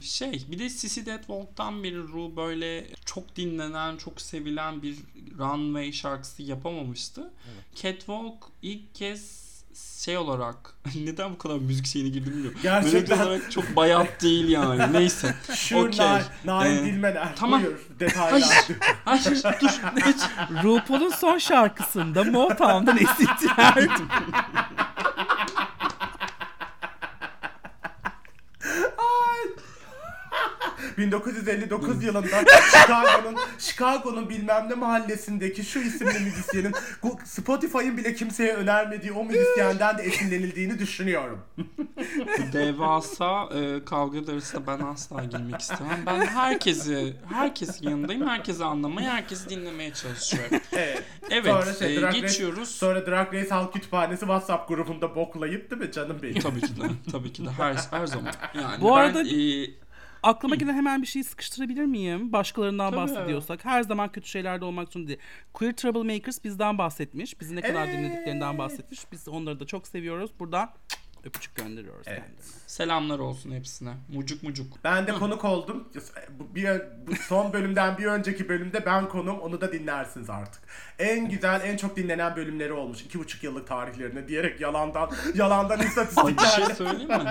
şey 0.00 0.42
bir 0.50 0.58
de 0.58 0.68
Sissy 0.68 1.00
That 1.00 1.18
Walk'tan 1.26 1.84
beri 1.84 1.98
Ru 1.98 2.36
böyle 2.36 2.86
çok 3.04 3.36
dinlenen, 3.36 3.96
çok 3.96 4.20
sevilen 4.20 4.82
bir 4.82 4.96
runway 5.38 5.92
şarkısı 5.92 6.42
yapamamıştı. 6.42 7.30
Catwalk 7.74 8.44
ilk 8.62 8.94
kez 8.94 9.48
şey 10.04 10.16
olarak 10.16 10.74
neden 11.04 11.32
bu 11.32 11.38
kadar 11.38 11.56
müzik 11.56 11.86
şeyine 11.86 12.08
girdim 12.08 12.32
bilmiyorum. 12.32 12.58
Gerçekten. 12.62 13.18
Olarak 13.18 13.52
çok 13.52 13.76
bayat 13.76 14.22
değil 14.22 14.48
yani. 14.48 14.92
Neyse. 14.92 15.34
Şu 15.54 15.78
okey. 15.78 16.06
Nail, 16.06 16.24
Nail 16.44 16.78
Ee, 16.78 16.84
Dilmener. 16.84 17.36
tamam. 17.36 17.62
Buyur 17.62 17.78
detaylar. 18.00 18.68
Hayır 19.04 19.42
dur. 19.60 19.78
Geç. 20.04 20.16
RuPaul'un 20.64 21.10
son 21.10 21.38
şarkısında 21.38 22.24
Motown'dan 22.24 22.96
esintiler. 22.98 23.88
1959 30.98 32.04
yılında 32.04 32.44
Chicago'nun 32.72 33.36
Chicago'nun 33.58 34.28
bilmem 34.28 34.66
ne 34.70 34.74
mahallesindeki 34.74 35.64
şu 35.64 35.78
isimli 35.78 36.18
müzisyenin 36.18 36.72
Spotify'ın 37.24 37.96
bile 37.96 38.14
kimseye 38.14 38.54
önermediği 38.54 39.12
o 39.12 39.24
müzisyenden 39.24 39.98
de 39.98 40.02
esinlenildiğini 40.02 40.78
düşünüyorum. 40.78 41.40
Devasa 42.52 43.48
e, 43.54 43.84
kavgalar 43.84 44.32
arasında 44.32 44.66
ben 44.66 44.84
asla 44.84 45.24
girmek 45.24 45.60
istemem. 45.60 46.02
Ben 46.06 46.26
herkesi, 46.26 47.16
herkesin 47.34 47.88
yanındayım. 47.90 48.28
Herkesi 48.28 48.64
anlamaya, 48.64 49.12
herkesi 49.12 49.50
dinlemeye 49.50 49.92
çalışıyorum. 49.94 50.58
Evet. 50.72 51.02
Evet, 51.30 51.46
Sonra 51.46 51.74
şey, 51.74 51.96
e, 51.96 52.00
Drag 52.00 52.14
Race- 52.14 52.20
geçiyoruz. 52.20 52.68
Sonra 52.68 53.06
Drag 53.06 53.34
Race 53.34 53.48
Halk 53.48 53.72
Kütüphanesi 53.72 54.20
WhatsApp 54.20 54.68
grubunda 54.68 55.14
boklayıp 55.14 55.70
değil 55.70 55.82
mi 55.82 55.92
canım 55.92 56.18
benim? 56.22 56.40
Tabii 56.40 56.60
ki 56.60 56.76
de, 56.76 57.10
tabii 57.12 57.32
ki 57.32 57.46
de 57.46 57.50
her, 57.50 57.74
her 57.90 58.06
zaman. 58.06 58.32
Yani 58.54 58.80
Bu 58.82 58.86
ben, 58.90 58.92
arada- 58.92 59.22
e, 59.22 59.70
Aklıma 60.22 60.54
gelen 60.54 60.74
hemen 60.74 61.02
bir 61.02 61.06
şey 61.06 61.24
sıkıştırabilir 61.24 61.84
miyim? 61.84 62.32
Başkalarından 62.32 62.90
Tabii. 62.90 63.00
bahsediyorsak. 63.00 63.64
Her 63.64 63.82
zaman 63.82 64.12
kötü 64.12 64.28
şeylerde 64.28 64.64
olmak 64.64 64.92
zorunda 64.92 65.08
değil. 65.08 65.20
Queer 65.52 65.72
Troublemakers 65.76 66.44
bizden 66.44 66.78
bahsetmiş. 66.78 67.40
Bizi 67.40 67.56
ne 67.56 67.60
kadar 67.60 67.84
Evet. 67.88 67.98
dinlediklerinden 67.98 68.58
bahsetmiş. 68.58 69.12
Biz 69.12 69.28
onları 69.28 69.60
da 69.60 69.66
çok 69.66 69.88
seviyoruz. 69.88 70.30
Buradan 70.40 70.70
Öpücük 71.24 71.56
gönderiyoruz 71.56 72.06
Evet. 72.06 72.22
kendisine. 72.26 72.60
Selamlar 72.66 73.18
olsun 73.18 73.50
hepsine. 73.50 73.94
Mucuk 74.14 74.42
mucuk. 74.42 74.84
Ben 74.84 75.06
de 75.06 75.12
konuk 75.12 75.44
oldum. 75.44 75.88
Bu, 76.38 76.54
bir, 76.54 76.68
bu 77.06 77.16
son 77.16 77.52
bölümden 77.52 77.98
bir 77.98 78.04
önceki 78.06 78.48
bölümde 78.48 78.86
ben 78.86 79.08
konum. 79.08 79.38
Onu 79.40 79.60
da 79.60 79.72
dinlersiniz 79.72 80.30
artık. 80.30 80.62
En 80.98 81.28
güzel, 81.28 81.60
en 81.64 81.76
çok 81.76 81.96
dinlenen 81.96 82.36
bölümleri 82.36 82.72
olmuş. 82.72 83.00
iki 83.02 83.18
buçuk 83.18 83.42
yıllık 83.44 83.66
tarihlerine 83.66 84.28
diyerek 84.28 84.60
yalandan 84.60 85.10
yalandan 85.34 85.78
Ay 86.16 86.36
bir 86.36 86.42
şey 86.66 86.74
söyleyeyim 86.74 87.08
mi? 87.08 87.30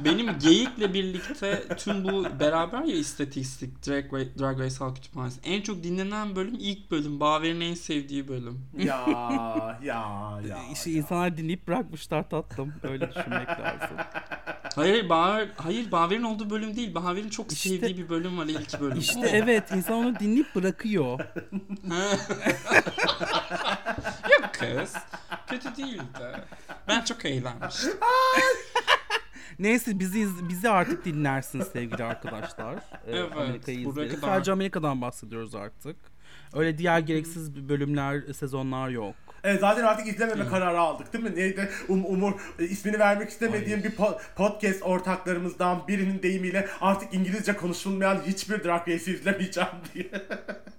Benim 0.00 0.38
geyikle 0.38 0.94
birlikte 0.94 1.62
tüm 1.78 2.04
bu 2.04 2.26
beraber 2.40 2.82
ya 2.82 2.96
istatistik 2.96 3.86
Drag, 3.86 4.04
Ra- 4.12 4.38
Drag 4.38 4.60
Race 4.60 4.76
Halk 4.78 4.96
Kütüphanesi. 4.96 5.40
En 5.44 5.62
çok 5.62 5.82
dinlenen 5.84 6.36
bölüm 6.36 6.54
ilk 6.58 6.90
bölüm. 6.90 7.20
Baver'in 7.20 7.60
en 7.60 7.74
sevdiği 7.74 8.28
bölüm. 8.28 8.60
ya 8.78 9.06
ya 9.82 10.38
ya. 10.48 10.58
İşte 10.72 10.90
ya. 10.90 10.96
insanlar 10.96 11.36
dinleyip 11.36 11.68
bırakmışlar 11.68 12.30
tatlım. 12.30 12.72
Öyle 12.82 13.08
düşünmek 13.10 13.48
lazım. 13.48 13.96
Hayır 14.74 15.08
Baver, 15.08 15.48
hayır 15.56 15.92
Baver'in 15.92 16.22
olduğu 16.22 16.50
bölüm 16.50 16.76
değil. 16.76 16.94
Baver'in 16.94 17.28
çok 17.28 17.52
İşte- 17.52 17.68
sevdiği 17.68 17.96
bir 17.98 18.08
bölüm 18.08 18.38
var 18.38 18.46
ilk 18.46 18.80
bölüm. 18.80 18.98
İşte 18.98 19.20
evet 19.32 19.70
insan 19.72 19.94
onu 19.96 20.18
dinleyip 20.18 20.54
bırakıyor. 20.54 21.20
Yok 24.30 24.50
kız. 24.52 24.94
Kötü 25.46 25.76
değildi. 25.76 26.40
Ben 26.88 27.04
çok 27.04 27.24
eğlenmiştim. 27.24 27.92
Neyse 29.58 29.98
bizi 29.98 30.20
iz- 30.20 30.48
bizi 30.48 30.70
artık 30.70 31.04
dinlersiniz 31.04 31.66
sevgili 31.68 32.04
arkadaşlar. 32.04 32.74
Ee, 32.74 32.80
Evet, 33.06 33.32
Amerika'yı 33.36 33.84
buraya 33.84 34.04
izleriz. 34.06 34.20
kadar. 34.20 34.34
Sadece 34.34 34.52
Amerika'dan 34.52 35.00
bahsediyoruz 35.02 35.54
artık. 35.54 35.96
Öyle 36.54 36.78
diğer 36.78 36.98
gereksiz 36.98 37.68
bölümler, 37.68 38.32
sezonlar 38.32 38.88
yok. 38.88 39.14
Evet, 39.44 39.60
zaten 39.60 39.84
artık 39.84 40.06
izlememe 40.08 40.48
kararı 40.48 40.78
aldık 40.80 41.12
değil 41.12 41.24
mi? 41.24 41.36
Neydi? 41.36 41.70
Um, 41.88 42.04
Umur 42.04 42.32
e, 42.58 42.64
ismini 42.64 42.98
vermek 42.98 43.30
istemediğim 43.30 43.84
bir 43.84 43.90
po- 43.90 44.18
podcast 44.36 44.82
ortaklarımızdan 44.82 45.88
birinin 45.88 46.22
deyimiyle 46.22 46.68
artık 46.80 47.14
İngilizce 47.14 47.56
konuşulmayan 47.56 48.18
hiçbir 48.26 48.64
Drag 48.64 48.88
Race'i 48.88 49.14
izlemeyeceğim 49.14 49.68
diye. 49.94 50.10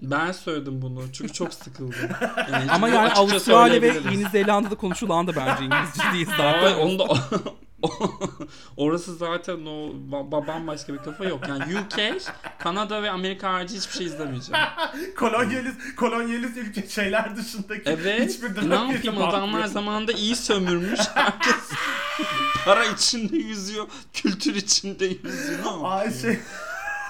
Ben 0.02 0.32
söyledim 0.32 0.82
bunu 0.82 1.02
çünkü 1.14 1.34
çok 1.34 1.54
sıkıldım. 1.54 1.96
Yani 2.52 2.72
Ama 2.72 2.88
yani 2.90 3.00
açıkça 3.00 3.22
Avustralya 3.22 3.82
ve 3.82 3.92
söyleyebiliriz. 3.92 4.20
Yeni 4.20 4.30
Zelanda'da 4.32 4.76
konuşulan 4.76 5.28
da 5.28 5.36
bence 5.36 5.64
İngilizce 5.66 6.04
değil 6.14 6.28
Ama 6.40 6.52
zaten. 6.52 6.76
onu 6.80 7.00
da 7.00 7.06
orası 8.78 9.16
zaten 9.16 9.66
o 9.66 9.90
ba- 10.12 10.32
babam 10.32 10.68
başka 10.68 10.94
bir 10.94 10.98
kafa 10.98 11.26
yok. 11.26 11.48
Yani 11.48 11.64
UK, 11.80 12.22
Kanada 12.60 13.04
ve 13.04 13.12
Amerika 13.12 13.54
harici 13.54 13.78
hiçbir 13.78 13.94
şey 13.94 14.06
izlemeyeceğim. 14.06 14.66
kolonyalist, 15.18 15.96
kolonyalist 15.96 16.58
ülke 16.58 16.88
şeyler 16.88 17.36
dışındaki 17.38 17.90
Evet. 17.90 18.30
hiçbir 18.30 18.50
ne 18.50 18.56
Drag 18.56 18.72
Race'e 18.72 18.94
yapayım 18.94 19.22
adamlar 19.28 19.66
zamanında 19.66 20.12
iyi 20.12 20.36
sömürmüş. 20.36 21.00
Herkes 21.14 21.72
para 22.66 22.86
içinde 22.86 23.38
yüzüyor, 23.38 23.88
kültür 24.14 24.56
içinde 24.56 25.06
yüzüyor. 25.06 25.66
Ne? 25.66 25.88
Ay 25.88 26.14
şey 26.22 26.40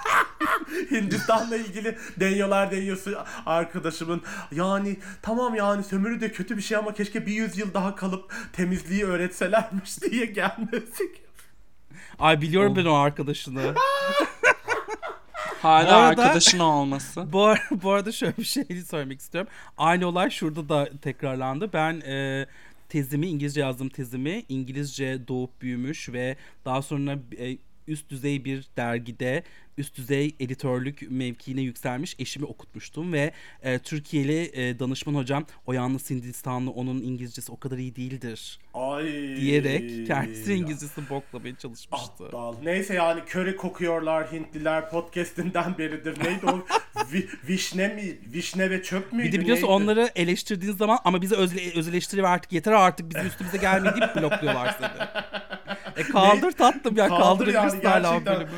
Hindistan'la 0.91 1.57
ilgili 1.57 1.97
deniyorlar 2.19 2.71
deniyorsu 2.71 3.17
arkadaşımın 3.45 4.21
yani 4.51 4.97
tamam 5.21 5.55
yani 5.55 5.83
sömürü 5.83 6.21
de 6.21 6.31
kötü 6.31 6.57
bir 6.57 6.61
şey 6.61 6.77
ama 6.77 6.93
keşke 6.93 7.25
bir 7.25 7.33
yüzyıl 7.33 7.73
daha 7.73 7.95
kalıp 7.95 8.33
temizliği 8.53 9.05
öğretselermiş 9.05 10.01
diye 10.11 10.25
gelmesi. 10.25 11.11
Ay 12.19 12.41
biliyorum 12.41 12.75
ben 12.75 12.85
o 12.85 12.93
arkadaşını. 12.93 13.73
Hala 15.61 15.89
Bu 15.91 15.93
arada- 15.95 16.21
arkadaşın 16.23 16.59
olması. 16.59 17.33
bu, 17.33 17.45
ar- 17.45 17.67
bu 17.71 17.91
arada 17.91 18.11
şöyle 18.11 18.37
bir 18.37 18.43
şey 18.43 18.63
söylemek 18.89 19.19
istiyorum. 19.19 19.51
Aynı 19.77 20.07
olay 20.07 20.29
şurada 20.29 20.69
da 20.69 20.89
tekrarlandı. 21.01 21.69
Ben 21.73 21.93
e, 22.01 22.45
tezimi, 22.89 23.27
İngilizce 23.27 23.61
yazdığım 23.61 23.89
tezimi 23.89 24.45
İngilizce 24.49 25.27
doğup 25.27 25.61
büyümüş 25.61 26.09
ve 26.09 26.35
daha 26.65 26.81
sonra 26.81 27.17
e, 27.39 27.57
üst 27.87 28.09
düzey 28.09 28.45
bir 28.45 28.65
dergide 28.77 29.43
üst 29.77 29.97
düzey 29.97 30.35
editörlük 30.39 31.11
mevkiine 31.11 31.61
yükselmiş 31.61 32.15
eşimi 32.19 32.45
okutmuştum 32.45 33.13
ve 33.13 33.31
e, 33.63 33.79
Türkiye'li 33.79 34.51
e, 34.53 34.79
danışman 34.79 35.15
hocam 35.15 35.45
o 35.65 35.73
yalnız 35.73 36.09
Hindistanlı 36.09 36.71
onun 36.71 37.01
İngilizcesi 37.01 37.51
o 37.51 37.59
kadar 37.59 37.77
iyi 37.77 37.95
değildir 37.95 38.59
Ay. 38.73 39.05
diyerek 39.41 40.07
kendisi 40.07 40.53
İngilizcesini 40.53 41.09
boklamaya 41.09 41.55
çalışmıştı. 41.55 42.23
Aptal. 42.25 42.55
Neyse 42.63 42.93
yani 42.93 43.21
köri 43.25 43.55
kokuyorlar 43.55 44.31
Hintliler 44.31 44.89
podcastinden 44.89 45.77
beridir. 45.77 46.23
Neydi 46.23 46.45
o? 46.45 46.59
Vi- 47.13 47.27
vişne 47.47 47.87
mi? 47.87 48.17
Vişne 48.33 48.69
ve 48.69 48.83
çöp 48.83 49.13
müydü? 49.13 49.27
Bir 49.27 49.31
de 49.37 49.39
biliyorsun 49.41 49.67
Neydi? 49.67 49.73
onları 49.73 50.09
eleştirdiğiniz 50.15 50.77
zaman 50.77 50.99
ama 51.05 51.21
bize 51.21 51.35
öz, 51.35 51.75
öz 51.75 51.87
eleştiri 51.87 52.27
artık 52.27 52.51
yeter 52.53 52.71
artık 52.71 53.09
bizim 53.09 53.27
üstümüze 53.27 53.57
gelmeyin 53.57 54.01
deyip 54.01 54.15
blokluyorlar 54.21 54.75
seni. 54.79 55.07
E 55.97 56.03
kaldır 56.03 56.51
tatlım 56.51 56.97
ya 56.97 57.07
Kaldır 57.07 57.21
kaldırabilirsin 57.23 57.81
yani 57.83 58.01
gerçekten. 58.03 58.35
bölümü. 58.35 58.49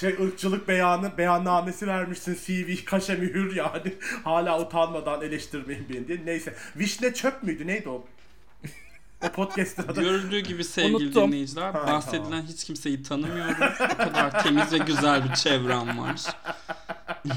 Şey 0.00 0.26
ırkçılık 0.26 0.68
beyanı, 0.68 1.18
beyannamesi 1.18 1.86
vermişsin 1.86 2.38
CV 2.46 2.84
kaşe 2.84 3.14
mühür 3.14 3.56
yani. 3.56 3.94
Hala 4.24 4.60
utanmadan 4.60 5.22
eleştirmeyin 5.22 5.86
beni 5.88 6.08
diye. 6.08 6.20
Neyse. 6.24 6.54
Vişne 6.76 7.14
çöp 7.14 7.42
müydü? 7.42 7.66
Neydi 7.66 7.88
o? 7.88 8.04
O 9.24 9.32
podcast'ın 9.32 9.82
adı. 9.82 10.00
Görüldüğü 10.02 10.40
gibi 10.40 10.64
sevgili 10.64 10.96
Unuttum. 10.96 11.28
dinleyiciler 11.28 11.72
Ha, 11.72 11.86
bahsedilen 11.86 12.22
tamam. 12.24 12.46
hiç 12.46 12.64
kimseyi 12.64 13.02
tanımıyorum. 13.02 13.54
O 13.94 13.96
kadar 13.96 14.42
temiz 14.42 14.72
ve 14.72 14.78
güzel 14.78 15.28
bir 15.30 15.34
çevrem 15.34 15.98
var. 15.98 16.20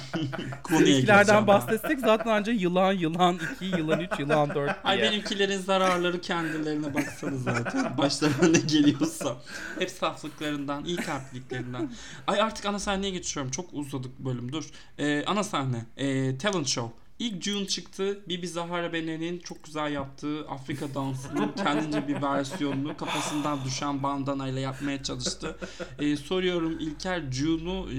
Gireceğim. 0.70 1.48
bahsetsek 1.48 2.00
zaten 2.00 2.32
ancak 2.32 2.62
yılan, 2.62 2.92
yılan 2.94 3.40
2, 3.56 3.66
yılan 3.66 4.00
3, 4.00 4.20
yılan 4.20 4.50
4 4.50 4.56
diye. 4.56 4.76
Ay 4.84 5.02
benimkilerin 5.02 5.58
zararları 5.60 6.22
kendilerine 6.22 6.94
baksana 6.94 7.38
zaten. 7.38 7.98
Başlarına 7.98 8.48
ne 8.48 8.60
geliyorsa. 8.60 9.36
Hep 9.80 9.90
saflıklarından, 9.90 10.86
iyi 10.86 10.98
kalpliklerinden. 10.98 11.92
Ay 12.28 12.42
artık 12.42 12.66
ana 12.66 12.80
sahneye 12.80 13.10
geçiyorum. 13.12 13.52
Çok 13.52 13.66
uzadık 13.74 14.20
bölüm 14.20 14.52
dur. 14.52 14.66
Ee, 15.00 15.24
ana 15.26 15.44
sahne. 15.44 15.86
Ee, 15.98 16.38
talent 16.38 16.68
show. 16.68 16.94
İlk 17.20 17.44
June 17.44 17.68
çıktı. 17.68 18.20
Bibi 18.28 18.48
Zahara 18.48 18.94
Bene'nin 18.94 19.40
çok 19.40 19.64
güzel 19.64 19.92
yaptığı 19.92 20.48
Afrika 20.50 20.94
dansının 20.94 21.52
kendince 21.64 22.08
bir 22.08 22.22
versiyonunu 22.22 22.98
kafasından 22.98 23.66
düşen 23.66 24.04
bandanayla 24.04 24.60
yapmaya 24.60 25.04
çalıştı. 25.04 25.58
Ee, 26.00 26.16
soruyorum 26.16 26.80
İlker 26.80 27.32
June'u 27.32 27.92
e, 27.92 27.98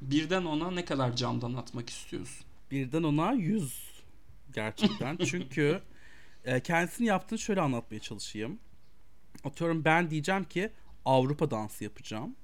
birden 0.00 0.44
ona 0.44 0.70
ne 0.70 0.84
kadar 0.84 1.16
camdan 1.16 1.54
atmak 1.54 1.90
istiyorsun? 1.90 2.46
Birden 2.70 3.02
ona 3.02 3.32
100 3.32 3.86
gerçekten. 4.52 5.16
Çünkü 5.26 5.80
e, 6.44 6.60
kendisini 6.60 7.06
yaptığını 7.06 7.38
şöyle 7.38 7.60
anlatmaya 7.60 8.00
çalışayım. 8.00 8.58
Atıyorum 9.44 9.84
ben 9.84 10.10
diyeceğim 10.10 10.44
ki 10.44 10.70
Avrupa 11.04 11.50
dansı 11.50 11.84
yapacağım. 11.84 12.36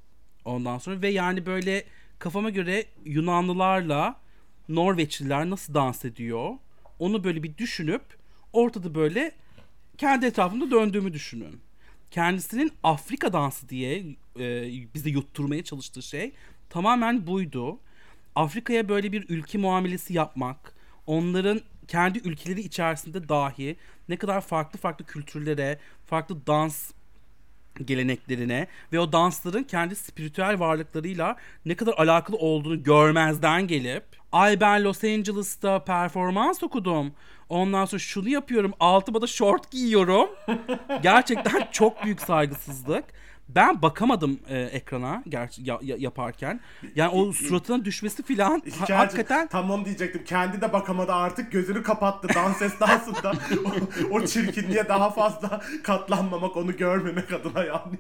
Ondan 0.45 0.79
sonra 0.79 1.03
ve 1.03 1.09
yani 1.09 1.47
böyle 1.47 1.85
kafama 2.19 2.51
göre 2.51 2.87
Yunanlılarla 3.05 4.23
Norveçliler 4.69 5.51
nasıl 5.51 5.75
dans 5.75 6.05
ediyor? 6.05 6.51
Onu 6.99 7.25
böyle 7.25 7.43
bir 7.43 7.59
düşünüp 7.59 8.03
ortada 8.53 8.95
böyle 8.95 9.33
kendi 9.99 10.27
etrafımda 10.27 10.71
döndüğümü 10.71 11.13
düşünün. 11.13 11.61
Kendisinin 12.11 12.73
Afrika 12.83 13.33
dansı 13.33 13.69
diye 13.69 14.05
e, 14.39 14.73
bize 14.95 15.11
yutturmaya 15.11 15.65
çalıştığı 15.65 16.03
şey 16.03 16.33
tamamen 16.71 17.27
buydu. 17.27 17.79
G'ye 18.65 18.89
böyle 18.89 19.13
bir 19.13 19.29
ülke 19.29 19.59
muamelesi 19.59 20.15
yapmak, 20.15 20.75
onların 21.07 21.61
kendi 21.89 22.19
ülkeleri 22.19 22.61
içerisinde 22.61 23.29
dahi 23.29 23.77
ne 24.09 24.17
kadar 24.17 24.41
farklı 24.41 24.79
farklı 24.79 25.05
kültürlere, 25.05 25.79
farklı 26.07 26.47
dans 26.47 26.93
geleneklerine 27.85 28.67
ve 28.93 29.01
o 29.01 29.13
dansların 29.13 29.63
kendi 29.63 29.97
spiritüel 29.97 30.59
varlıklarıyla 30.59 31.37
ne 31.67 31.75
kadar 31.75 31.93
alakalı 31.93 32.37
olduğunu 32.37 32.83
görmezden 32.83 33.67
gelip 33.67 34.05
ay 34.33 34.61
ben 34.61 34.85
Los 34.85 35.05
Angeles'ta 35.05 35.85
performans 35.85 36.63
okudum. 36.63 37.13
Ondan 37.49 37.85
sonra 37.85 37.99
şunu 37.99 38.29
yapıyorum. 38.29 38.73
Altıma 38.81 39.21
da 39.23 39.27
şort 39.27 39.71
giyiyorum. 39.71 40.29
Gerçekten 41.03 41.69
çok 41.73 42.05
büyük 42.05 42.21
saygısızlık. 42.21 43.05
Ben 43.55 43.83
bakamadım 43.83 44.39
e, 44.49 44.59
ekrana 44.61 45.23
gerçi 45.29 45.63
ya- 45.65 45.79
ya- 45.83 45.97
yaparken. 45.99 46.61
Yani 46.97 47.09
o 47.11 47.33
suratına 47.33 47.85
düşmesi 47.85 48.23
filan 48.23 48.63
ha- 48.79 48.99
hakikaten 48.99 49.49
tam 49.49 49.71
onu 49.71 49.85
diyecektim. 49.85 50.25
Kendi 50.25 50.61
de 50.61 50.73
bakamadı 50.73 51.13
artık 51.13 51.53
gözünü 51.53 51.83
kapattı 51.83 52.29
dans 52.35 52.63
esnasında. 52.63 53.33
o, 54.11 54.15
o 54.15 54.27
çirkinliğe 54.27 54.89
daha 54.89 55.11
fazla 55.11 55.63
katlanmamak, 55.85 56.57
onu 56.57 56.77
görmemek 56.77 57.33
adına 57.33 57.65
yani. 57.65 57.99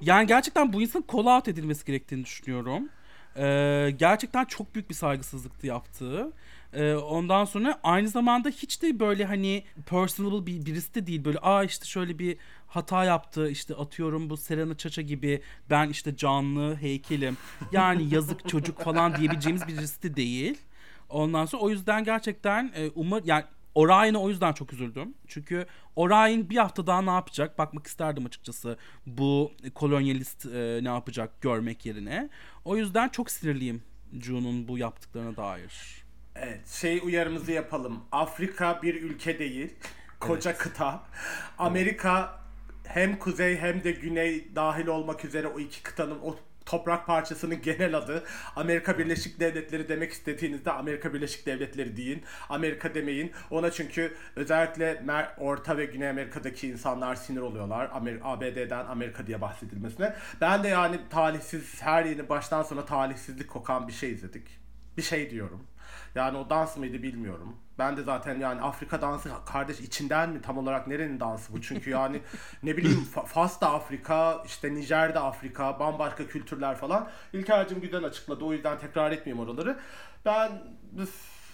Yani 0.00 0.26
gerçekten 0.26 0.72
bu 0.72 0.82
insanın 0.82 1.04
call 1.12 1.26
out 1.36 1.48
edilmesi 1.48 1.84
gerektiğini 1.84 2.24
düşünüyorum. 2.24 2.88
Ee, 3.36 3.90
gerçekten 3.96 4.44
çok 4.44 4.74
büyük 4.74 4.90
bir 4.90 4.94
saygısızlıktı 4.94 5.66
yaptığı. 5.66 6.32
Ee, 6.72 6.94
ondan 6.94 7.44
sonra 7.44 7.80
aynı 7.82 8.08
zamanda 8.08 8.48
hiç 8.48 8.82
de 8.82 9.00
böyle 9.00 9.24
hani 9.24 9.64
personable 9.86 10.46
bir 10.46 10.66
birisi 10.66 10.94
de 10.94 11.06
değil 11.06 11.24
böyle 11.24 11.38
aa 11.38 11.64
işte 11.64 11.86
şöyle 11.86 12.18
bir 12.18 12.36
hata 12.66 13.04
yaptı 13.04 13.50
işte 13.50 13.74
atıyorum 13.74 14.30
bu 14.30 14.36
Serena 14.36 14.76
Chacha 14.76 15.02
gibi 15.02 15.42
ben 15.70 15.88
işte 15.88 16.16
canlı 16.16 16.76
heykelim 16.76 17.36
yani 17.72 18.14
yazık 18.14 18.48
çocuk 18.48 18.78
falan 18.78 19.16
diyebileceğimiz 19.16 19.68
birisi 19.68 20.02
de 20.02 20.16
değil. 20.16 20.58
Ondan 21.08 21.46
sonra 21.46 21.62
o 21.62 21.70
yüzden 21.70 22.04
gerçekten 22.04 22.72
e, 22.74 22.90
umar 22.94 23.22
yani 23.24 23.44
Orion'a 23.74 24.18
o 24.18 24.28
yüzden 24.28 24.52
çok 24.52 24.72
üzüldüm. 24.72 25.14
Çünkü 25.26 25.66
Orion 25.96 26.50
bir 26.50 26.56
hafta 26.56 26.86
daha 26.86 27.02
ne 27.02 27.10
yapacak? 27.10 27.58
Bakmak 27.58 27.86
isterdim 27.86 28.26
açıkçası 28.26 28.78
bu 29.06 29.52
kolonyalist 29.74 30.46
e, 30.46 30.80
ne 30.82 30.88
yapacak 30.88 31.40
görmek 31.40 31.86
yerine. 31.86 32.28
O 32.64 32.76
yüzden 32.76 33.08
çok 33.08 33.30
sinirliyim 33.30 33.82
June'un 34.12 34.68
bu 34.68 34.78
yaptıklarına 34.78 35.36
dair. 35.36 36.04
Evet, 36.36 36.68
şey 36.68 37.00
uyarımızı 37.04 37.52
yapalım. 37.52 38.04
Afrika 38.12 38.82
bir 38.82 39.02
ülke 39.02 39.38
değil. 39.38 39.74
Koca 40.20 40.56
kıta. 40.56 41.02
Amerika 41.58 42.40
hem 42.84 43.18
kuzey 43.18 43.56
hem 43.58 43.84
de 43.84 43.92
güney 43.92 44.48
dahil 44.54 44.86
olmak 44.86 45.24
üzere 45.24 45.46
o 45.46 45.60
iki 45.60 45.82
kıtanın 45.82 46.18
o 46.22 46.36
toprak 46.66 47.06
parçasının 47.06 47.62
genel 47.62 47.94
adı 47.94 48.24
Amerika 48.56 48.98
Birleşik 48.98 49.40
Devletleri 49.40 49.88
demek 49.88 50.12
istediğinizde 50.12 50.70
Amerika 50.72 51.14
Birleşik 51.14 51.46
Devletleri 51.46 51.96
deyin. 51.96 52.22
Amerika 52.48 52.94
demeyin. 52.94 53.32
Ona 53.50 53.70
çünkü 53.70 54.14
özellikle 54.36 54.92
Mer- 54.92 55.36
Orta 55.38 55.76
ve 55.76 55.84
Güney 55.84 56.08
Amerika'daki 56.08 56.68
insanlar 56.68 57.14
sinir 57.14 57.40
oluyorlar. 57.40 57.86
Amer- 57.86 58.20
ABD'den 58.22 58.86
Amerika 58.86 59.26
diye 59.26 59.40
bahsedilmesine. 59.40 60.14
Ben 60.40 60.62
de 60.64 60.68
yani 60.68 61.00
talihsiz 61.10 61.82
her 61.82 62.04
yeni 62.04 62.28
baştan 62.28 62.62
sona 62.62 62.84
talihsizlik 62.84 63.48
kokan 63.50 63.88
bir 63.88 63.92
şey 63.92 64.12
izledik. 64.12 64.46
Bir 64.96 65.02
şey 65.02 65.30
diyorum. 65.30 65.66
Yani 66.14 66.38
o 66.38 66.50
dans 66.50 66.76
mıydı 66.76 67.02
bilmiyorum. 67.02 67.56
Ben 67.78 67.96
de 67.96 68.02
zaten 68.02 68.38
yani 68.38 68.60
Afrika 68.60 69.02
dansı 69.02 69.30
kardeş 69.46 69.80
içinden 69.80 70.30
mi 70.30 70.42
tam 70.42 70.58
olarak 70.58 70.86
nerenin 70.86 71.20
dansı 71.20 71.52
bu? 71.52 71.60
Çünkü 71.62 71.90
yani 71.90 72.20
ne 72.62 72.76
bileyim 72.76 73.08
Fa- 73.14 73.26
Fas 73.26 73.60
da 73.60 73.72
Afrika, 73.72 74.42
işte 74.46 74.74
Nijer 74.74 75.14
de 75.14 75.18
Afrika, 75.18 75.80
bambaşka 75.80 76.26
kültürler 76.26 76.76
falan. 76.76 77.08
İlker'cim 77.32 77.80
güzel 77.80 78.04
açıkladı 78.04 78.44
o 78.44 78.52
yüzden 78.52 78.78
tekrar 78.78 79.12
etmeyeyim 79.12 79.48
oraları. 79.48 79.78
Ben 80.24 80.62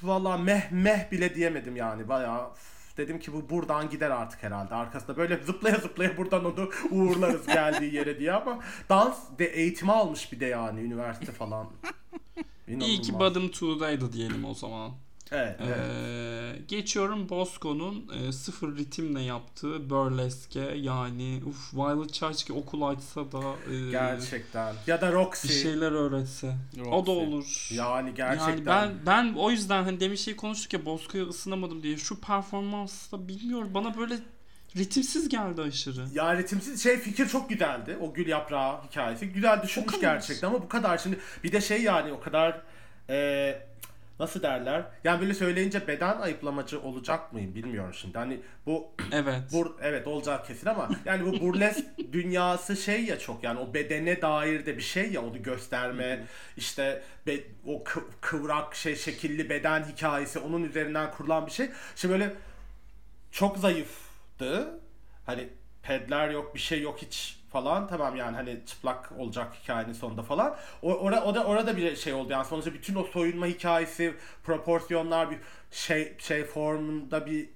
valla 0.03 0.37
meh 0.37 0.71
meh 0.71 1.11
bile 1.13 1.35
diyemedim 1.35 1.77
yani 1.77 2.09
bayağı 2.09 2.51
dedim 2.97 3.19
ki 3.19 3.33
bu 3.33 3.51
buradan 3.51 3.91
gider 3.91 4.11
artık 4.11 4.43
herhalde 4.43 4.75
arkasında 4.75 5.17
böyle 5.17 5.37
zıplaya 5.37 5.77
zıplaya 5.77 6.17
buradan 6.17 6.45
onu 6.45 6.71
uğurlarız 6.91 7.47
geldiği 7.47 7.95
yere 7.95 8.19
diye 8.19 8.33
ama 8.33 8.59
dans 8.89 9.19
de 9.39 9.45
eğitimi 9.45 9.93
almış 9.93 10.33
bir 10.33 10.41
de 10.41 10.47
yani 10.47 10.81
üniversite 10.81 11.33
falan. 11.33 11.67
İyi 12.69 13.01
ki 13.01 13.13
İnanılmaz. 13.13 13.21
Bottom 13.21 13.47
2'daydı 13.47 14.13
diyelim 14.13 14.45
o 14.45 14.55
zaman. 14.55 14.93
Evet, 15.31 15.57
evet. 15.65 15.77
Ee, 15.79 16.63
geçiyorum 16.69 17.29
Bosco'nun 17.29 18.11
e, 18.19 18.33
sıfır 18.33 18.77
ritimle 18.77 19.23
yaptığı 19.23 19.91
burleske 19.91 20.61
yani 20.61 21.43
uf 21.47 21.75
Violet 21.75 22.13
Chachki 22.15 22.53
okul 22.53 22.83
açsa 22.83 23.33
da 23.33 23.73
e, 23.73 23.91
Gerçekten. 23.91 24.75
Ya 24.87 25.01
da 25.01 25.13
Roxy. 25.13 25.49
bir 25.49 25.53
şeyler 25.53 25.93
öğretse. 25.93 26.57
O 26.91 27.07
da 27.07 27.15
Roxy. 27.15 27.27
olur. 27.27 27.69
Yani 27.73 28.15
gerçekten. 28.15 28.53
Yani 28.53 28.65
ben 28.67 28.95
ben 29.07 29.35
o 29.35 29.51
yüzden 29.51 29.85
hani 29.85 30.01
demin 30.01 30.17
şey 30.17 30.37
konuştuk 30.37 30.73
ya 30.73 30.85
Bosco'ya 30.85 31.25
ısınamadım 31.25 31.83
diye. 31.83 31.97
Şu 31.97 32.21
performansta 32.21 33.29
bilmiyorum 33.29 33.71
bana 33.75 33.97
böyle 33.97 34.19
ritimsiz 34.77 35.29
geldi 35.29 35.63
aşırı. 35.63 36.07
Ya 36.15 36.37
ritimsiz 36.37 36.83
şey 36.83 36.99
fikir 36.99 37.29
çok 37.29 37.49
güzeldi. 37.49 37.97
O 38.01 38.15
gül 38.15 38.27
yaprağı 38.29 38.83
hikayesi. 38.85 39.29
Güzel 39.29 39.63
düşünmüş 39.63 40.01
gerçekten 40.01 40.49
ama 40.49 40.63
bu 40.63 40.69
kadar 40.69 40.99
şimdi 40.99 41.19
bir 41.45 41.53
de 41.53 41.61
şey 41.61 41.83
yani 41.83 42.13
o 42.13 42.21
kadar 42.21 42.61
e, 43.11 43.59
nasıl 44.21 44.43
derler? 44.43 44.85
Yani 45.05 45.21
böyle 45.21 45.35
söyleyince 45.35 45.87
beden 45.89 46.21
ayıplamacı 46.21 46.81
olacak 46.81 47.33
mıyım 47.33 47.55
bilmiyorum 47.55 47.95
şimdi. 47.95 48.19
Hani 48.19 48.41
bu 48.67 48.89
Evet. 49.13 49.41
Bur 49.53 49.67
evet 49.83 50.07
olacak 50.07 50.47
kesin 50.47 50.67
ama 50.67 50.89
yani 51.05 51.27
bu 51.27 51.41
burlesk 51.41 51.85
dünyası 52.13 52.77
şey 52.77 53.05
ya 53.05 53.19
çok 53.19 53.45
yani 53.45 53.59
o 53.61 53.75
bedene 53.75 54.23
dair 54.23 54.67
de 54.67 54.77
bir 54.77 54.83
şey 54.83 55.13
ya 55.13 55.23
onu 55.23 55.43
gösterme 55.43 56.25
işte 56.57 57.03
be- 57.27 57.45
o 57.67 57.83
kı- 57.85 58.05
kıvrak 58.21 58.75
şey 58.75 58.97
şekilli 58.97 59.51
beden 59.51 59.85
hikayesi 59.85 60.39
onun 60.39 60.63
üzerinden 60.65 61.11
kurulan 61.11 61.47
bir 61.47 61.53
şey. 61.53 61.69
Şimdi 61.97 62.13
böyle 62.13 62.35
çok 63.33 63.59
zayıftı. 64.39 64.81
Hani 65.27 65.49
pedler 65.83 66.31
yok 66.31 66.55
bir 66.55 66.61
şey 66.61 66.83
yok 66.83 66.99
hiç 67.03 67.37
falan 67.53 67.89
tamam 67.89 68.17
yani 68.17 68.37
hani 68.37 68.61
çıplak 68.67 69.13
olacak 69.19 69.55
hikayenin 69.63 69.93
sonunda 69.93 70.23
falan. 70.23 70.57
O, 70.83 70.95
ora, 70.95 71.25
o 71.25 71.35
da 71.35 71.45
orada 71.45 71.77
bir 71.77 71.97
şey 71.97 72.15
oldu 72.15 72.33
yani 72.33 72.45
sonuçta 72.45 72.75
bütün 72.75 72.95
o 72.95 73.05
soyunma 73.05 73.47
hikayesi, 73.47 74.15
proporsiyonlar 74.45 75.31
bir 75.31 75.39
şey 75.71 76.17
şey 76.19 76.45
formunda 76.45 77.27
bir 77.27 77.49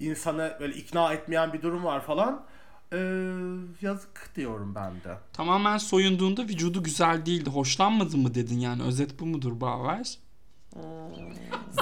insanı 0.00 0.56
böyle 0.60 0.74
ikna 0.74 1.12
etmeyen 1.12 1.52
bir 1.52 1.62
durum 1.62 1.84
var 1.84 2.00
falan. 2.00 2.46
Ee, 2.92 2.96
yazık 3.82 4.30
diyorum 4.36 4.74
ben 4.74 4.92
de. 4.92 5.18
Tamamen 5.32 5.78
soyunduğunda 5.78 6.42
vücudu 6.42 6.82
güzel 6.82 7.26
değildi. 7.26 7.50
Hoşlanmadın 7.50 8.20
mı 8.20 8.34
dedin 8.34 8.58
yani 8.58 8.82
özet 8.82 9.20
bu 9.20 9.26
mudur 9.26 9.60
Baver? 9.60 10.18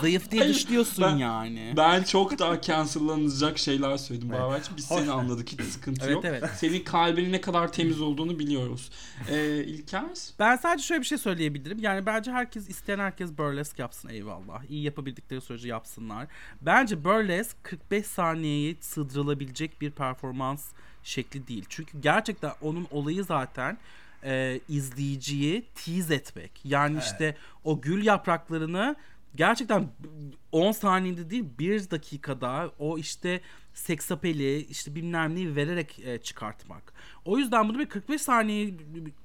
Zayıf 0.01 0.31
diye 0.31 0.49
dışlıyorsun 0.49 1.05
ben- 1.05 1.17
yani. 1.17 1.75
Ben 1.77 2.03
çok 2.03 2.39
daha 2.39 2.61
cancellanacak 2.61 3.59
şeyler 3.59 3.97
söyledim 3.97 4.31
Baver'cim. 4.33 4.77
Biz 4.77 4.91
Hoş- 4.91 5.01
seni 5.01 5.11
anladık 5.11 5.49
hiç 5.49 5.61
sıkıntı 5.61 6.05
Evet, 6.05 6.15
yok. 6.15 6.25
evet. 6.25 6.45
Senin 6.57 6.85
kalbinin 6.85 7.33
ne 7.33 7.41
kadar 7.41 7.73
temiz 7.73 8.01
olduğunu 8.01 8.39
biliyoruz. 8.39 8.91
Ee, 9.31 9.65
İlker? 9.65 10.05
Ben 10.39 10.57
sadece 10.57 10.85
şöyle 10.85 11.01
bir 11.01 11.07
şey 11.07 11.19
söyleyebilirim. 11.19 11.79
Yani 11.79 12.07
bence 12.07 12.33
herkes 12.33 12.69
isteyen 12.69 12.99
herkes 12.99 13.39
burlesk 13.39 13.79
yapsın 13.79 14.09
eyvallah. 14.09 14.65
İyi 14.71 14.83
yapabildikleri 14.83 15.41
sürece 15.41 15.69
yapsınlar. 15.69 16.27
Bence 16.61 17.05
burlesk 17.05 17.57
45 17.65 18.07
saniyeye 18.07 18.75
sığdırılabilecek 18.81 19.81
bir 19.81 19.91
performans 19.91 20.65
şekli 21.03 21.49
değil. 21.49 21.65
Çünkü 21.69 22.01
gerçekten 22.01 22.53
onun 22.63 22.87
olayı 22.91 23.25
zaten 23.25 23.79
e, 24.25 24.61
izleyiciyi 24.69 25.65
tease 25.75 26.15
etmek. 26.15 26.61
Yani 26.65 26.99
işte 26.99 27.37
o 27.65 27.81
gül 27.81 28.05
yapraklarını 28.05 28.97
gerçekten 29.35 29.89
10 30.53 30.73
saniyede 30.73 31.31
değil 31.31 31.45
1 31.59 31.91
dakikada 31.91 32.71
o 32.79 32.99
işte 32.99 33.41
seksapeli 33.75 34.57
işte 34.57 34.95
bilmem 34.95 35.35
neyi 35.35 35.57
vererek 35.57 35.99
e, 35.99 36.19
çıkartmak. 36.19 36.93
O 37.25 37.39
yüzden 37.39 37.69
bunu 37.69 37.79
bir 37.79 37.87
45 37.87 38.23
saniye 38.23 38.75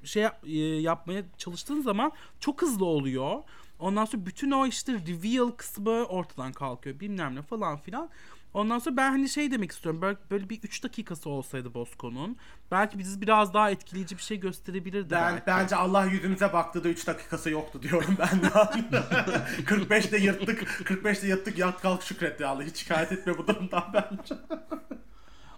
şey 0.04 0.24
e, 0.24 0.58
yapmaya 0.60 1.24
çalıştığın 1.38 1.82
zaman 1.82 2.12
çok 2.40 2.62
hızlı 2.62 2.86
oluyor. 2.86 3.44
Ondan 3.80 4.06
sonra 4.06 4.26
bütün 4.26 4.52
o 4.52 4.68
işte 4.68 4.94
reveal 4.94 5.52
kısmı 5.52 6.04
ortadan 6.04 6.52
kalkıyor 6.52 7.00
bilmem 7.00 7.36
ne 7.36 7.42
falan 7.42 7.78
filan. 7.78 8.10
Ondan 8.58 8.80
sonra 8.80 8.98
ben 8.98 9.12
hani 9.12 9.30
şey 9.30 9.52
demek 9.52 9.72
istiyorum. 9.72 10.02
Böyle, 10.02 10.18
böyle 10.32 10.50
bir 10.50 10.60
3 10.64 10.84
dakikası 10.84 11.30
olsaydı 11.30 11.74
Bosco'nun 11.74 12.38
belki 12.72 13.00
bizi 13.00 13.22
biraz 13.22 13.54
daha 13.54 13.72
etkileyici 13.72 14.18
bir 14.18 14.22
şey 14.22 14.40
gösterebilirdi. 14.40 15.12
Ben 15.12 15.34
belki. 15.34 15.48
bence 15.48 15.76
Allah 15.76 16.06
yüzümüze 16.06 16.54
baktı 16.54 16.84
da 16.84 16.90
3 16.90 17.08
dakikası 17.08 17.50
yoktu 17.50 17.84
diyorum 17.84 18.18
ben 18.20 18.42
de. 18.44 18.48
45'te 19.64 20.18
yırttık. 20.18 20.62
45'te 20.62 21.28
yırttık 21.28 21.58
yat 21.58 21.82
kalk 21.82 22.04
şükret 22.04 22.40
ya 22.40 22.50
Allah. 22.50 22.64
Hiç 22.64 22.78
şikayet 22.78 23.12
etme 23.12 23.38
bu 23.38 23.48
durumdan 23.48 23.84
bence. 23.94 24.36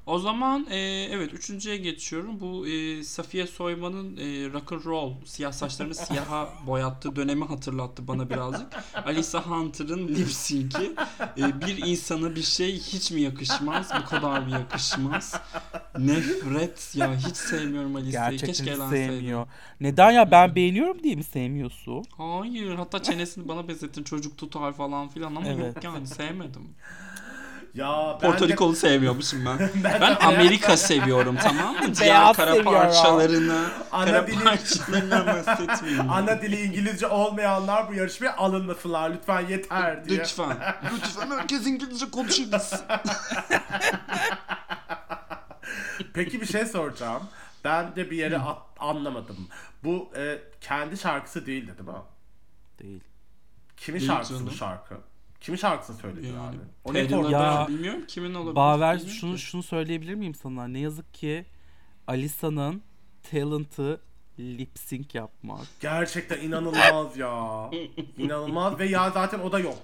O 0.10 0.20
zaman 0.20 0.68
e, 0.70 0.78
evet 1.12 1.34
üçüncüye 1.34 1.78
geçiyorum. 1.78 2.40
Bu 2.40 2.68
e, 2.68 3.04
Safiye 3.04 3.48
Soyman'ın 3.48 4.18
e, 4.18 4.54
rock 4.54 4.74
and 4.74 4.86
roll 4.86 5.14
siyah 5.26 5.52
saçlarını 5.52 5.96
siyaha 5.96 6.50
boyattığı 6.68 7.16
dönemi 7.16 7.46
hatırlattı 7.46 8.08
bana 8.08 8.30
birazcık. 8.30 8.68
Alisa 9.06 9.42
Hunter'ın 9.42 10.08
lip 10.08 10.30
sync'i. 10.30 10.96
E, 11.38 11.62
bir 11.62 11.78
insana 11.88 12.36
bir 12.36 12.42
şey 12.42 12.80
hiç 12.80 13.12
mi 13.12 13.22
yakışmaz? 13.22 13.90
Bu 14.02 14.10
kadar 14.10 14.40
mı 14.40 14.52
yakışmaz? 14.52 15.36
Nefret 15.98 16.96
ya 16.96 17.16
hiç 17.16 17.38
sevmiyorum 17.38 17.96
Alisa'yı. 17.96 18.30
Gerçekten 18.40 18.66
Keşke 18.66 18.88
sevmiyor. 18.90 19.48
Neden 19.82 20.12
ya 20.12 20.32
ben 20.32 20.56
beğeniyorum 20.56 21.04
diye 21.04 21.16
mi 21.16 21.24
sevmiyorsun? 21.24 22.04
Hayır 22.18 22.76
hatta 22.76 23.04
çenesini 23.04 23.48
bana 23.48 23.68
benzettin 23.68 24.04
çocuk 24.04 24.38
tutar 24.38 24.74
falan 24.74 25.08
filan 25.08 25.36
ama 25.36 25.48
Evet. 25.48 25.76
yok 25.76 25.84
yani 25.84 26.08
sevmedim. 26.08 26.64
Ya 27.74 28.18
Porto 28.22 28.48
Rikolu 28.48 28.76
sevmiyormuşum 28.76 29.46
ben. 29.46 29.60
Ben 29.84 29.94
de 29.94 30.02
Ben 30.02 30.16
Amerika 30.22 30.78
seviyorum 30.78 31.38
tamam 31.44 31.74
mı? 31.74 31.96
Diğer 32.00 32.34
kara 32.34 32.64
parçalarını, 32.64 33.66
Ana 33.92 34.06
kara 34.06 34.18
dili- 34.28 34.44
parçalarından 34.44 35.28
bahsetmiyorum. 35.48 36.10
Ana 36.10 36.42
dili 36.42 36.62
İngilizce 36.62 37.08
olmayanlar 37.08 37.90
bu 37.90 37.94
yarışmaya 37.94 38.36
alınmasınlar 38.38 39.10
lütfen 39.10 39.48
yeter 39.48 40.06
diye. 40.06 40.20
Lütfen. 40.20 40.58
Lütfen 40.96 41.32
herkes 41.32 41.68
İngilizce 41.68 42.12
konuşuyoruz. 42.12 42.72
Peki 46.14 46.42
bir 46.42 46.46
şey 46.46 46.66
soracağım. 46.66 47.24
Ben 47.64 47.96
de 47.96 48.12
bir 48.12 48.18
yere 48.18 48.38
at- 48.40 48.62
anlamadım. 48.80 49.48
Bu 49.84 50.12
e, 50.18 50.40
kendi 50.62 50.98
şarkısı 50.98 51.46
değildi 51.46 51.74
değil 51.78 51.90
mi? 51.90 51.96
Değil. 52.80 53.04
Kimin 53.78 54.00
Değil 54.00 54.12
şarkısı 54.12 54.46
bu 54.48 54.52
şarkı? 54.52 54.96
Kimin 55.42 55.58
şarkısını 55.58 55.98
söyledi 55.98 56.26
yani? 56.28 56.36
Yani 56.38 56.58
O 56.84 56.94
ne? 56.94 57.00
Ya- 57.32 57.66
bilmiyorum 57.70 58.02
kimin 58.08 58.34
olabilir. 58.34 58.56
Baver 58.56 59.00
şunu 59.00 59.36
ki. 59.36 59.42
şunu 59.42 59.64
söyleyebilir 59.64 60.16
miyim 60.16 60.36
sana? 60.36 60.68
Ne 60.68 60.80
yazık 60.80 61.14
ki 61.14 61.46
Alisa'nın 62.08 62.82
talent'ı 63.32 64.00
lip 64.40 64.80
sync 64.80 65.16
yapmak. 65.16 65.68
Gerçekten 65.82 66.42
inanılmaz 66.42 67.18
ya. 67.18 67.70
İnanılmaz 68.18 68.80
ve 68.80 68.86
ya 68.86 69.10
zaten 69.12 69.40
o 69.40 69.52
da 69.52 69.60
yok. 69.60 69.78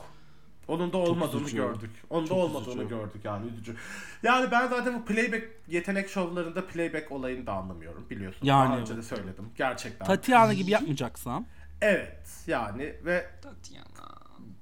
Onun 0.67 0.93
da 0.93 0.97
olmadığını 0.97 1.41
üzücü. 1.41 1.57
gördük. 1.57 1.91
Onun 2.09 2.23
da 2.25 2.29
Çok 2.29 2.37
olmadığını 2.37 2.73
üzücü. 2.73 2.89
gördük 2.89 3.21
yani 3.25 3.47
üzücü. 3.47 3.75
Yani 4.23 4.51
ben 4.51 4.67
zaten 4.67 4.99
bu 5.01 5.05
playback 5.05 5.43
yetenek 5.67 6.09
şovlarında 6.09 6.67
playback 6.67 7.11
olayını 7.11 7.47
da 7.47 7.53
anlamıyorum 7.53 8.05
biliyorsun. 8.09 8.45
Yani 8.47 8.69
Daha 8.69 8.77
önce 8.79 8.97
de 8.97 9.03
söyledim. 9.03 9.49
Gerçekten. 9.57 10.05
Tatiana 10.05 10.53
gibi 10.53 10.71
yapmayacaksan 10.71 11.45
evet 11.81 12.43
yani 12.47 12.95
ve 13.05 13.25
Tatiana. 13.41 13.85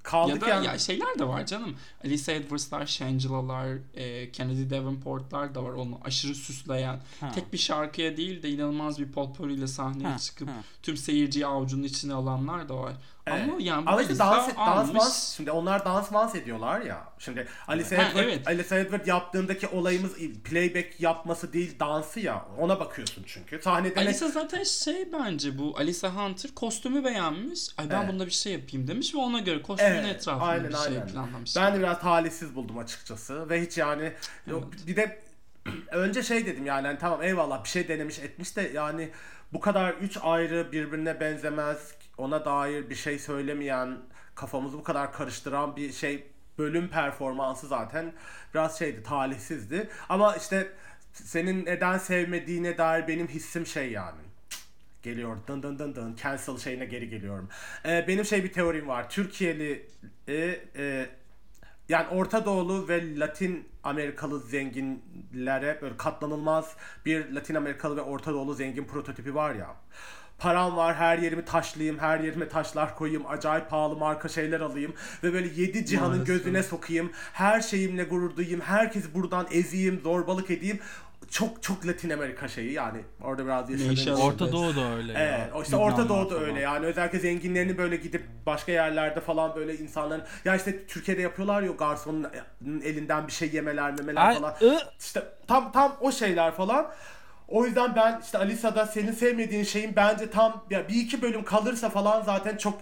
Kaldık 0.04 0.36
ya 0.36 0.42
da 0.42 0.50
yani. 0.50 0.66
ya 0.66 0.80
şeyler 0.80 1.20
de 1.20 1.28
var 1.28 1.46
canım. 1.46 1.76
Alice 2.06 2.34
Edwards'lar, 2.34 2.86
Shangila'lar, 2.86 3.78
e, 3.94 4.32
Kennedy 4.32 4.70
Davenport'lar 4.70 5.56
da 5.56 5.64
var 5.64 5.72
onu 5.74 6.00
aşırı 6.04 6.36
süsleyen. 6.36 7.00
Ha. 7.20 7.32
Tek 7.36 7.54
bir 7.54 7.58
şarkıya 7.58 8.18
değil 8.18 8.44
de 8.44 8.50
inanılmaz 8.50 9.00
bir 9.00 9.12
potpourriyle 9.12 9.68
sahneye 9.68 10.08
Ha, 10.10 10.18
çıkıp 10.20 10.48
ha. 10.50 10.64
tüm 10.84 10.98
seyirciyi 10.98 11.46
avucunun 11.48 11.84
içine 11.84 12.14
alanlar 12.14 12.70
da 12.70 12.78
var. 12.78 12.94
Evet. 13.28 13.44
Ama 13.44 13.56
yani 13.60 13.84
Ama 13.90 14.02
işte 14.02 14.20
dans, 14.20 14.48
dans, 14.48 14.58
almış. 14.58 15.02
dans, 15.02 15.36
şimdi 15.36 15.52
onlar 15.52 15.86
dans 15.86 16.12
dans 16.14 16.36
ediyorlar 16.36 16.82
ya. 16.82 17.04
Şimdi 17.20 17.48
Alice 17.68 17.96
Ha, 17.98 18.04
Edward, 18.10 18.24
evet. 18.24 18.48
Alice 18.48 18.76
Edward 18.76 19.08
yaptığındaki 19.08 19.68
olayımız 19.68 20.12
playback 20.44 21.00
yapması 21.02 21.54
değil 21.54 21.80
dansı 21.80 22.20
ya. 22.20 22.46
Ona 22.60 22.80
bakıyorsun 22.80 23.24
çünkü. 23.28 23.62
Sahnede 23.62 23.96
ne- 24.00 24.06
Alisa 24.06 24.28
zaten 24.28 24.64
şey 24.64 25.12
bence 25.14 25.58
bu 25.58 25.76
Alisa 25.78 26.10
Hunter 26.16 26.52
kostümü 26.56 27.04
beğenmiş. 27.04 27.60
Ay 27.78 27.90
ben 27.90 28.00
Evet. 28.02 28.10
bunda 28.14 28.26
bir 28.26 28.32
şey 28.32 28.54
yapayım 28.54 28.88
demiş 28.88 29.16
ve 29.16 29.18
ona 29.20 29.40
göre 29.40 29.62
kostümün 29.62 29.92
Evet, 29.92 30.06
etrafında 30.16 30.46
aynen, 30.46 30.70
bir 30.70 30.76
şey 30.78 30.86
aynen. 30.88 31.08
planlamış. 31.08 31.56
Ben 31.56 31.76
de 31.76 31.80
biraz 31.80 32.00
talihsiz 32.00 32.56
buldum 32.56 32.78
açıkçası 32.78 33.50
ve 33.50 33.62
hiç 33.62 33.78
yani 33.78 34.12
yok, 34.48 34.70
bir 34.88 34.96
de 34.96 35.20
önce 35.92 36.24
şey 36.24 36.46
dedim 36.46 36.66
yani 36.66 36.88
hani 36.88 37.00
tamam 37.00 37.24
eyvallah 37.24 37.64
bir 37.64 37.70
şey 37.70 37.88
denemiş 37.88 38.20
etmiş 38.20 38.56
de 38.56 38.72
yani 38.74 39.10
bu 39.54 39.60
kadar 39.60 39.92
üç 39.94 40.18
ayrı 40.22 40.72
birbirine 40.72 41.20
benzemez 41.20 41.94
ona 42.18 42.46
dair 42.46 42.90
bir 42.90 42.96
şey 42.96 43.20
söylemeyen 43.20 43.98
kafamızı 44.36 44.78
bu 44.78 44.84
kadar 44.84 45.14
karıştıran 45.14 45.76
bir 45.76 45.92
şey 45.92 46.28
bölüm 46.58 46.88
performansı 46.88 47.68
zaten 47.68 48.14
biraz 48.54 48.80
şeydi 48.80 49.04
talihsizdi 49.04 49.90
ama 50.10 50.36
işte 50.36 50.72
senin 51.14 51.66
neden 51.66 51.98
sevmediğine 51.98 52.78
dair 52.78 53.08
benim 53.08 53.28
hissim 53.28 53.66
şey 53.66 53.92
yani 53.92 54.22
geliyor 55.04 55.38
dın 55.48 55.64
dın 55.64 55.80
dın 55.80 55.96
dın 55.96 56.16
cancel 56.16 56.58
şeyine 56.58 56.86
geri 56.86 57.10
geliyorum. 57.10 57.50
Ee, 57.86 58.06
benim 58.08 58.26
şey 58.26 58.44
bir 58.44 58.54
teorim 58.54 58.88
var. 58.88 59.10
Türkiye'li 59.10 59.88
e, 60.28 60.60
e, 60.76 61.10
yani 61.90 62.08
Orta 62.08 62.46
Doğulu 62.46 62.88
ve 62.88 63.20
Latin 63.20 63.68
Amerikalı 63.84 64.40
zenginlere 64.40 65.80
böyle 65.82 65.98
katlanılmaz 65.98 66.76
bir 67.06 67.32
Latin 67.32 67.56
Amerikalı 67.56 67.98
ve 67.98 68.02
Orta 68.02 68.34
Doğulu 68.34 68.54
zengin 68.54 68.86
prototipi 68.86 69.36
var 69.36 69.56
ya. 69.56 69.76
Param 70.44 70.78
var, 70.78 70.96
her 70.96 71.18
yerimi 71.18 71.46
taşlayayım, 71.46 72.00
her 72.00 72.20
yerime 72.20 72.50
taşlar 72.50 72.96
koyayım, 72.96 73.24
acayip 73.30 73.70
pahalı 73.70 73.96
marka 73.96 74.30
şeyler 74.30 74.62
alayım 74.62 74.94
ve 75.24 75.34
böyle 75.34 75.48
yedi 75.62 75.86
cihanın 75.86 76.10
Maalesef. 76.10 76.28
gözüne 76.28 76.64
sokayım, 76.64 77.12
her 77.34 77.62
şeyimle 77.62 78.04
gurur 78.04 78.36
duyayım, 78.36 78.62
herkesi 78.62 79.14
buradan 79.14 79.48
ezeyim, 79.52 80.00
zorbalık 80.04 80.52
edeyim. 80.52 80.80
Çok 81.30 81.64
çok 81.64 81.88
Latin 81.88 82.10
Amerika 82.10 82.48
şeyi 82.48 82.74
yani 82.74 83.02
orada 83.22 83.46
biraz 83.46 83.70
yaşadığım. 83.70 84.22
Orta 84.22 84.52
Doğu 84.52 84.76
da 84.76 84.96
öyle 84.96 85.14
ya. 85.14 85.20
Evet, 85.20 85.64
işte 85.66 85.76
Orta 85.76 86.02
Lübnanlar 86.02 86.10
Doğu'da 86.24 86.36
falan. 86.36 86.50
öyle 86.50 86.60
yani 86.60 86.86
özellikle 86.86 87.20
zenginlerini 87.20 87.78
böyle 87.78 87.96
gidip 87.96 88.24
başka 88.46 88.72
yerlerde 88.72 89.20
falan 89.20 89.56
böyle 89.56 89.78
insanların 89.78 90.24
ya 90.46 90.56
işte 90.56 90.86
Türkiye'de 90.88 91.22
yapıyorlar 91.22 91.62
ya 91.62 91.72
garsonun 91.72 92.28
elinden 92.84 93.28
bir 93.28 93.32
şey 93.32 93.50
yemeler 93.54 93.92
memeler 93.92 94.28
Ay, 94.28 94.36
falan. 94.36 94.54
ı. 94.62 94.80
İşte 95.00 95.24
tam 95.48 95.72
tam 95.72 95.96
o 96.02 96.12
şeyler 96.12 96.52
falan. 96.52 96.92
O 97.54 97.66
yüzden 97.66 97.96
ben 97.96 98.20
işte 98.24 98.38
Alisa'da 98.38 98.86
senin 98.86 99.12
sevmediğin 99.12 99.64
şeyin 99.64 99.96
bence 99.96 100.30
tam 100.30 100.66
ya 100.70 100.88
bir 100.90 100.96
iki 100.96 101.22
bölüm 101.22 101.44
kalırsa 101.46 101.90
falan 101.90 102.22
zaten 102.22 102.58
çok 102.58 102.82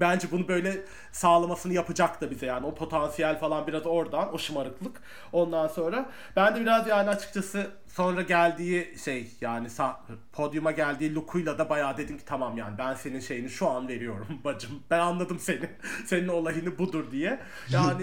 bence 0.00 0.30
bunu 0.30 0.48
böyle 0.48 0.76
sağlamasını 1.12 1.72
yapacak 1.72 2.20
da 2.20 2.30
bize 2.30 2.46
yani. 2.46 2.66
O 2.66 2.74
potansiyel 2.74 3.38
falan 3.38 3.66
biraz 3.66 3.86
oradan 3.86 4.34
o 4.34 4.38
şımarıklık. 4.38 5.02
Ondan 5.32 5.68
sonra 5.68 6.10
ben 6.36 6.56
de 6.56 6.60
biraz 6.60 6.86
yani 6.86 7.08
açıkçası 7.10 7.70
sonra 7.86 8.22
geldiği 8.22 8.98
şey 9.04 9.30
yani 9.40 9.66
sa- 9.68 9.96
podyuma 10.32 10.70
geldiği 10.72 11.14
lookuyla 11.14 11.58
da 11.58 11.68
bayağı 11.70 11.96
dedim 11.96 12.18
ki 12.18 12.24
tamam 12.24 12.58
yani 12.58 12.78
ben 12.78 12.94
senin 12.94 13.20
şeyini 13.20 13.50
şu 13.50 13.68
an 13.70 13.88
veriyorum 13.88 14.26
bacım. 14.44 14.70
Ben 14.90 14.98
anladım 14.98 15.38
seni. 15.38 15.70
Senin 16.06 16.28
olayını 16.28 16.78
budur 16.78 17.10
diye. 17.10 17.40
Yani 17.70 17.98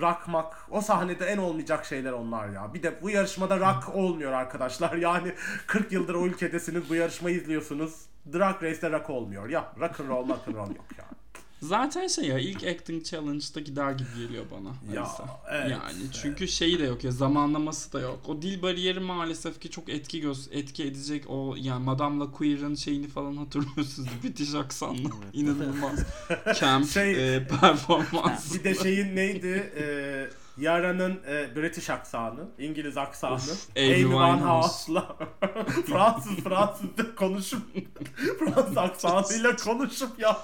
rakmak 0.00 0.56
o 0.70 0.80
sahnede 0.80 1.26
en 1.26 1.38
olmayacak 1.38 1.84
şeyler 1.84 2.12
onlar 2.12 2.48
ya. 2.48 2.74
Bir 2.74 2.82
de 2.82 3.02
bu 3.02 3.10
yarışmada 3.10 3.60
rock 3.60 3.94
olmuyor 3.94 4.32
arkadaşlar. 4.32 4.92
Yani 4.98 5.34
40 5.66 5.92
yıldır 5.92 6.14
o 6.14 6.26
ülkedesiniz 6.26 6.90
bu 6.90 6.94
yarışmayı 6.94 7.36
izliyorsunuz. 7.36 8.06
Drag 8.32 8.62
Race'de 8.62 8.90
rock 8.90 9.10
olmuyor. 9.10 9.48
Ya 9.48 9.72
rock 9.80 10.00
and 10.00 10.08
roll, 10.08 10.28
rock 10.28 10.48
and 10.48 10.54
roll 10.54 10.68
yok 10.68 10.86
ya. 10.98 11.04
Zaten 11.62 12.06
şey 12.06 12.24
ya 12.24 12.38
ilk 12.38 12.64
acting 12.64 13.04
challenge'da 13.04 13.60
gider 13.60 13.92
gibi 13.92 14.08
geliyor 14.18 14.44
bana. 14.50 14.94
Ya, 14.94 15.02
Alisa. 15.02 15.40
evet, 15.50 15.70
yani 15.70 15.98
çünkü 16.22 16.48
şeyi 16.48 16.78
de 16.78 16.84
yok 16.84 17.04
ya 17.04 17.10
zamanlaması 17.10 17.92
da 17.92 18.00
yok. 18.00 18.20
O 18.28 18.42
dil 18.42 18.62
bariyeri 18.62 19.00
maalesef 19.00 19.60
ki 19.60 19.70
çok 19.70 19.88
etki 19.88 20.20
göz 20.20 20.48
etki 20.52 20.84
edecek 20.84 21.24
o 21.28 21.54
yani 21.58 21.84
Madame 21.84 22.24
LaQueer'ın 22.24 22.74
şeyini 22.74 23.08
falan 23.08 23.36
hatırlıyorsunuz. 23.36 24.08
British 24.24 24.54
aksanlı. 24.54 25.10
İnanılmaz. 25.32 25.98
Camp 26.60 26.86
Şey- 26.90 27.36
e, 27.36 27.46
performans. 27.46 28.54
Bir 28.54 28.64
de 28.64 28.74
şeyin 28.74 29.16
neydi? 29.16 29.72
Ee, 29.76 30.28
Yara'nın 30.58 31.20
e, 31.28 31.56
British 31.56 31.90
aksanı, 31.90 32.48
İngiliz 32.58 32.96
aksanı, 32.96 33.34
Of, 33.34 33.68
Amy 33.76 33.94
Winehouse'la 34.02 35.16
Fransız 35.86 36.36
Fransızca 36.36 37.14
konuşup 37.14 37.62
Fransız 38.38 38.78
aksanıyla 38.78 39.56
konuşup 39.56 40.18
yani. 40.18 40.36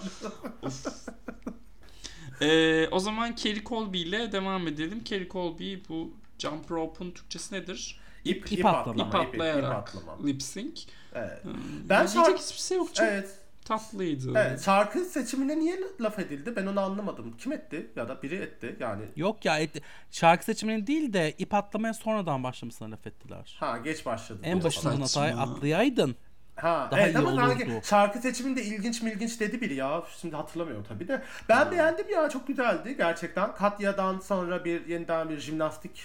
E, 2.40 2.88
o 2.88 2.98
zaman 2.98 3.34
Kerry 3.34 3.64
Colby 3.64 4.02
ile 4.02 4.32
devam 4.32 4.68
edelim. 4.68 5.04
Kerry 5.04 5.28
Colby 5.28 5.74
bu 5.88 6.14
Jump 6.38 6.70
Rope'un 6.70 7.10
Türkçesi 7.10 7.54
nedir? 7.54 8.00
İp, 8.24 8.52
İp 8.52 8.66
atlama. 8.66 9.02
İp 9.02 9.14
ip- 9.14 9.22
ip 9.24 9.28
atlayarak 9.34 9.72
atlama. 9.94 10.26
lip 10.26 10.42
sync. 10.42 10.80
Evet. 11.14 11.42
Ben 11.44 11.54
Ben 11.88 12.06
şarkı- 12.06 12.36
hiçbir 12.42 12.60
şey 12.62 12.76
yok. 12.76 12.94
Çok 12.94 13.06
Evet. 13.06 13.38
Tatlıydı. 13.64 14.32
Evet, 14.36 14.62
şarkı 14.64 14.98
seçimine 15.04 15.58
niye 15.58 15.76
laf 16.00 16.18
edildi? 16.18 16.56
Ben 16.56 16.66
onu 16.66 16.80
anlamadım. 16.80 17.34
Kim 17.38 17.52
etti? 17.52 17.86
Ya 17.96 18.08
da 18.08 18.22
biri 18.22 18.34
etti 18.34 18.76
yani. 18.80 19.02
Yok 19.16 19.44
ya 19.44 19.58
et- 19.58 19.82
şarkı 20.10 20.44
seçiminin 20.44 20.86
değil 20.86 21.12
de 21.12 21.32
ip 21.38 21.54
atlamaya 21.54 21.94
sonradan 21.94 22.44
başlamasına 22.44 22.90
laf 22.90 23.06
ettiler. 23.06 23.56
Ha 23.60 23.78
geç 23.78 24.06
başladı. 24.06 24.40
En 24.42 24.64
başından 24.64 24.96
hatayı 25.00 25.36
atlayaydın. 25.36 26.16
Ha, 26.56 26.88
Daha 26.90 27.00
evet 27.00 27.14
iyi 27.14 27.18
ama 27.18 27.30
olurdu. 27.30 27.40
sanki 27.58 27.80
şarkı 27.88 28.18
seçiminde 28.18 28.62
ilginç 28.62 29.02
mi 29.02 29.10
ilginç 29.10 29.40
dedi 29.40 29.60
biri 29.60 29.74
ya. 29.74 30.02
Şimdi 30.20 30.36
hatırlamıyorum 30.36 30.84
tabii 30.88 31.08
de. 31.08 31.22
Ben 31.48 31.70
beğendim 31.70 32.10
ya 32.10 32.28
çok 32.28 32.46
güzeldi 32.46 32.96
gerçekten. 32.96 33.54
Katya'dan 33.54 34.18
sonra 34.18 34.64
bir 34.64 34.86
yeniden 34.86 35.28
bir 35.28 35.38
jimnastik 35.38 36.02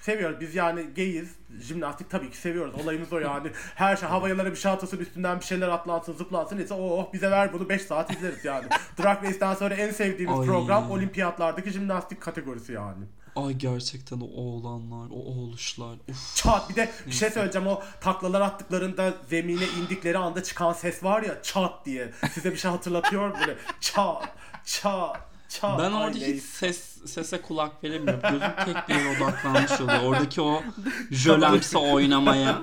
seviyoruz. 0.00 0.40
Biz 0.40 0.54
yani 0.54 0.86
gayiz. 0.96 1.34
Jimnastik 1.60 2.10
tabii 2.10 2.30
ki 2.30 2.36
seviyoruz. 2.36 2.74
Olayımız 2.74 3.12
o 3.12 3.18
yani. 3.18 3.50
Her 3.74 3.96
şey 3.96 4.08
havayalara 4.08 4.50
bir 4.50 4.56
şey 4.56 4.72
atılsın 4.72 4.98
üstünden 4.98 5.40
bir 5.40 5.44
şeyler 5.44 5.68
atlansın 5.68 6.12
zıplansın. 6.12 6.58
Neyse 6.58 6.74
oh 6.74 7.12
bize 7.12 7.30
ver 7.30 7.52
bunu 7.52 7.68
5 7.68 7.82
saat 7.82 8.10
izleriz 8.10 8.44
yani. 8.44 8.66
Drag 9.02 9.24
Race'den 9.24 9.54
sonra 9.54 9.74
en 9.74 9.90
sevdiğimiz 9.90 10.40
Ay. 10.40 10.46
program 10.46 10.90
olimpiyatlardaki 10.90 11.70
jimnastik 11.70 12.20
kategorisi 12.20 12.72
yani. 12.72 13.04
Ay 13.36 13.52
gerçekten 13.52 14.20
o 14.20 14.24
oğlanlar, 14.24 15.10
o 15.10 15.14
oğluşlar. 15.14 15.96
Uf. 16.08 16.36
Çat 16.36 16.70
bir 16.70 16.76
de 16.76 16.90
bir 17.06 17.12
şey 17.12 17.30
söyleyeceğim 17.30 17.68
o 17.68 17.82
taklalar 18.00 18.40
attıklarında 18.40 19.14
zemine 19.30 19.64
indikleri 19.80 20.18
anda 20.18 20.42
çıkan 20.42 20.72
ses 20.72 21.04
var 21.04 21.22
ya 21.22 21.42
çat 21.42 21.86
diye. 21.86 22.12
Size 22.32 22.52
bir 22.52 22.56
şey 22.56 22.70
hatırlatıyor 22.70 23.28
mu 23.28 23.34
böyle 23.40 23.56
çat 23.80 24.28
çat 24.64 25.20
çat. 25.48 25.78
Ben 25.78 25.92
orada 25.92 26.18
hiç 26.18 26.42
ses 26.42 26.89
sese 27.06 27.42
kulak 27.42 27.84
veremiyorum. 27.84 28.20
Gözüm 28.22 28.50
tek 28.64 28.88
bir 28.88 28.94
yere 28.94 29.16
odaklanmış 29.22 29.80
oluyor. 29.80 30.02
Oradaki 30.02 30.40
o 30.42 30.62
jölemsi 31.10 31.78
oynamaya. 31.78 32.62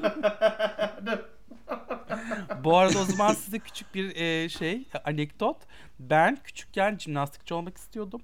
Bu 2.64 2.78
arada 2.78 3.00
o 3.00 3.04
zaman 3.04 3.34
size 3.34 3.60
küçük 3.60 3.96
bir 3.96 4.16
e, 4.16 4.50
şey 4.50 4.88
anekdot. 5.06 5.58
Ben 6.00 6.38
küçükken 6.44 6.98
jimnastikçi 6.98 7.54
olmak 7.54 7.78
istiyordum. 7.78 8.22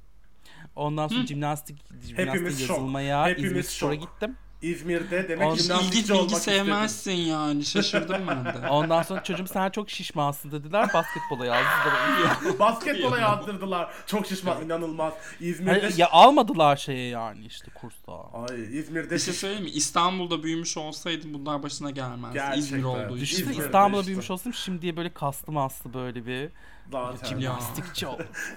Ondan 0.76 1.08
sonra 1.08 1.26
jimnastik, 1.26 1.78
jimnastik 1.90 2.18
Hepimiz 2.18 2.60
şok. 2.60 2.70
yazılmaya 2.70 3.28
Hepimiz 3.28 3.52
İzmir 3.52 3.64
Spor'a 3.64 3.94
şok. 3.96 4.02
gittim. 4.02 4.38
İzmir'de 4.64 5.30
demek 5.30 5.52
Hiç 5.52 5.60
Hiç 5.60 5.68
jimnastikçi 5.68 6.00
ilgi 6.00 6.14
olmak 6.14 6.26
bilgi 6.26 6.36
istedim. 6.38 6.58
sevmezsin 6.66 7.12
yani. 7.12 7.66
Şaşırdım 7.66 8.28
ben 8.28 8.46
de. 8.46 8.68
Ondan 8.70 9.02
sonra 9.02 9.24
çocuğum 9.24 9.48
sen 9.48 9.70
çok 9.70 9.90
şişmansın 9.90 10.52
dediler. 10.52 10.90
Basketbola 10.94 11.46
yazdılar. 11.46 12.60
Basketbola 12.60 13.20
yazdırdılar. 13.20 13.94
Çok 14.08 14.28
şişman 14.28 14.66
inanılmaz. 14.66 15.14
İzmir'de 15.40 15.80
Hayır, 15.82 15.98
ya 15.98 16.10
almadılar 16.12 16.76
şeye 16.76 17.10
yani 17.10 17.46
işte 17.46 17.72
kursta. 17.76 18.14
Ay 18.14 18.78
İzmir'de 18.80 19.16
Bir 19.16 19.20
şey 19.20 19.34
söyleyeyim 19.34 19.64
mi? 19.64 19.70
İstanbul'da 19.70 20.44
büyümüş 20.44 20.78
olsaydım 20.78 21.34
bunlar 21.34 21.64
başına 21.64 21.92
gelmezdi. 21.92 22.34
Gerçekten. 22.34 22.60
İzmir 22.60 22.84
olduğu 22.84 23.18
için. 23.18 23.38
İzmir'de 23.38 23.66
İstanbul'da 23.66 24.00
işte. 24.02 24.08
büyümüş 24.08 24.32
olsam 24.32 24.54
şimdiye 24.54 24.98
böyle 24.98 25.14
kastı 25.14 25.52
maslı 25.52 25.94
böyle 25.94 26.26
bir 26.26 26.50
zaten. 26.92 27.40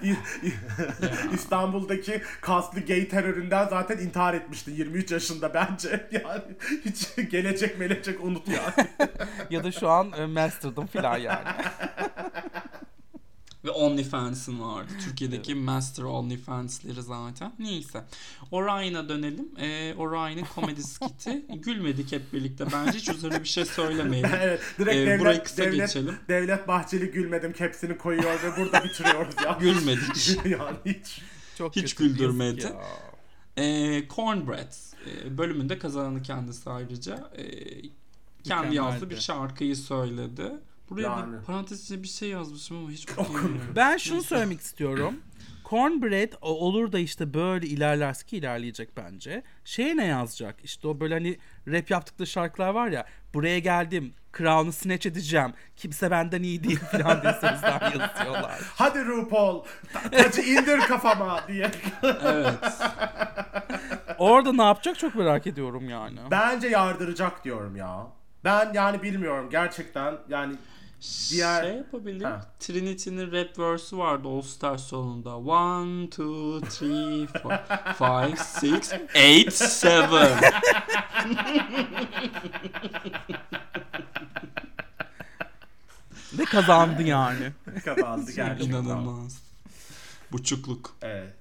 İ- 0.03 0.47
İ- 0.47 0.53
İstanbul'daki 1.33 2.21
kaslı 2.41 2.79
gay 2.85 3.07
teröründen 3.07 3.67
zaten 3.67 3.97
intihar 3.97 4.33
etmişti 4.33 4.71
23 4.71 5.11
yaşında 5.11 5.53
bence. 5.53 6.09
Yani 6.23 6.41
hiç 6.85 7.15
gelecek 7.31 7.79
melecek 7.79 8.23
unut 8.23 8.47
yani. 8.47 8.89
ya 9.49 9.63
da 9.63 9.71
şu 9.71 9.89
an 9.89 10.11
e, 10.17 10.25
master'dım 10.25 10.87
filan 10.87 11.17
yani. 11.17 11.47
Ve 13.67 13.71
OnlyFans'ın 13.71 14.61
vardı. 14.61 14.91
Türkiye'deki 15.05 15.55
Master 15.55 16.03
OnlyFans'leri 16.03 17.01
zaten. 17.01 17.53
Neyse. 17.59 18.03
Orion'a 18.51 19.09
dönelim. 19.09 19.49
Ee, 19.57 19.93
Orion'ın 19.97 20.45
komedi 20.55 20.83
skiti. 20.87 21.45
Gülmedik 21.49 22.11
hep 22.11 22.33
birlikte. 22.33 22.65
Bence 22.73 22.97
hiç 22.97 23.09
üzerine 23.09 23.43
bir 23.43 23.47
şey 23.47 23.65
söylemeyelim. 23.65 24.29
evet, 24.41 24.61
direkt 24.79 24.95
Ee, 24.97 25.05
devlet, 25.05 25.19
burayı 25.19 25.43
kısa 25.43 25.63
devlet, 25.63 25.87
geçelim. 25.87 26.15
Devlet 26.27 26.67
Bahçeli 26.67 27.11
gülmedim 27.11 27.53
kepsini 27.53 27.97
koyuyor 27.97 28.43
ve 28.43 28.57
burada 28.57 28.83
bitiriyoruz 28.83 29.35
ya. 29.45 29.51
Gülmedik. 29.59 30.45
yani 30.45 30.77
hiç. 30.85 31.21
Çok 31.57 31.75
Hiç 31.75 31.95
güldürmedi. 31.95 32.73
Ee, 33.57 34.03
Cornbread 34.15 34.73
e, 35.07 35.37
bölümünde 35.37 35.79
kazananı 35.79 36.21
kendisi 36.21 36.69
ayrıca 36.69 37.31
e, 37.37 37.43
kendi 38.43 38.75
yazdığı 38.75 39.09
bir 39.09 39.19
şarkıyı 39.19 39.75
söyledi. 39.75 40.51
Buraya 40.89 41.01
Yani. 41.03 41.39
bir 41.39 41.45
parantez 41.45 41.83
içinde 41.83 42.03
bir 42.03 42.07
şey 42.07 42.29
yazmışım 42.29 42.77
ama 42.77 42.89
hiç. 42.89 43.07
Ben 43.75 43.97
şunu 43.97 44.23
söylemek 44.23 44.61
istiyorum. 44.61 45.13
Cornbread 45.69 46.33
olur 46.41 46.91
da 46.91 46.99
işte 46.99 47.33
böyle 47.33 47.67
ilerlerse 47.67 48.25
ki 48.25 48.37
ilerleyecek 48.37 48.97
bence. 48.97 49.43
Şeye 49.65 49.97
ne 49.97 50.05
yazacak? 50.05 50.55
İşte 50.63 50.87
o 50.87 50.99
böyle 50.99 51.13
hani 51.13 51.37
rap 51.67 51.89
yaptıkları 51.89 52.27
şarkılar 52.27 52.69
var 52.69 52.87
ya. 52.87 53.05
Buraya 53.33 53.59
geldim. 53.59 54.13
Crown'u 54.37 54.71
snatch 54.71 55.07
edeceğim. 55.07 55.53
Kimse 55.75 56.11
benden 56.11 56.43
iyi 56.43 56.63
değil 56.63 56.79
falan 56.79 57.21
diye 57.21 57.33
sözler 57.33 57.81
yazıyorlar. 57.99 58.59
Hadi 58.75 59.05
RuPaul 59.05 59.63
ta- 59.93 60.09
tacı 60.09 60.41
indir 60.41 60.79
kafama 60.79 61.47
diye. 61.47 61.71
evet. 62.03 62.53
Orada 64.17 64.53
ne 64.53 64.63
yapacak 64.63 64.99
çok 64.99 65.15
merak 65.15 65.47
ediyorum 65.47 65.89
yani. 65.89 66.19
Bence 66.31 66.67
yardıracak 66.67 67.43
diyorum 67.45 67.75
ya. 67.75 68.07
Ben 68.43 68.71
yani 68.73 69.03
bilmiyorum 69.03 69.49
gerçekten 69.51 70.15
yani 70.29 70.55
Diğer- 71.01 71.63
Şey 71.63 71.75
yapabilir. 71.75 72.23
Ha. 72.25 72.41
Trinity'nin 72.59 73.31
rap 73.31 73.59
verse'ü 73.59 73.97
vardı 73.99 74.27
All 74.27 74.41
Star 74.41 74.77
sonunda. 74.77 75.37
One, 75.37 76.09
two, 76.09 76.61
three, 76.61 77.27
four, 77.27 77.57
five, 77.97 78.35
six, 78.37 78.93
eight, 79.13 79.53
seven. 79.53 80.39
Ve 86.33 86.45
kazandı 86.45 87.01
yani. 87.03 87.51
kazandı 87.85 88.31
gerçekten. 88.31 88.69
İnanılmaz. 88.69 89.41
Buçukluk. 90.31 90.95
Evet. 91.01 91.33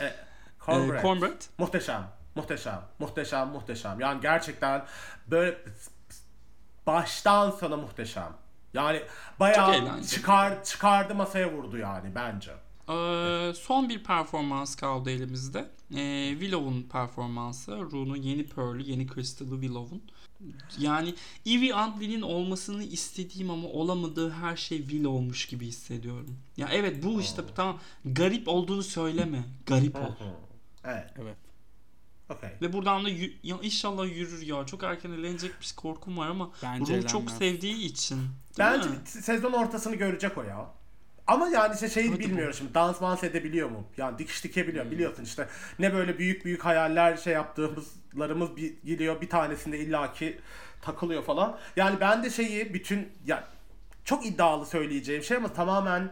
E, 0.00 0.04
Ee, 0.04 0.14
Cornbread. 0.66 1.02
Cornbread. 1.02 1.42
Muhteşem. 1.58 2.06
Muhteşem. 2.34 2.80
Muhteşem. 2.98 3.48
Muhteşem. 3.48 4.00
Yani 4.00 4.20
gerçekten 4.20 4.84
böyle 5.26 5.58
baştan 6.86 7.50
sona 7.50 7.76
muhteşem. 7.76 8.32
Yani 8.74 9.02
bayağı 9.40 10.02
çıkar 10.04 10.64
çıkardı 10.64 11.14
masaya 11.14 11.52
vurdu 11.52 11.78
yani 11.78 12.14
bence. 12.14 12.50
Ee, 12.88 13.52
son 13.54 13.88
bir 13.88 14.04
performans 14.04 14.76
kaldı 14.76 15.10
elimizde. 15.10 15.70
Ee, 15.96 16.30
Willow'un 16.30 16.82
performansı. 16.82 17.72
Rune'un 17.72 18.16
yeni 18.16 18.46
Pearl'ü, 18.46 18.82
yeni 18.82 19.06
Crystal'ı 19.06 19.60
Willow'un. 19.60 20.02
Yani 20.78 21.14
Evie 21.46 21.74
Antley'nin 21.74 22.22
olmasını 22.22 22.84
istediğim 22.84 23.50
ama 23.50 23.68
olamadığı 23.68 24.30
her 24.30 24.56
şey 24.56 24.78
Willow'muş 24.78 25.46
gibi 25.46 25.66
hissediyorum. 25.66 26.38
Ya 26.56 26.68
evet 26.72 27.04
bu 27.04 27.20
işte 27.20 27.42
tamam 27.56 27.78
garip 28.04 28.48
olduğunu 28.48 28.82
söyleme. 28.82 29.44
Garip 29.66 29.96
ol. 29.96 30.12
Evet. 30.84 31.10
Evet. 31.22 31.36
Okey. 32.38 32.50
Ve 32.62 32.72
buradan 32.72 33.04
da 33.04 33.10
yü- 33.10 33.32
ya 33.42 33.56
inşallah 33.62 34.06
yürür 34.16 34.42
ya. 34.42 34.66
Çok 34.66 34.82
erken 34.82 35.10
elenecekmiş 35.10 35.72
korkum 35.72 36.18
var 36.18 36.28
ama 36.28 36.50
Bence 36.62 37.02
çok 37.02 37.30
sevdiği 37.30 37.76
için. 37.84 38.20
Bence 38.58 38.88
mi? 38.88 38.96
sezon 39.04 39.52
ortasını 39.52 39.96
görecek 39.96 40.38
o 40.38 40.42
ya. 40.42 40.66
Ama 41.26 41.48
yani 41.48 41.74
işte 41.74 41.88
şeyi 41.88 42.10
Hadi 42.10 42.20
bilmiyorum 42.20 42.54
şimdi 42.58 42.74
dans 42.74 43.00
dans 43.00 43.24
edebiliyor 43.24 43.70
mu? 43.70 43.84
Yani 43.96 44.18
dikiş 44.18 44.44
dikebiliyor 44.44 44.84
Hmm. 44.84 44.92
biliyorsun 44.92 45.24
işte 45.24 45.48
ne 45.78 45.94
böyle 45.94 46.18
büyük 46.18 46.44
büyük 46.44 46.64
hayaller 46.64 47.16
şey 47.16 47.32
yaptığımızlarımız 47.32 48.56
bir 48.56 48.74
gidiyor 48.84 49.20
bir 49.20 49.28
tanesinde 49.28 49.78
illaki 49.78 50.40
takılıyor 50.82 51.22
falan. 51.22 51.58
Yani 51.76 52.00
ben 52.00 52.24
de 52.24 52.30
şeyi 52.30 52.74
bütün 52.74 53.08
ya 53.26 53.48
çok 54.04 54.26
iddialı 54.26 54.66
söyleyeceğim 54.66 55.22
şey 55.22 55.36
ama 55.36 55.52
tamamen 55.52 56.10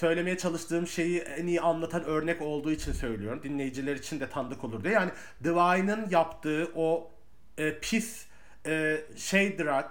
söylemeye 0.00 0.38
çalıştığım 0.38 0.86
şeyi 0.86 1.18
en 1.20 1.46
iyi 1.46 1.60
anlatan 1.60 2.04
örnek 2.04 2.42
olduğu 2.42 2.70
için 2.72 2.92
söylüyorum. 2.92 3.40
Dinleyiciler 3.42 3.96
için 3.96 4.20
de 4.20 4.28
tanıdık 4.28 4.64
olur 4.64 4.84
diye. 4.84 4.94
Yani 4.94 5.10
Divine'ın 5.44 6.10
yaptığı 6.10 6.72
o 6.74 7.10
e, 7.58 7.78
pis 7.78 8.26
e, 8.66 9.00
şey 9.16 9.58
drag 9.58 9.86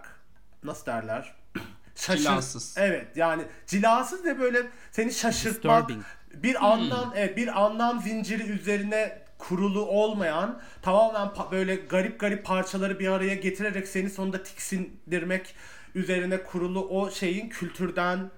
nasıl 0.63 0.85
derler? 0.85 1.33
Şaşır- 1.95 2.17
Cilasız. 2.17 2.75
Evet 2.77 3.07
yani 3.17 3.43
cilasız 3.67 4.25
ve 4.25 4.39
böyle 4.39 4.61
seni 4.91 5.11
şaşırtmak 5.13 5.89
Disturbing. 5.89 6.05
bir 6.43 6.67
anlam 6.67 7.13
evet, 7.15 7.37
bir 7.37 7.61
anlam 7.65 8.01
zinciri 8.01 8.43
üzerine 8.43 9.21
kurulu 9.37 9.85
olmayan 9.85 10.61
tamamen 10.81 11.27
pa- 11.27 11.51
böyle 11.51 11.75
garip 11.75 12.19
garip 12.19 12.45
parçaları 12.45 12.99
bir 12.99 13.07
araya 13.07 13.35
getirerek 13.35 13.87
seni 13.87 14.09
sonunda 14.09 14.43
tiksindirmek 14.43 15.55
üzerine 15.95 16.43
kurulu 16.43 16.87
o 16.89 17.11
şeyin 17.11 17.49
kültürden 17.49 18.31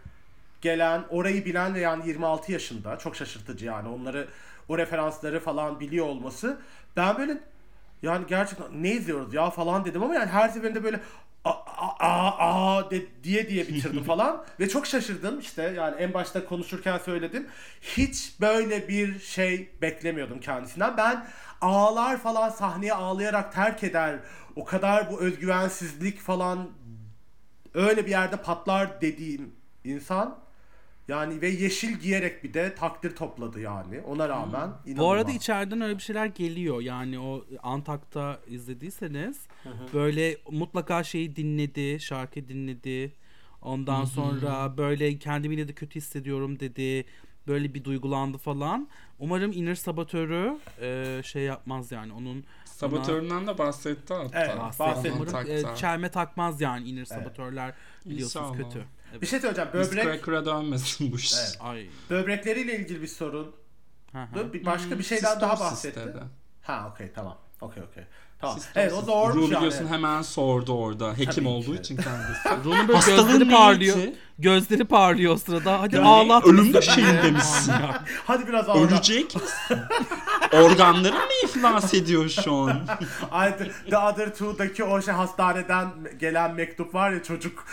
gelen 0.61 1.03
orayı 1.09 1.45
bilen 1.45 1.75
ve 1.75 1.79
yani 1.79 2.07
26 2.07 2.51
yaşında 2.51 2.97
çok 2.97 3.15
şaşırtıcı 3.15 3.65
yani. 3.65 3.89
Onları 3.89 4.27
o 4.69 4.77
referansları 4.77 5.39
falan 5.39 5.79
biliyor 5.79 6.05
olması. 6.05 6.61
Ben 6.97 7.17
böyle 7.17 7.37
yani 8.01 8.25
gerçekten 8.27 8.83
ne 8.83 8.91
izliyoruz 8.91 9.33
ya 9.33 9.49
falan 9.49 9.85
dedim 9.85 10.03
ama 10.03 10.13
yani 10.13 10.29
her 10.29 10.49
seferinde 10.49 10.83
böyle 10.83 10.99
a 11.45 11.49
a 11.49 11.97
a, 11.99 12.77
a 12.77 12.91
de, 12.91 13.01
diye 13.23 13.49
diye 13.49 13.67
bitirdim 13.67 14.03
falan. 14.07 14.45
Ve 14.59 14.69
çok 14.69 14.87
şaşırdım 14.87 15.39
işte. 15.39 15.63
Yani 15.63 15.95
en 16.01 16.13
başta 16.13 16.45
konuşurken 16.45 16.97
söyledim. 16.97 17.47
Hiç 17.81 18.33
böyle 18.41 18.87
bir 18.87 19.19
şey 19.19 19.69
beklemiyordum 19.81 20.39
kendisinden. 20.39 20.97
Ben 20.97 21.25
ağlar 21.61 22.17
falan 22.17 22.49
sahneye 22.49 22.93
ağlayarak 22.93 23.53
terk 23.53 23.83
eder 23.83 24.19
o 24.55 24.65
kadar 24.65 25.11
bu 25.11 25.21
özgüvensizlik 25.21 26.19
falan 26.19 26.69
öyle 27.73 28.05
bir 28.05 28.11
yerde 28.11 28.37
patlar 28.37 29.01
dediğim 29.01 29.55
insan 29.83 30.37
yani 31.11 31.41
ve 31.41 31.49
yeşil 31.49 31.99
giyerek 31.99 32.43
bir 32.43 32.53
de 32.53 32.75
takdir 32.75 33.15
topladı 33.15 33.59
yani 33.59 34.01
ona 34.01 34.29
rağmen 34.29 34.69
Bu 34.85 34.89
inanılmaz. 34.89 35.13
arada 35.17 35.31
içeriden 35.31 35.81
öyle 35.81 35.97
bir 35.97 36.03
şeyler 36.03 36.25
geliyor. 36.25 36.81
Yani 36.81 37.19
o 37.19 37.45
Antak'ta 37.63 38.39
izlediyseniz 38.47 39.47
böyle 39.93 40.37
mutlaka 40.51 41.03
şeyi 41.03 41.35
dinledi, 41.35 41.99
şarkı 41.99 42.47
dinledi. 42.47 43.13
Ondan 43.61 44.05
sonra 44.05 44.77
böyle 44.77 45.17
kendimi 45.19 45.55
yine 45.55 45.67
de 45.67 45.73
kötü 45.73 45.95
hissediyorum 45.95 46.59
dedi. 46.59 47.05
Böyle 47.47 47.73
bir 47.73 47.83
duygulandı 47.83 48.37
falan. 48.37 48.87
Umarım 49.19 49.51
Inner 49.51 49.75
Sabotörü 49.75 50.57
e, 50.81 51.21
şey 51.23 51.43
yapmaz 51.43 51.91
yani 51.91 52.13
onun 52.13 52.43
Sabotöründen 52.65 53.47
de 53.47 53.57
bahsetti 53.57 54.13
hatta. 54.13 54.43
Evet, 54.45 54.79
bahsetti. 54.79 55.13
Umarım 55.15 55.51
e, 55.51 55.75
çelme 55.75 56.09
takmaz 56.09 56.61
yani 56.61 56.89
Inner 56.89 57.05
Sabotörler 57.05 57.73
biliyorsunuz 58.05 58.49
İnşallah. 58.49 58.71
kötü. 58.71 58.85
Bir 59.21 59.27
şey 59.27 59.39
söyleyeceğim 59.39 59.69
böbrek 59.73 60.03
Cracker'a 60.03 60.45
dönmesin 60.45 61.11
bu 61.11 61.15
iş. 61.15 61.33
Evet. 61.39 61.57
Ay. 61.59 61.87
böbrekleriyle 62.09 62.79
ilgili 62.79 63.01
bir 63.01 63.07
sorun 63.07 63.55
Hı 64.11 64.23
hı. 64.23 64.53
bir 64.53 64.65
başka 64.65 64.99
bir 64.99 65.03
şeyden 65.03 65.41
daha 65.41 65.59
bahsetti 65.59 65.99
dedi. 65.99 66.19
ha 66.61 66.91
okey 66.93 67.11
tamam 67.15 67.37
okey 67.61 67.83
okey 67.83 68.03
tamam 68.39 68.55
Sistosis. 68.55 68.77
evet 68.77 68.93
o 68.93 69.01
zormuş 69.01 69.35
Ru 69.35 69.41
yani 69.41 69.55
biliyorsun 69.57 69.87
hemen 69.87 70.21
sordu 70.21 70.73
orada. 70.73 71.13
Hekim 71.17 71.25
Tabii 71.33 71.47
olduğu 71.47 71.73
ki. 71.75 71.79
için 71.79 71.97
kendisi. 71.97 72.49
Ru'nun 72.63 72.87
böyle 72.87 72.99
gözleri 73.15 73.49
parlıyor. 73.49 73.97
Gözleri 74.41 74.83
parlıyor 74.85 75.33
o 75.33 75.37
sırada. 75.37 75.81
Hadi 75.81 75.95
Yani 75.95 76.07
ağlat. 76.07 76.45
ölüm 76.45 76.57
bizi. 76.63 76.73
döşeğinde 76.73 77.31
misin? 77.31 77.73
hadi 78.25 78.47
biraz 78.47 78.69
ağla 78.69 78.81
Ölecek 78.87 79.35
misin? 79.35 79.77
Organların 80.53 81.15
mı 81.17 81.31
iflas 81.43 81.93
ediyor 81.93 82.29
şu 82.29 82.55
an? 82.55 82.81
Ay, 83.31 83.57
the, 83.57 83.71
the 83.89 83.97
Other 83.97 84.29
Two'daki 84.29 84.83
o 84.83 85.01
şey 85.01 85.13
hastaneden 85.13 85.87
gelen 86.19 86.55
mektup 86.55 86.93
var 86.95 87.11
ya 87.11 87.23
çocuk 87.23 87.65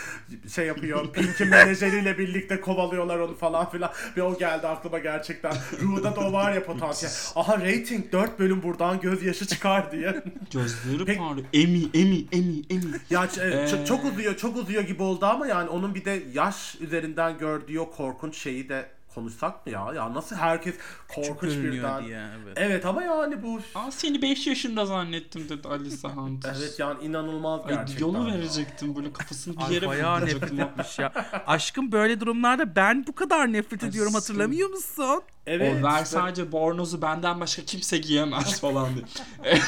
şey 0.55 0.65
yapıyor 0.65 1.07
Pink'in 1.13 1.47
menajeriyle 1.47 2.17
birlikte 2.17 2.61
kovalıyorlar 2.61 3.19
onu 3.19 3.35
falan 3.37 3.69
filan 3.69 3.91
ve 4.17 4.23
o 4.23 4.37
geldi 4.37 4.67
aklıma 4.67 4.99
gerçekten 4.99 5.53
Ru'da 5.81 6.15
da 6.15 6.19
o 6.19 6.33
var 6.33 6.53
ya 6.53 6.65
potansiyel 6.65 7.13
aha 7.35 7.53
rating 7.57 8.11
4 8.11 8.39
bölüm 8.39 8.63
buradan 8.63 8.99
gözyaşı 9.01 9.47
çıkar 9.47 9.91
diye 9.91 10.23
Gözleri 10.53 11.05
Peki- 11.05 11.19
parlıyor. 11.19 11.47
Emi, 11.53 11.83
emi, 11.93 12.25
emi, 12.31 12.61
emi. 12.69 12.83
Ya 13.09 13.25
ç- 13.25 13.81
Ee, 13.83 13.85
çok 13.85 14.05
uzuyor, 14.05 14.37
çok 14.37 14.57
uzuyor 14.57 14.83
gibi 14.83 15.03
oldu 15.03 15.25
ama 15.25 15.47
yani 15.47 15.69
onun 15.69 15.95
bir 15.95 16.05
de 16.05 16.23
yaş 16.33 16.58
üzerinden 16.79 17.37
gördüğü 17.37 17.79
o 17.79 17.91
korkunç 17.91 18.37
şeyi 18.37 18.69
de 18.69 18.89
konuşsak 19.15 19.65
mı 19.65 19.71
ya? 19.71 19.93
Ya 19.95 20.13
nasıl 20.13 20.35
herkes 20.35 20.75
korkunç 21.07 21.51
görünüyor 21.53 21.73
birden. 21.73 22.05
diye, 22.05 22.27
evet. 22.43 22.53
Evet 22.57 22.85
ama 22.85 23.03
yani 23.03 23.43
bu 23.43 23.59
Aa 23.75 23.91
seni 23.91 24.21
5 24.21 24.47
yaşında 24.47 24.85
zannettim 24.85 25.49
dedi 25.49 25.67
Alisa 25.67 26.09
Hunter. 26.09 26.55
evet 26.59 26.79
yani 26.79 27.03
inanılmaz 27.03 27.61
Ay, 27.65 27.73
gerçekten. 27.75 28.05
yolu 28.05 28.29
ya. 28.29 28.35
verecektim 28.35 28.95
böyle 28.95 29.13
kafasını 29.13 29.57
bir 29.57 29.63
Ay 29.63 29.73
yere 29.73 29.87
bayağı 29.87 30.25
nefret 30.25 30.53
etmiş 30.59 30.99
ya. 30.99 31.13
Aşkım 31.47 31.91
böyle 31.91 32.19
durumlarda 32.19 32.75
ben 32.75 33.07
bu 33.07 33.15
kadar 33.15 33.53
nefret 33.53 33.83
Ay, 33.83 33.89
ediyorum 33.89 34.13
hatırlamıyor 34.13 34.69
musun? 34.69 35.21
Evet. 35.47 35.71
o 35.73 35.75
işte- 35.75 35.83
Versace 35.87 36.51
bornozu 36.51 37.01
benden 37.01 37.39
başka 37.39 37.61
kimse 37.65 37.97
giyemez 37.97 38.59
falan 38.61 38.87
diye. 38.95 39.05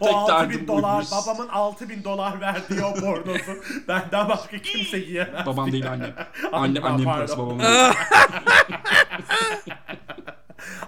O 0.00 0.04
Tek 0.06 0.14
6000 0.14 0.50
derdim 0.50 0.68
dolar, 0.68 0.94
buymuş. 0.94 1.10
babamın 1.12 1.48
6000 1.48 2.04
dolar 2.04 2.40
verdiği 2.40 2.84
o 2.84 3.02
bornozu 3.02 3.52
benden 3.88 4.28
başka 4.28 4.58
kimse 4.58 4.98
giyemez. 5.00 5.46
Babam 5.46 5.72
değil 5.72 5.90
annem. 5.90 6.14
Anne, 6.52 6.80
Anne, 6.80 6.80
annem 6.80 7.04
parası 7.04 7.38
babamın 7.38 7.58
değil. 7.62 7.92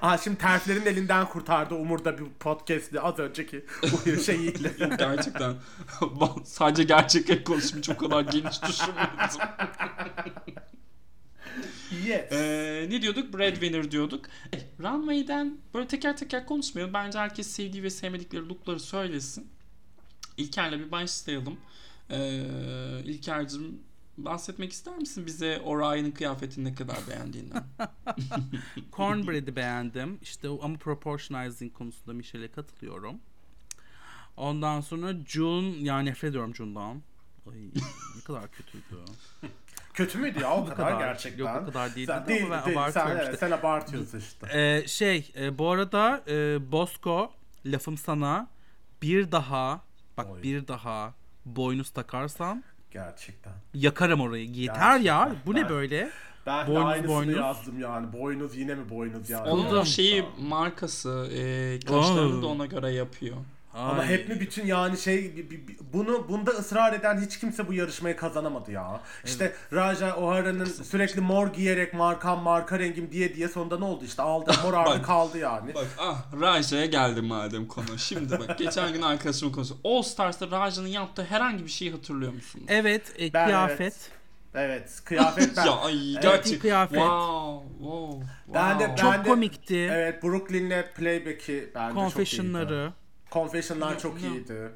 Aa 0.03 0.19
şimdi 0.19 0.39
terflerin 0.39 0.87
elinden 0.87 1.27
kurtardı 1.27 1.75
Umur 1.75 2.05
da 2.05 2.19
bir 2.19 2.25
podcast'i 2.41 3.01
az 3.01 3.19
önceki 3.19 3.65
bu 3.83 4.21
şeyiyle. 4.21 4.71
Gerçekten. 4.99 5.55
Sadece 6.45 6.83
gerçekleri 6.83 7.45
konuşmayı 7.45 7.83
çok 7.83 8.01
kadar 8.01 8.21
geniş 8.21 8.63
düşünmüyordum. 8.63 9.41
Yes. 12.07 12.33
Ee, 12.33 12.87
ne 12.91 13.03
diyorduk? 13.03 13.35
Breadwinner 13.35 13.91
diyorduk. 13.91 14.27
Eh, 14.53 14.61
Runway'den 14.81 15.59
böyle 15.75 15.87
teker 15.89 16.17
teker 16.17 16.47
konuşmayalım. 16.47 16.95
Bence 16.95 17.19
herkes 17.19 17.47
sevdiği 17.47 17.83
ve 17.83 17.91
sevmedikleri 17.91 18.49
lookları 18.49 18.81
söylesin. 18.81 19.49
İlker'le 20.37 20.79
bir 20.79 20.91
başlayalım. 20.91 21.57
Ee, 22.11 22.43
İlker'cim 23.05 23.81
bahsetmek 24.19 24.73
ister 24.73 24.97
misin 24.97 25.27
bize 25.27 25.61
Orion'ın 25.65 26.11
kıyafetini 26.11 26.65
ne 26.65 26.75
kadar 26.75 26.99
beğendiğinden? 27.11 27.65
Cornbread'i 28.93 29.57
beğendim. 29.57 30.19
İşte 30.23 30.49
ama 30.63 30.77
proportionizing 30.77 31.75
konusunda 31.75 32.13
Michelle'e 32.13 32.51
katılıyorum. 32.51 33.21
Ondan 34.37 34.81
sonra 34.81 35.15
June, 35.27 35.77
yani 35.79 36.11
nefret 36.11 36.31
ediyorum 36.31 36.55
June'dan. 36.55 37.03
Ay 37.51 37.59
ne 38.17 38.23
kadar 38.25 38.51
kötüydü. 38.51 38.85
Kötü 39.99 40.19
müydü 40.19 40.41
ya 40.41 40.53
o 40.55 40.63
Bu 40.67 40.69
kadar, 40.71 40.77
kadar. 40.89 40.99
gerçekten? 41.01 41.45
Yok, 41.45 41.63
o 41.63 41.67
kadar 41.67 41.95
değildi 41.95 42.07
Sen, 42.07 42.17
ama 42.17 42.27
değil, 42.29 42.47
ben 42.51 42.65
değil. 42.65 42.65
Sen, 42.65 42.73
abartıyorum 42.83 43.13
evet, 43.17 43.25
işte. 43.35 43.37
sen 43.37 43.51
abartıyorsun 43.51 44.19
işte. 44.19 44.47
Ee, 44.53 44.89
şey 44.89 45.33
e, 45.41 45.59
bu 45.59 45.71
arada 45.71 46.21
e, 46.29 46.73
Bosco 46.73 47.31
lafım 47.67 47.99
sana 47.99 48.49
bir 49.03 49.33
daha 49.33 49.81
bak 50.17 50.31
Oy. 50.31 50.43
bir 50.43 50.69
daha 50.69 51.15
boynuz 51.45 51.91
takarsan 51.91 52.65
Gerçekten. 52.91 53.53
yakarım 53.75 54.21
orayı. 54.21 54.47
Yeter 54.51 55.01
ya. 55.01 55.19
Gerçekten. 55.25 55.37
Bu 55.47 55.55
Ben- 55.55 55.63
ne 55.65 55.69
böyle? 55.69 56.11
Ben 56.47 56.67
de 56.67 56.71
Boynuz, 56.71 56.85
aynısını 56.87 57.09
boynuz. 57.17 57.37
yazdım 57.37 57.81
yani. 57.81 58.13
Boynuz 58.13 58.57
yine 58.57 58.75
mi 58.75 58.91
boynuz 58.91 59.31
yani? 59.31 59.49
Onun 59.49 59.67
Buldum. 59.67 59.87
şeyi 59.87 60.25
markası 60.41 61.29
e, 61.33 61.81
kaşlarını 61.81 62.43
da 62.43 62.47
ona 62.47 62.67
göre 62.67 62.91
yapıyor. 62.93 63.37
Ama 63.79 64.03
Ay. 64.03 64.09
hep 64.09 64.29
mi 64.29 64.41
bütün 64.41 64.67
yani 64.67 64.99
şey 64.99 65.47
bunu 65.93 66.29
bunda 66.29 66.51
ısrar 66.51 66.93
eden 66.93 67.21
hiç 67.21 67.39
kimse 67.41 67.69
bu 67.69 67.73
yarışmayı 67.73 68.17
kazanamadı 68.17 68.73
ya. 68.73 69.01
İşte 69.25 69.53
Raja 69.73 70.17
O'Hara'nın 70.17 70.65
sürekli 70.65 71.21
mor 71.21 71.47
giyerek 71.53 71.95
markam 71.95 72.43
marka 72.43 72.79
rengim 72.79 73.13
diye 73.13 73.35
diye 73.35 73.49
sonunda 73.49 73.79
ne 73.79 73.85
oldu 73.85 74.05
işte 74.05 74.23
aldı 74.23 74.53
mor 74.65 74.75
ardı 74.75 74.91
Bak. 74.99 75.05
kaldı 75.05 75.39
yani. 75.39 75.75
Bak 75.75 75.87
ah 75.99 76.25
Raja'ya 76.41 76.87
geldim 76.87 77.25
madem 77.27 77.67
konu. 77.67 77.99
Şimdi 77.99 78.39
bak 78.39 78.59
geçen 78.59 78.93
gün 78.93 79.03
arkadaşımla 79.03 79.53
konuştuk. 79.55 79.79
All 79.85 80.03
Stars'ta 80.03 80.51
Raja'nın 80.51 80.89
yaptığı 80.89 81.25
herhangi 81.25 81.65
bir 81.65 81.71
şeyi 81.71 81.93
hatırlıyor 81.93 82.33
musun? 82.33 82.63
Evet, 82.69 83.03
e, 83.21 83.33
Ben 83.33 83.47
kıyafet. 83.47 84.11
Evet 84.55 85.01
kıyafet 85.05 85.57
ben. 85.57 85.65
ya 85.67 85.73
ay 85.77 86.13
Evet, 86.13 86.23
gerçek. 86.23 86.53
bir 86.55 86.61
kıyafet. 86.61 86.99
Wow, 86.99 87.69
wow, 87.79 88.27
Ben 88.55 88.79
de- 88.79 88.85
wow. 88.85 89.03
Çok 89.03 89.13
Ben 89.13 89.25
de- 89.25 89.29
komikti. 89.29 89.89
Evet 89.93 90.23
Brooklyn'le 90.23 90.83
Playback'i 90.97 91.71
bence 91.75 91.89
çok 91.95 91.99
iyiydi. 91.99 92.15
Confession'ları. 92.15 92.93
Confession'lar 93.33 93.99
çok 93.99 94.23
iyiydi. 94.23 94.73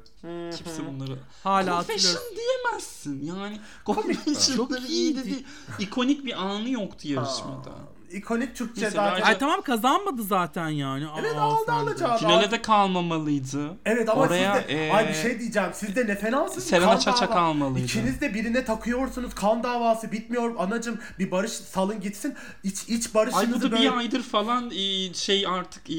Kimse 0.57 0.87
bunları... 0.87 1.19
Hala 1.43 1.65
Confession 1.65 2.13
hatırlıyorum. 2.13 2.37
diyemezsin. 2.37 3.25
Yani 3.25 3.59
Confession'ları 3.85 4.57
Çok 4.57 4.89
iyiydi 4.89 5.19
iyiydi. 5.19 5.25
değil. 5.25 5.45
İkonik 5.79 6.25
bir 6.25 6.41
anı 6.43 6.69
yoktu 6.69 7.07
yarışmada. 7.07 7.69
İkonik 8.11 8.55
Türkçe 8.55 8.81
Mesela 8.81 9.09
zaten. 9.09 9.21
Ay 9.25 9.37
tamam 9.37 9.61
kazanmadı 9.61 10.23
zaten 10.23 10.69
yani. 10.69 11.05
Evet 11.19 11.35
Aa, 11.35 11.41
aldı 11.41 11.63
sen 11.65 11.75
de. 11.75 11.89
alacağı. 11.89 12.17
Finale 12.17 12.51
de 12.51 12.61
kalmamalıydı. 12.61 13.77
Evet 13.85 14.09
ama 14.09 14.21
Oraya, 14.21 14.55
siz 14.59 14.67
de, 14.67 14.73
eee, 14.73 14.91
ay 14.91 15.07
bir 15.09 15.13
şey 15.13 15.39
diyeceğim. 15.39 15.69
Siz 15.73 15.95
de 15.95 16.07
ne 16.07 16.15
fenasınız. 16.15 16.63
Selena 16.63 16.99
Çaça 16.99 17.29
kalmalıydı. 17.29 17.85
İkiniz 17.85 18.21
de 18.21 18.33
birine 18.33 18.65
takıyorsunuz. 18.65 19.35
Kan 19.35 19.63
davası 19.63 20.11
bitmiyor. 20.11 20.55
Anacım 20.57 20.99
bir 21.19 21.31
barış 21.31 21.51
salın 21.51 22.01
gitsin. 22.01 22.35
İç 22.63 22.83
iç 22.89 23.07
Ay 23.07 23.13
barışınızı 23.13 23.53
bu 23.53 23.61
da 23.61 23.71
böyle 23.71 23.83
bir 23.83 23.97
aydır 23.97 24.23
falan 24.23 24.71
e, 24.71 25.13
şey 25.13 25.47
artık 25.47 25.89
e, 25.89 25.93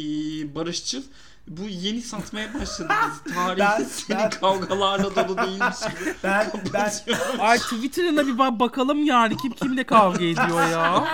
barışçıl. 0.54 1.02
Bu 1.48 1.62
yeni 1.62 2.02
satmaya 2.02 2.54
başladınız. 2.54 3.20
Tarih 3.34 3.58
Ben- 3.60 3.84
seni 3.90 4.18
ben- 4.18 4.30
kavgalarla 4.30 5.16
dolu 5.16 5.36
değilmiş 5.46 5.80
gibi. 5.80 6.14
ben 6.24 6.52
ben 6.74 6.90
Ay 7.38 7.58
Twitter'ına 7.58 8.26
bir 8.26 8.32
ba- 8.32 8.60
bakalım 8.60 9.04
yani 9.04 9.36
kim 9.36 9.52
kimle 9.52 9.84
kavga 9.84 10.24
ediyor 10.24 10.68
ya. 10.72 11.04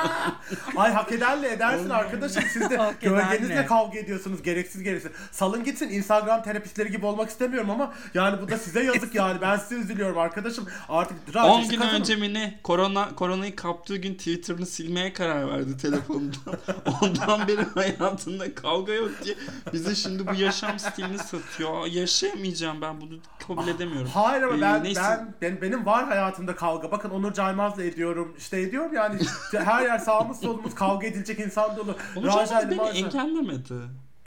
ay 0.77 0.93
hak 0.93 1.13
ederle 1.13 1.53
edersin 1.53 1.91
arkadaşım. 1.91 2.43
Siz 2.53 2.71
de 2.71 2.95
gölgenizle 3.03 3.67
kavga 3.67 3.99
ediyorsunuz. 3.99 4.43
Gereksiz 4.43 4.83
gereksiz. 4.83 5.11
Salın 5.33 5.65
gitsin. 5.65 5.89
Instagram 5.89 6.43
terapistleri 6.43 6.91
gibi 6.91 7.07
olmak 7.07 7.31
istemiyorum 7.31 7.71
ama 7.71 7.93
yani 8.15 8.43
bu 8.43 8.49
da 8.49 8.59
size 8.59 8.83
yazık 8.85 9.15
yani. 9.15 9.41
Ben 9.41 9.57
size 9.57 9.75
üzülüyorum 9.75 10.19
arkadaşım. 10.19 10.67
Artık 10.89 11.17
10 11.29 11.35
Rajesh'i 11.35 11.71
gün 11.71 11.79
kazanın. 11.81 12.01
önce 12.01 12.17
mi 12.17 12.35
ne? 12.35 12.61
Korona, 12.63 13.15
koronayı 13.15 13.57
kaptığı 13.57 13.97
gün 13.97 14.15
Twitter'ını 14.15 14.67
silmeye 14.67 15.13
karar 15.13 15.49
verdi 15.49 15.77
telefonundan. 15.77 16.55
Ondan 17.03 17.49
beri 17.49 17.63
hayatında 17.75 18.55
kavga 18.55 18.93
yok 18.93 19.11
diye 19.25 19.35
bize 19.73 19.95
şimdi 19.95 20.20
bu 20.27 20.35
yaşam 20.35 20.79
stilini 20.79 21.19
satıyor. 21.19 21.87
Yaşayamayacağım 21.87 22.81
ben 22.81 23.01
bunu 23.01 23.19
kabul 23.47 23.69
edemiyorum. 23.69 24.11
Hayır 24.15 24.43
ama 24.43 24.57
Ee, 24.57 24.61
ben, 24.61 24.85
neyse. 24.85 25.01
ben, 25.03 25.35
ben 25.43 25.63
benim 25.63 25.87
var 25.87 26.05
hayatımda 26.09 26.55
kavga. 26.57 26.91
Bakın 26.91 27.11
Onur 27.11 27.33
Caymaz'la 27.33 27.85
ediyorum. 27.85 28.35
İşte 28.39 28.61
ediyorum 28.61 28.95
yani. 28.95 29.21
İşte 29.21 29.61
her 29.61 29.83
yer 29.83 29.99
sağımız 29.99 30.41
solumuz 30.41 30.75
kavga 30.75 31.07
edilecek 31.07 31.41
insan 31.41 31.77
dolu. 31.77 31.97
Onu 32.17 32.27
Raja 32.27 32.47
Caymaz 32.47 32.71
beni 32.71 32.99
engellemedi. 33.05 33.75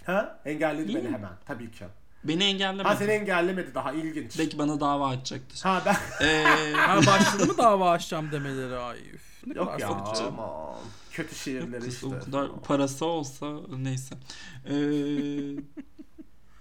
Ha? 0.05 0.39
Engelledi 0.45 0.87
Niye? 0.87 0.99
beni 1.03 1.13
hemen. 1.13 1.31
Tabii 1.47 1.71
ki. 1.71 1.85
Beni 2.23 2.43
engellemedi. 2.43 2.87
Ha 2.87 2.95
seni 2.95 3.11
engellemedi 3.11 3.75
daha 3.75 3.91
ilginç. 3.91 4.39
Belki 4.39 4.57
bana 4.59 4.79
dava 4.79 5.07
açacaktır. 5.09 5.59
Ha 5.63 5.81
ben 5.85 5.95
Ee, 6.27 6.43
Ha 6.77 6.97
başladı 6.97 7.45
mı 7.47 7.57
dava 7.57 7.91
açacağım 7.91 8.31
demeleri 8.31 8.75
ay 8.77 8.97
üf. 9.13 9.43
Ne 9.47 9.53
yok 9.53 9.67
kadar 9.67 9.79
ya 9.79 9.87
aman. 10.27 10.75
Kötü 11.13 11.35
şiirleri 11.35 11.81
Kız 11.81 11.93
işte. 11.93 12.07
O 12.07 12.19
kadar 12.19 12.61
parası 12.67 13.05
olsa 13.05 13.47
neyse. 13.77 14.15
Ee, 14.65 14.73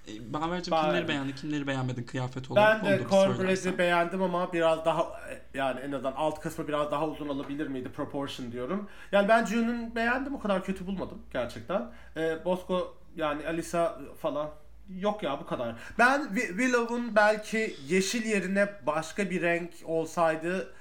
e, 0.09 0.33
Baver'cim 0.33 0.75
kimleri 0.75 1.09
beğendi, 1.09 1.35
kimleri 1.35 1.67
beğenmedin 1.67 2.03
kıyafet 2.03 2.51
olarak? 2.51 2.85
Ben 2.85 2.99
de 2.99 3.05
Cornbread'i 3.11 3.79
beğendim 3.79 4.23
ama 4.23 4.53
biraz 4.53 4.85
daha 4.85 5.21
yani 5.55 5.81
en 5.81 5.93
azından 5.93 6.13
alt 6.13 6.41
kısmı 6.41 6.69
biraz 6.69 6.91
daha 6.91 7.09
uzun 7.09 7.29
olabilir 7.29 7.67
miydi 7.67 7.89
proportion 7.89 8.53
diyorum. 8.53 8.89
Yani 9.13 9.29
ben 9.29 9.45
June'un 9.47 9.95
beğendim 9.95 10.35
o 10.35 10.41
kadar 10.41 10.65
kötü 10.65 10.87
bulmadım 10.87 11.23
gerçekten. 11.33 11.93
Ee, 12.17 12.45
Bosco 12.45 12.95
yani 13.17 13.47
Alisa 13.47 14.01
falan 14.21 14.51
yok 14.89 15.23
ya 15.23 15.41
bu 15.41 15.47
kadar. 15.47 15.77
Ben 15.99 16.21
Wi- 16.21 16.49
Willow'un 16.49 17.17
belki 17.17 17.77
yeşil 17.89 18.27
yerine 18.27 18.69
başka 18.87 19.31
bir 19.31 19.43
renk 19.43 19.71
olsaydı 19.85 20.75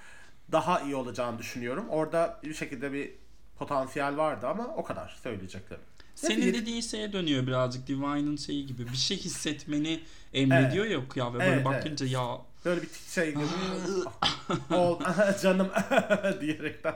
daha 0.51 0.81
iyi 0.81 0.95
olacağını 0.95 1.39
düşünüyorum. 1.39 1.89
Orada 1.89 2.39
bir 2.43 2.53
şekilde 2.53 2.93
bir 2.93 3.20
potansiyel 3.65 4.17
vardı 4.17 4.47
ama 4.47 4.67
o 4.77 4.83
kadar 4.83 5.19
söyleyeceklerim. 5.23 5.83
Senin 6.15 6.45
Bir- 6.47 6.53
dediğin 6.53 6.81
şeye 6.81 7.13
dönüyor 7.13 7.47
birazcık 7.47 7.87
Divine'ın 7.87 8.35
şeyi 8.35 8.65
gibi. 8.65 8.87
Bir 8.87 8.97
şey 8.97 9.17
hissetmeni 9.17 9.99
emrediyor 10.33 10.85
ya 10.85 11.07
kıyafet. 11.07 11.39
Böyle 11.41 11.51
Evet, 11.51 11.65
bakınca 11.65 12.05
ya 12.05 12.37
Böyle 12.65 12.81
bir 12.81 12.89
şey 13.13 13.29
gibi. 13.31 13.43
Ol, 14.75 14.99
canım 15.43 15.67
diyerekten. 16.41 16.95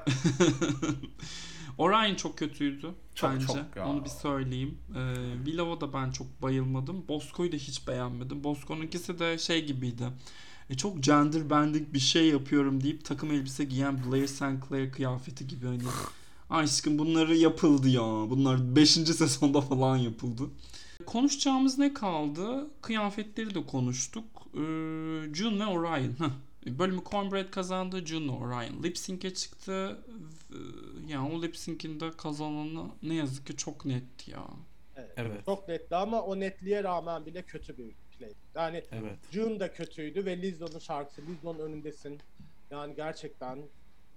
Orion 1.77 2.15
çok 2.15 2.37
kötüydü 2.37 2.91
Çok, 3.15 3.31
bence. 3.33 3.47
çok 3.47 3.75
ya. 3.75 3.87
Onu 3.87 4.03
bir 4.05 4.09
söyleyeyim. 4.09 4.77
Ee, 4.95 5.45
Villava 5.45 5.81
da 5.81 5.93
ben 5.93 6.11
çok 6.11 6.41
bayılmadım. 6.41 7.07
Bosco'yu 7.07 7.51
da 7.51 7.55
hiç 7.55 7.87
beğenmedim. 7.87 8.43
Bosco'nunkisi 8.43 9.19
de 9.19 9.37
şey 9.37 9.65
gibiydi. 9.65 10.03
E, 10.69 10.77
çok 10.77 11.03
gender 11.03 11.49
bending 11.49 11.93
bir 11.93 11.99
şey 11.99 12.25
yapıyorum 12.29 12.83
deyip 12.83 13.05
takım 13.05 13.31
elbise 13.31 13.63
giyen 13.63 13.99
Blair 14.11 14.27
St. 14.27 14.69
Clair 14.69 14.91
kıyafeti 14.91 15.47
gibi 15.47 15.65
hani. 15.65 15.83
Aşkım 16.49 16.99
bunları 16.99 17.35
yapıldı 17.35 17.89
ya. 17.89 18.01
Bunlar 18.01 18.75
5. 18.75 18.89
sezonda 18.89 19.61
falan 19.61 19.97
yapıldı. 19.97 20.43
Konuşacağımız 21.05 21.77
ne 21.77 21.93
kaldı? 21.93 22.67
Kıyafetleri 22.81 23.55
de 23.55 23.65
konuştuk. 23.65 24.23
Ee, 24.53 24.57
June 25.33 25.59
ve 25.59 25.65
Orion. 25.65 26.09
Heh. 26.19 26.29
Bölümü 26.79 27.01
Cornbread 27.11 27.49
kazandı. 27.51 28.05
June 28.05 28.27
ve 28.27 28.31
Orion 28.31 28.83
lip 28.83 28.97
sync'e 28.97 29.33
çıktı. 29.33 29.97
Yani 31.07 31.35
o 31.35 31.41
lip 31.41 31.57
sync'in 31.57 31.99
de 31.99 32.11
kazananı 32.17 32.85
ne 33.03 33.13
yazık 33.13 33.47
ki 33.47 33.55
çok 33.57 33.85
netti 33.85 34.31
ya. 34.31 34.47
Evet. 34.95 35.11
Evet. 35.17 35.45
Çok 35.45 35.67
netti 35.67 35.95
ama 35.95 36.21
o 36.21 36.39
netliğe 36.39 36.83
rağmen 36.83 37.25
bile 37.25 37.41
kötü 37.41 37.77
bir 37.77 37.91
play. 38.17 38.33
Yani 38.55 38.83
Evet. 38.91 39.17
June 39.31 39.59
da 39.59 39.73
kötüydü 39.73 40.25
ve 40.25 40.41
Lizzo'nun 40.41 40.79
şarkısı 40.79 41.21
Lizzo'nun 41.21 41.59
önündesin. 41.59 42.19
Yani 42.71 42.95
gerçekten 42.95 43.59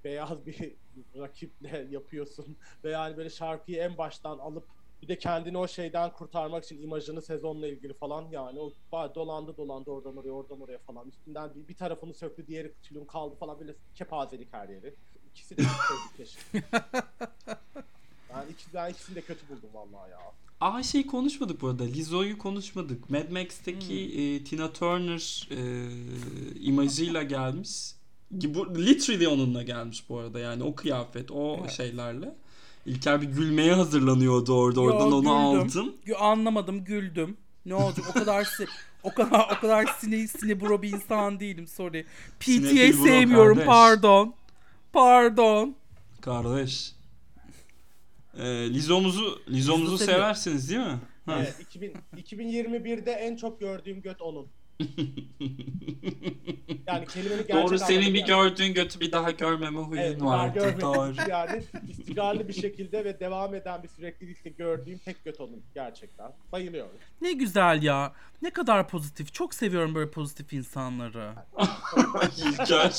beyaz 0.04 0.46
bir 0.46 0.72
rakiple 1.16 1.86
yapıyorsun 1.90 2.56
ve 2.84 2.90
yani 2.90 3.16
böyle 3.16 3.30
şarkıyı 3.30 3.78
en 3.78 3.98
baştan 3.98 4.38
alıp 4.38 4.64
bir 5.02 5.08
de 5.08 5.18
kendini 5.18 5.58
o 5.58 5.68
şeyden 5.68 6.12
kurtarmak 6.12 6.64
için 6.64 6.82
imajını 6.82 7.22
sezonla 7.22 7.68
ilgili 7.68 7.94
falan 7.94 8.26
yani 8.30 8.60
o 8.60 8.72
dolandı 9.14 9.56
dolandı 9.56 9.90
oradan 9.90 10.16
oraya 10.16 10.30
oradan 10.30 10.60
oraya 10.60 10.78
falan 10.78 11.08
üstünden 11.08 11.50
bir, 11.54 11.68
bir 11.68 11.74
tarafını 11.74 12.14
söktü 12.14 12.46
diğeri 12.46 12.72
tülün 12.82 13.04
kaldı 13.04 13.34
falan 13.40 13.60
böyle 13.60 13.74
kepazelik 13.94 14.52
her 14.52 14.68
yeri. 14.68 14.94
İkisi 15.30 15.56
de 15.56 15.62
keşke. 16.16 16.62
Yani 18.30 18.50
ikisi 18.50 18.74
ben 18.74 18.90
ikisini 18.90 19.16
de 19.16 19.20
kötü 19.20 19.48
buldum 19.48 19.70
vallahi 19.74 20.10
ya. 20.10 20.18
Aa 20.60 20.82
şey 20.82 21.06
konuşmadık 21.06 21.60
bu 21.60 21.68
arada. 21.68 21.84
Lizzo'yu 21.84 22.38
konuşmadık. 22.38 23.10
Mad 23.10 23.30
Max'teki 23.30 23.94
e, 23.94 24.44
Tina 24.44 24.72
Turner 24.72 25.48
e, 25.50 25.60
imajıyla 26.60 27.22
gelmiş. 27.22 27.97
Bu 28.30 28.74
literally 28.86 29.28
onunla 29.28 29.62
gelmiş 29.62 30.04
bu 30.08 30.18
arada. 30.18 30.38
Yani 30.38 30.62
o 30.62 30.74
kıyafet, 30.74 31.30
o 31.30 31.56
Evet. 31.60 31.70
şeylerle. 31.70 32.34
İlker 32.86 33.22
bir 33.22 33.26
gülmeye 33.26 33.72
hazırlanıyordu 33.74 34.52
orada. 34.54 34.80
Oradan 34.80 34.98
Yo, 34.98 35.16
onu 35.16 35.20
güldüm. 35.20 35.30
aldım. 35.82 35.94
Gü- 36.06 36.14
Anlamadım 36.16 36.84
güldüm. 36.84 37.36
Ne 37.66 37.74
olacak 37.74 38.06
o 38.10 38.12
kadar 38.12 38.44
si- 38.44 38.66
o 39.02 39.14
kadar 39.14 39.48
o 39.56 39.60
kadar 39.60 39.86
sine 39.98 40.28
sineburo 40.28 40.82
bir 40.82 40.92
insan 40.92 41.40
değilim 41.40 41.66
sorry. 41.66 42.06
PTA 42.40 42.92
sevmiyorum 42.92 43.54
kardeş. 43.56 43.66
pardon. 43.66 44.34
Pardon. 44.92 45.74
Kardeş. 46.20 46.92
E, 48.38 48.44
Lizzo'muzu 48.70 49.40
Lizzo 49.50 49.76
seviyor. 49.76 49.98
seversiniz 49.98 50.70
değil 50.70 50.80
mi? 50.80 50.98
Ha. 51.26 51.36
Evet, 51.38 51.54
2000, 51.60 51.94
2021'de 52.16 53.10
en 53.12 53.36
çok 53.36 53.60
gördüğüm 53.60 54.02
göt 54.02 54.22
onun. 54.22 54.46
Yani 56.86 57.06
kelimenin 57.06 57.46
gerçek 57.46 57.54
Doğru 57.54 57.78
senin 57.78 58.14
bir 58.14 58.22
anlamıyla- 58.22 58.26
gördüğün 58.26 58.74
götü 58.74 59.00
bir 59.00 59.12
daha 59.12 59.30
görmeme 59.30 59.78
huyun 59.80 60.02
Evet, 60.02 60.22
var. 60.22 60.54
Doğru. 60.80 61.14
Yani 61.28 61.62
istikrarlı 61.88 62.48
bir 62.48 62.52
şekilde 62.52 63.04
ve 63.04 63.20
devam 63.20 63.54
eden 63.54 63.82
bir 63.82 63.88
süreklilikle 63.88 64.50
gördüğüm 64.50 64.98
tek 64.98 65.24
göt 65.24 65.40
onun 65.40 65.62
gerçekten. 65.74 66.32
Bayılıyorum. 66.52 66.92
Ne 67.20 67.32
güzel 67.32 67.82
ya. 67.82 68.12
Ne 68.42 68.50
kadar 68.50 68.88
pozitif. 68.88 69.34
Çok 69.34 69.54
seviyorum 69.54 69.94
böyle 69.94 70.10
pozitif 70.10 70.52
insanları. 70.52 71.32
İlker. 72.38 72.92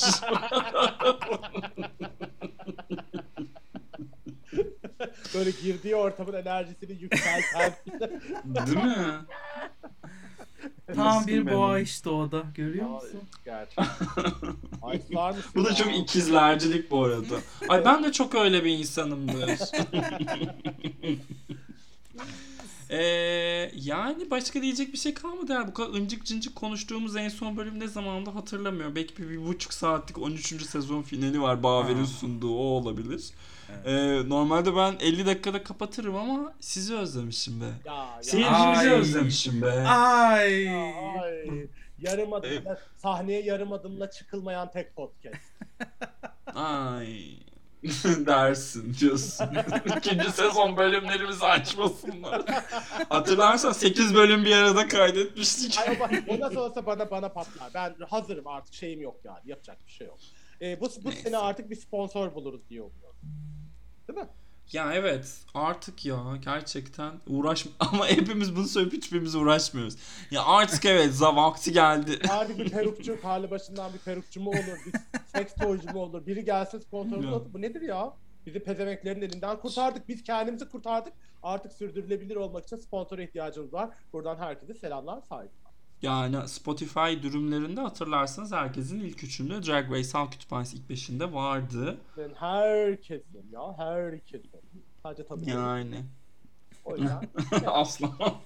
Böyle 5.34 5.50
girdiği 5.50 5.96
ortamın 5.96 6.32
enerjisini 6.32 6.92
yükselten. 7.02 7.72
Değil 8.44 8.76
mi? 8.76 9.06
Tam 10.94 11.26
bir 11.26 11.52
boğa 11.52 11.78
işte 11.78 12.10
o 12.10 12.32
da. 12.32 12.42
Görüyor 12.54 12.88
musun? 12.88 13.20
Gerçekten. 13.44 13.86
Ay 14.82 15.00
var 15.12 15.30
mısın 15.30 15.50
Bu 15.54 15.64
da 15.64 15.68
ya? 15.68 15.74
çok 15.74 15.96
ikizlercilik 15.96 16.90
bu 16.90 17.04
arada. 17.04 17.36
Ay 17.68 17.84
ben 17.84 18.04
de 18.04 18.12
çok 18.12 18.34
öyle 18.34 18.64
bir 18.64 18.78
insanımdır. 18.78 19.50
Ee, 22.92 23.70
yani 23.74 24.30
başka 24.30 24.62
diyecek 24.62 24.92
bir 24.92 24.98
şey 24.98 25.14
kalmadı 25.14 25.52
yani 25.52 25.68
bu 25.68 25.74
kadar 25.74 25.98
ıncık 25.98 26.26
cıncık 26.26 26.56
konuştuğumuz 26.56 27.16
en 27.16 27.28
son 27.28 27.56
bölüm 27.56 27.80
ne 27.80 27.88
zamandı 27.88 28.30
hatırlamıyorum. 28.30 28.96
Belki 28.96 29.18
bir, 29.18 29.28
bir 29.28 29.46
buçuk 29.46 29.72
saatlik 29.74 30.18
13. 30.18 30.66
sezon 30.66 31.02
finali 31.02 31.42
var 31.42 31.62
Baver'in 31.62 32.04
sunduğu 32.04 32.54
o 32.54 32.62
olabilir. 32.62 33.30
Ee, 33.84 34.28
normalde 34.28 34.76
ben 34.76 34.96
50 35.00 35.26
dakikada 35.26 35.62
kapatırım 35.62 36.16
ama 36.16 36.52
sizi 36.60 36.96
özlemişim 36.96 37.60
be. 37.60 37.64
Ya, 37.84 37.94
ya. 37.94 38.22
Seyircimizi 38.22 38.90
özlemişim 38.90 39.62
be. 39.62 39.70
Ay. 39.72 40.68
Ay. 40.68 41.66
Yarım 41.98 42.32
adımla, 42.32 42.78
sahneye 42.96 43.42
yarım 43.42 43.72
adımla 43.72 44.10
çıkılmayan 44.10 44.70
tek 44.70 44.96
podcast. 44.96 45.36
Ay 46.54 47.40
dersin 48.26 48.94
diyorsun. 49.00 49.48
İkinci 49.96 50.30
sezon 50.32 50.76
bölümlerimizi 50.76 51.44
açmasınlar. 51.46 52.42
Hatırlarsan 53.08 53.72
8 53.72 54.14
bölüm 54.14 54.44
bir 54.44 54.56
arada 54.56 54.88
kaydetmiştik. 54.88 55.78
Ay 55.78 55.98
o 56.28 56.40
nasıl 56.40 56.56
olsa 56.56 56.86
bana 56.86 57.10
bana 57.10 57.28
patlar. 57.28 57.70
Ben 57.74 57.94
hazırım 58.10 58.46
artık 58.46 58.74
şeyim 58.74 59.00
yok 59.00 59.16
yani. 59.24 59.40
Yapacak 59.44 59.78
bir 59.86 59.92
şey 59.92 60.06
yok. 60.06 60.18
Ee, 60.62 60.80
bu 60.80 60.88
bu 61.04 61.08
Neyse. 61.08 61.22
sene 61.22 61.36
artık 61.36 61.70
bir 61.70 61.76
sponsor 61.76 62.34
buluruz 62.34 62.68
diye 62.70 62.82
umuyorum. 62.82 63.16
Değil 64.08 64.18
mi? 64.18 64.28
Ya 64.72 64.94
evet 64.94 65.38
artık 65.54 66.06
ya 66.06 66.16
gerçekten 66.44 67.12
uğraş 67.26 67.66
ama 67.80 68.06
hepimiz 68.06 68.56
bunu 68.56 68.66
söyleyip 68.66 68.92
hiçbirimiz 68.94 69.34
uğraşmıyoruz. 69.34 69.96
Ya 70.30 70.44
artık 70.44 70.84
evet 70.84 71.14
za 71.14 71.36
vakti 71.36 71.72
geldi. 71.72 72.18
Harbi 72.28 72.58
bir 72.58 72.70
perukçu, 72.70 73.20
karlı 73.22 73.50
başından 73.50 73.92
bir 73.92 73.98
perukçu 73.98 74.40
mu 74.40 74.50
olur, 74.50 74.78
bir 74.86 74.92
seks 75.26 75.54
toycu 75.54 75.92
mu 75.92 76.00
olur? 76.00 76.26
Biri 76.26 76.44
gelsin 76.44 76.78
sponsorumuz 76.78 77.32
olsun. 77.32 77.54
Bu 77.54 77.62
nedir 77.62 77.80
ya? 77.82 78.12
Bizi 78.46 78.60
pezemeklerin 78.60 79.22
elinden 79.22 79.60
kurtardık. 79.60 80.08
Biz 80.08 80.22
kendimizi 80.22 80.68
kurtardık. 80.68 81.12
Artık 81.42 81.72
sürdürülebilir 81.72 82.36
olmak 82.36 82.64
için 82.64 82.76
sponsora 82.76 83.22
ihtiyacımız 83.22 83.72
var. 83.72 83.90
Buradan 84.12 84.36
herkese 84.36 84.74
selamlar, 84.74 85.20
saygılar. 85.20 85.59
Yani 86.02 86.48
Spotify 86.48 87.22
dürümlerinde 87.22 87.80
hatırlarsanız 87.80 88.52
herkesin 88.52 89.00
ilk 89.00 89.24
üçünde 89.24 89.62
Drag 89.62 89.90
Race 89.90 90.10
Halk 90.12 90.32
Kütüphanesi 90.32 90.76
ilk 90.76 90.88
beşinde 90.88 91.32
vardı. 91.32 91.98
Ben 92.16 92.30
herkesin 92.34 93.48
ya, 93.52 93.78
herkesin. 93.78 94.50
Sadece 95.02 95.26
tabii. 95.26 95.50
Yani 95.50 96.04
O 96.84 96.96
yüzden 96.96 97.28
asla. 97.66 98.40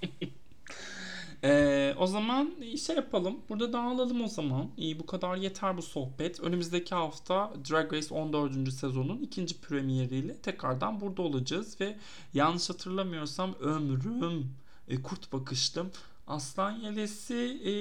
Ee, 1.44 1.94
o 1.98 2.06
zaman 2.06 2.54
şey 2.86 2.96
yapalım. 2.96 3.36
Burada 3.48 3.72
dağılalım 3.72 4.24
o 4.24 4.28
zaman. 4.28 4.70
İyi 4.76 4.98
bu 4.98 5.06
kadar 5.06 5.36
yeter 5.36 5.76
bu 5.76 5.82
sohbet. 5.82 6.40
Önümüzdeki 6.40 6.94
hafta 6.94 7.52
Drag 7.70 7.92
Race 7.92 8.14
14. 8.14 8.72
sezonun 8.72 9.18
ikinci 9.18 9.60
premieriyle 9.60 10.36
tekrardan 10.36 11.00
burada 11.00 11.22
olacağız 11.22 11.80
ve 11.80 11.96
yanlış 12.34 12.70
hatırlamıyorsam 12.70 13.54
ömrüm 13.60 14.50
e, 14.88 15.02
kurt 15.02 15.32
bakışlım 15.32 15.90
aslan 16.26 16.72
yelesi 16.72 17.34
e, 17.64 17.72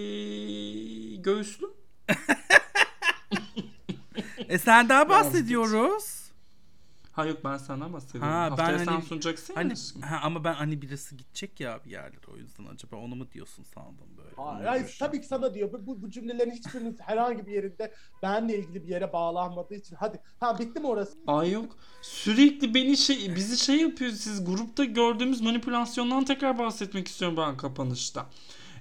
göğüslüm. 1.16 1.70
E 4.50 4.58
senden 4.58 5.10
bahsediyoruz. 5.10 6.23
Ha 7.14 7.26
yok 7.26 7.44
ben 7.44 7.58
senden 7.58 7.94
bahsediyorum. 7.94 8.30
Ha, 8.30 8.46
ben 8.46 8.50
Haftaya 8.50 8.80
sen 8.80 8.86
hani- 8.86 9.04
sunacaksın 9.04 9.54
Hani 9.56 9.74
ya 10.02 10.12
ha, 10.12 10.20
ama 10.24 10.44
ben 10.44 10.54
hani 10.54 10.82
birisi 10.82 11.18
gidecek 11.18 11.60
ya 11.60 11.80
bir 11.86 11.92
yerlere 11.92 12.32
o 12.34 12.38
yüzden 12.38 12.66
acaba 12.66 12.96
onu 12.96 13.16
mu 13.16 13.32
diyorsun 13.32 13.64
sandım 13.64 14.08
böyle. 14.18 14.36
Aa, 14.38 14.64
yani 14.64 14.86
tabii 15.00 15.22
ki 15.22 15.28
sana 15.28 15.54
diyor. 15.54 15.72
Bu, 15.74 16.02
bu, 16.02 16.10
cümlelerin 16.10 16.52
hiçbirinin 16.52 16.98
herhangi 17.02 17.46
bir 17.48 17.52
yerinde 17.52 17.94
benle 18.24 18.58
ilgili 18.58 18.84
bir 18.84 18.88
yere 18.88 19.14
bağlanmadığı 19.14 19.76
için. 19.76 19.96
Hadi. 19.96 20.20
Ha 20.40 20.60
bitti 20.60 20.80
mi 20.80 20.88
orası? 20.88 21.18
Ay 21.28 21.52
yok. 21.52 21.78
Sürekli 22.02 22.74
beni 22.74 22.98
şey 22.98 23.36
bizi 23.36 23.58
şey 23.58 23.78
yapıyor 23.78 24.12
siz 24.12 24.46
grupta 24.46 24.84
gördüğümüz 24.84 25.42
manipülasyondan 25.42 26.26
tekrar 26.26 26.60
bahsetmek 26.60 27.08
istiyorum 27.08 27.38
ben 27.38 27.58
kapanışta. 27.58 28.30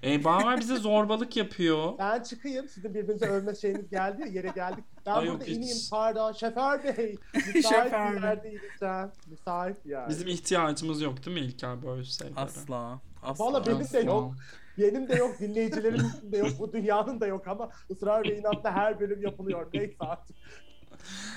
Ee, 0.04 0.24
Baver 0.24 0.60
bize 0.60 0.76
zorbalık 0.76 1.36
yapıyor. 1.36 1.98
Ben 1.98 2.22
çıkayım. 2.22 2.68
Sizin 2.68 2.94
birbirinize 2.94 3.26
övme 3.26 3.54
şeyiniz 3.54 3.90
geldi 3.90 4.20
ya, 4.20 4.26
yere 4.26 4.48
geldik. 4.54 4.84
Ben 5.06 5.12
Ay 5.12 5.20
burada 5.26 5.32
yok, 5.32 5.42
hiç. 5.42 5.56
ineyim. 5.56 5.76
Pardon. 5.90 6.32
Şoför 6.32 6.84
bey. 6.84 7.16
Müsait 7.34 7.64
Şoför 7.64 8.10
bir 8.16 8.22
bey. 8.22 8.28
yerde 8.28 8.48
ineceğim. 8.48 9.10
Müsait 9.30 9.84
bir 9.84 9.90
yer. 9.90 10.08
Bizim 10.08 10.28
ihtiyacımız 10.28 11.02
yok 11.02 11.26
değil 11.26 11.40
mi 11.40 11.46
İlker 11.46 11.82
böyle 11.82 12.04
şeylere? 12.04 12.34
Asla. 12.40 13.00
Asla. 13.22 13.44
Valla 13.44 13.66
benim 13.66 13.92
de 13.92 13.98
yok. 14.00 14.34
Benim 14.78 15.08
de 15.08 15.14
yok, 15.14 15.38
dinleyicilerimin 15.40 16.10
de 16.32 16.36
yok, 16.38 16.48
bu 16.58 16.72
dünyanın 16.72 17.20
da 17.20 17.26
yok 17.26 17.48
ama 17.48 17.70
ısrar 17.90 18.24
ve 18.24 18.36
inatla 18.38 18.72
her 18.72 19.00
bölüm 19.00 19.22
yapılıyor. 19.22 19.66
Neyse 19.74 19.94
artık. 20.00 20.36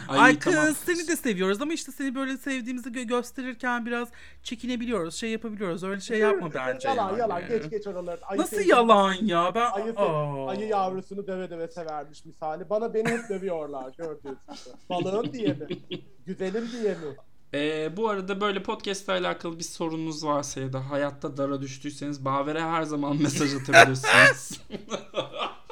Ay, 0.08 0.40
kız 0.40 0.54
tamam. 0.56 0.74
seni 0.86 1.08
de 1.08 1.16
seviyoruz 1.16 1.62
ama 1.62 1.74
işte 1.74 1.92
seni 1.92 2.16
böyle 2.16 2.38
sevdiğimizi 2.38 2.90
gö- 2.90 3.08
gösterirken 3.08 3.86
biraz 3.86 4.08
çekinebiliyoruz, 4.44 5.16
şey 5.16 5.30
yapabiliyoruz. 5.30 5.84
Öyle 5.84 6.02
şey 6.02 6.20
yapma 6.20 6.54
bence. 6.54 6.88
yalan 6.88 7.10
yani. 7.10 7.20
yalan 7.20 7.48
geç 7.48 7.70
geç 7.70 7.88
oraları. 7.88 8.26
Ayı 8.26 8.40
Nasıl 8.42 8.56
sevdim. 8.58 8.70
yalan 8.70 9.14
ya? 9.14 9.56
Ben 9.56 9.72
Ayı, 9.72 9.94
Aa. 9.98 10.50
ayı 10.50 10.68
yavrusunu 10.68 11.28
döve 11.28 11.50
döve 11.50 11.68
severmiş 11.68 12.26
misali. 12.26 12.70
Bana 12.70 12.94
beni 12.94 13.08
hep 13.10 13.30
dövüyorlar 13.30 13.94
gördüğünüz 13.98 14.38
gibi. 14.48 14.76
Balığım 14.90 15.34
diye 15.34 15.48
mi? 15.54 15.68
Güzelim 16.26 16.70
diye 16.72 16.92
mi? 16.94 17.16
Ee, 17.54 17.98
bu 17.98 18.10
arada 18.10 18.42
böyle 18.42 18.64
podcast 18.64 19.06
ile 19.06 19.12
alakalı 19.14 19.60
bir 19.60 19.64
sorununuz 19.64 20.26
varsa 20.26 20.60
ya 20.62 20.74
da 20.74 20.90
hayatta 20.90 21.38
dara 21.38 21.62
düştüyseniz 21.62 22.26
Baver'e 22.26 22.62
her 22.62 22.84
zaman 22.84 23.22
mesaj 23.22 23.56
atabilirsiniz. 23.56 24.62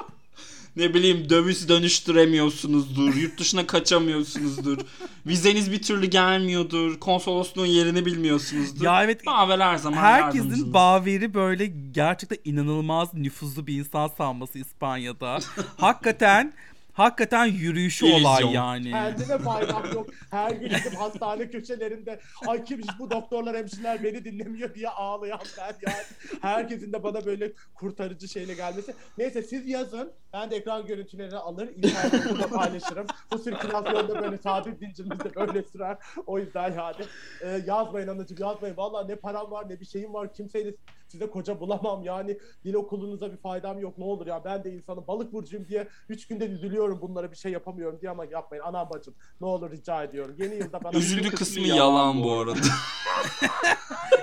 ne 0.76 0.94
bileyim 0.94 1.30
döviz 1.30 1.68
dönüştüremiyorsunuzdur, 1.68 3.14
yurt 3.14 3.40
dışına 3.40 3.66
kaçamıyorsunuzdur, 3.66 4.78
vizeniz 5.26 5.72
bir 5.72 5.82
türlü 5.82 6.06
gelmiyordur, 6.06 7.00
konsolosluğun 7.00 7.66
yerini 7.66 8.06
bilmiyorsunuzdur. 8.06 8.84
Ya 8.84 9.04
evet 9.04 9.26
Baver 9.26 9.58
her 9.58 9.76
zaman 9.76 9.96
herkesin 9.96 10.74
Baveri 10.74 11.34
böyle 11.34 11.66
gerçekten 11.92 12.38
inanılmaz 12.44 13.14
nüfuzlu 13.14 13.66
bir 13.66 13.78
insan 13.78 14.08
sanması 14.08 14.58
İspanya'da. 14.58 15.38
hakikaten 15.76 16.52
hakikaten 16.94 17.44
yürüyüşü 17.46 18.06
İllüzyon. 18.06 18.22
olay 18.30 18.52
yani. 18.54 18.90
Kendine 18.90 19.38
faydam 19.38 19.84
yok. 19.94 20.06
Her 20.30 20.50
gün 20.50 20.68
gidip 20.68 20.94
hastane 20.98 21.50
köşelerinde 21.50 22.20
ay 22.46 22.64
kimmiş 22.64 22.88
bu 22.98 23.10
doktorlar 23.10 23.56
hemşireler 23.56 24.04
beni 24.04 24.24
dinlemiyor 24.24 24.74
diye 24.74 24.88
ağlayan 24.88 25.40
ben 25.58 25.74
yani. 25.86 26.02
Herkesin 26.42 26.92
de 26.92 27.02
bana 27.02 27.24
böyle 27.26 27.52
kurtarıcı 27.74 28.28
şeyle 28.28 28.54
gelmesi. 28.54 28.94
Neyse 29.18 29.42
siz 29.42 29.68
yazın. 29.68 30.12
Ben 30.32 30.50
de 30.50 30.56
ekran 30.56 30.86
görüntülerini 30.86 31.36
alır. 31.36 31.68
internette 31.76 32.46
paylaşırım. 32.48 33.06
Bu 33.32 33.38
sirkülasyonda 33.38 34.22
böyle 34.22 34.38
sabit 34.38 34.78
zincirimizde 34.78 35.34
böyle 35.34 35.62
sürer. 35.62 35.96
O 36.26 36.38
yüzden 36.38 36.72
yani. 36.72 36.96
e, 37.42 37.62
yazmayın 37.66 38.08
anacığım 38.08 38.38
yazmayın. 38.40 38.76
Valla 38.76 39.06
ne 39.06 39.16
param 39.16 39.50
var 39.50 39.68
ne 39.68 39.80
bir 39.80 39.86
şeyim 39.86 40.14
var. 40.14 40.32
Kimseyle 40.34 40.74
size 41.08 41.30
koca 41.30 41.60
bulamam 41.60 42.02
yani. 42.02 42.38
Dil 42.64 42.74
okulunuza 42.74 43.32
bir 43.32 43.36
faydam 43.36 43.78
yok 43.78 43.98
ne 43.98 44.04
olur 44.04 44.26
ya. 44.26 44.44
Ben 44.44 44.64
de 44.64 44.72
insanım 44.72 45.04
balık 45.08 45.32
burcuyum 45.32 45.68
diye 45.68 45.88
3 46.08 46.28
günde 46.28 46.46
üzülüyorum 46.46 47.00
bunlara 47.00 47.30
bir 47.30 47.36
şey 47.36 47.52
yapamıyorum 47.52 48.00
diye 48.00 48.10
ama 48.10 48.24
yapmayın. 48.24 48.62
Anam 48.62 48.90
bacım 48.90 49.14
ne 49.40 49.46
olur 49.46 49.70
rica 49.70 50.02
ediyorum. 50.02 50.34
Yeni 50.38 50.54
yılda 50.54 50.84
bana... 50.84 50.98
Üzüldü 50.98 51.30
kısmı 51.30 51.66
yalan 51.66 52.24
bu 52.24 52.32
arada. 52.32 52.58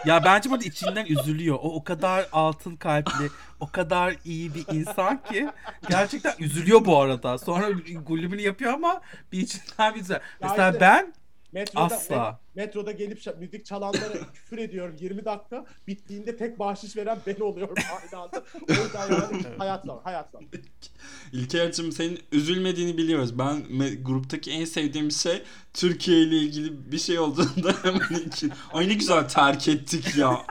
Ya 0.05 0.23
bence 0.23 0.49
burada 0.49 0.65
içinden 0.65 1.05
üzülüyor. 1.05 1.55
O 1.55 1.75
o 1.75 1.83
kadar 1.83 2.29
altın 2.31 2.75
kalpli, 2.75 3.29
o 3.59 3.67
kadar 3.71 4.15
iyi 4.25 4.55
bir 4.55 4.65
insan 4.73 5.23
ki 5.23 5.49
gerçekten 5.89 6.33
üzülüyor 6.39 6.85
bu 6.85 7.01
arada. 7.01 7.37
Sonra 7.37 7.69
gulümünü 8.05 8.41
yapıyor 8.41 8.73
ama 8.73 9.01
bir 9.31 9.39
içinden 9.39 9.93
bir 9.93 9.99
güzel. 9.99 10.19
Mesela 10.41 10.69
işte- 10.69 10.81
ben 10.81 11.13
Metroda, 11.53 11.83
Asla. 11.95 12.15
met- 12.15 12.35
metroda 12.55 12.91
gelip 12.91 13.19
şa- 13.19 13.39
müzik 13.39 13.65
çalanlara 13.65 14.13
küfür 14.33 14.57
ediyorum 14.57 14.95
20 14.99 15.25
dakika. 15.25 15.65
Bittiğinde 15.87 16.37
tek 16.37 16.59
bahşiş 16.59 16.97
veren 16.97 17.19
ben 17.27 17.39
oluyorum 17.39 17.75
aynı 18.01 18.23
anda. 18.23 18.43
O 18.69 18.83
yüzden 18.83 19.11
yani 19.11 19.43
hayat 19.57 19.85
zor. 19.85 20.41
İlker'cim 21.31 21.91
senin 21.91 22.19
üzülmediğini 22.31 22.97
biliyoruz. 22.97 23.39
Ben 23.39 23.55
me- 23.55 24.03
gruptaki 24.03 24.51
en 24.51 24.65
sevdiğim 24.65 25.11
şey 25.11 25.43
Türkiye 25.73 26.21
ile 26.21 26.35
ilgili 26.37 26.91
bir 26.91 26.99
şey 26.99 27.19
olduğunda 27.19 27.73
hemen 27.83 28.27
için. 28.27 28.51
Ay 28.73 28.89
ne 28.89 28.93
güzel 28.93 29.27
terk 29.29 29.67
ettik 29.67 30.17
ya. 30.17 30.45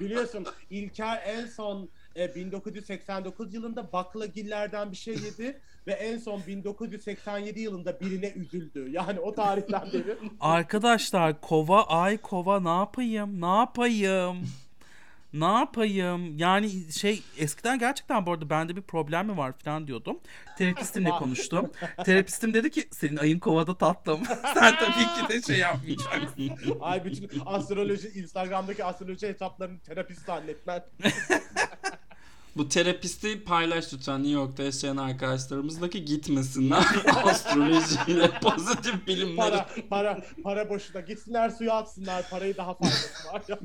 Biliyorsun 0.00 0.46
İlker 0.70 1.22
en 1.26 1.46
son 1.46 1.88
e, 2.16 2.34
1989 2.34 3.54
yılında 3.54 3.92
baklagillerden 3.92 4.92
bir 4.92 4.96
şey 4.96 5.14
yedi 5.14 5.60
ve 5.88 5.92
en 5.92 6.18
son 6.18 6.42
1987 6.46 7.60
yılında 7.60 8.00
birine 8.00 8.30
üzüldü. 8.30 8.90
Yani 8.90 9.20
o 9.20 9.34
tarihten 9.34 9.92
beri 9.92 10.18
arkadaşlar 10.40 11.40
kova 11.40 11.82
ay 11.82 12.18
kova 12.18 12.60
ne 12.60 12.78
yapayım? 12.78 13.40
Ne 13.40 13.56
yapayım? 13.56 14.36
Ne 15.32 15.44
yapayım? 15.44 16.38
Yani 16.38 16.92
şey 16.92 17.22
eskiden 17.38 17.78
gerçekten 17.78 18.26
bu 18.26 18.32
arada 18.32 18.50
bende 18.50 18.76
bir 18.76 18.82
problem 18.82 19.26
mi 19.26 19.36
var 19.36 19.52
falan 19.64 19.86
diyordum. 19.86 20.18
Terapistimle 20.58 21.10
konuştum. 21.10 21.70
Terapistim 22.04 22.54
dedi 22.54 22.70
ki 22.70 22.88
senin 22.90 23.16
ayın 23.16 23.38
kovada 23.38 23.78
tatlım. 23.78 24.20
Sen 24.54 24.74
tabii 24.76 25.28
ki 25.28 25.28
de 25.28 25.42
şey 25.42 25.58
yapmayacaksın. 25.58 26.50
ay 26.80 27.04
bütün 27.04 27.30
astroloji 27.46 28.08
Instagram'daki 28.08 28.84
astroloji 28.84 29.28
hesaplarını 29.28 29.80
terapist 29.80 30.26
zannetmen. 30.26 30.84
Bu 32.58 32.68
terapisti 32.68 33.44
paylaş 33.44 33.94
lütfen 33.94 34.22
New 34.22 34.32
York'ta 34.32 34.62
yaşayan 34.62 34.96
arkadaşlarımızdaki 34.96 36.04
gitmesinler. 36.04 36.86
Astrolojiyle 37.24 38.30
pozitif 38.42 39.06
bilimleri. 39.06 39.36
Para 39.36 39.68
para 39.90 40.24
para 40.42 40.70
boşuna 40.70 41.00
gitsinler 41.00 41.50
suya 41.50 41.74
atsınlar 41.74 42.30
parayı 42.30 42.56
daha 42.56 42.74
fazlası 42.74 43.28
var. 43.32 43.42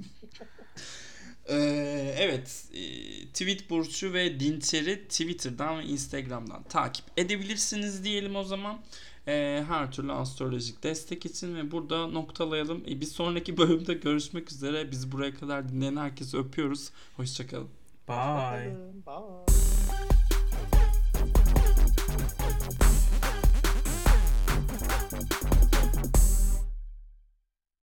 Ee, 1.49 2.15
evet, 2.17 2.65
e, 2.73 2.81
Tweet 3.25 3.69
Burcu 3.69 4.13
ve 4.13 4.39
Dinçer'i 4.39 5.07
Twitter'dan 5.07 5.79
ve 5.79 5.83
Instagram'dan 5.83 6.63
takip 6.63 7.05
edebilirsiniz 7.17 8.03
diyelim 8.03 8.35
o 8.35 8.43
zaman. 8.43 8.79
Ee, 9.27 9.63
her 9.67 9.91
türlü 9.91 10.11
astrolojik 10.11 10.83
destek 10.83 11.25
için 11.25 11.55
ve 11.55 11.71
burada 11.71 12.07
noktalayalım. 12.07 12.83
Ee, 12.87 13.01
bir 13.01 13.05
sonraki 13.05 13.57
bölümde 13.57 13.93
görüşmek 13.93 14.51
üzere. 14.51 14.91
Bizi 14.91 15.11
buraya 15.11 15.33
kadar 15.33 15.69
dinleyen 15.69 15.97
herkesi 15.97 16.37
öpüyoruz. 16.37 16.89
Hoşçakalın. 17.15 17.82
Bye. 18.05 18.71
Bye. 19.05 19.62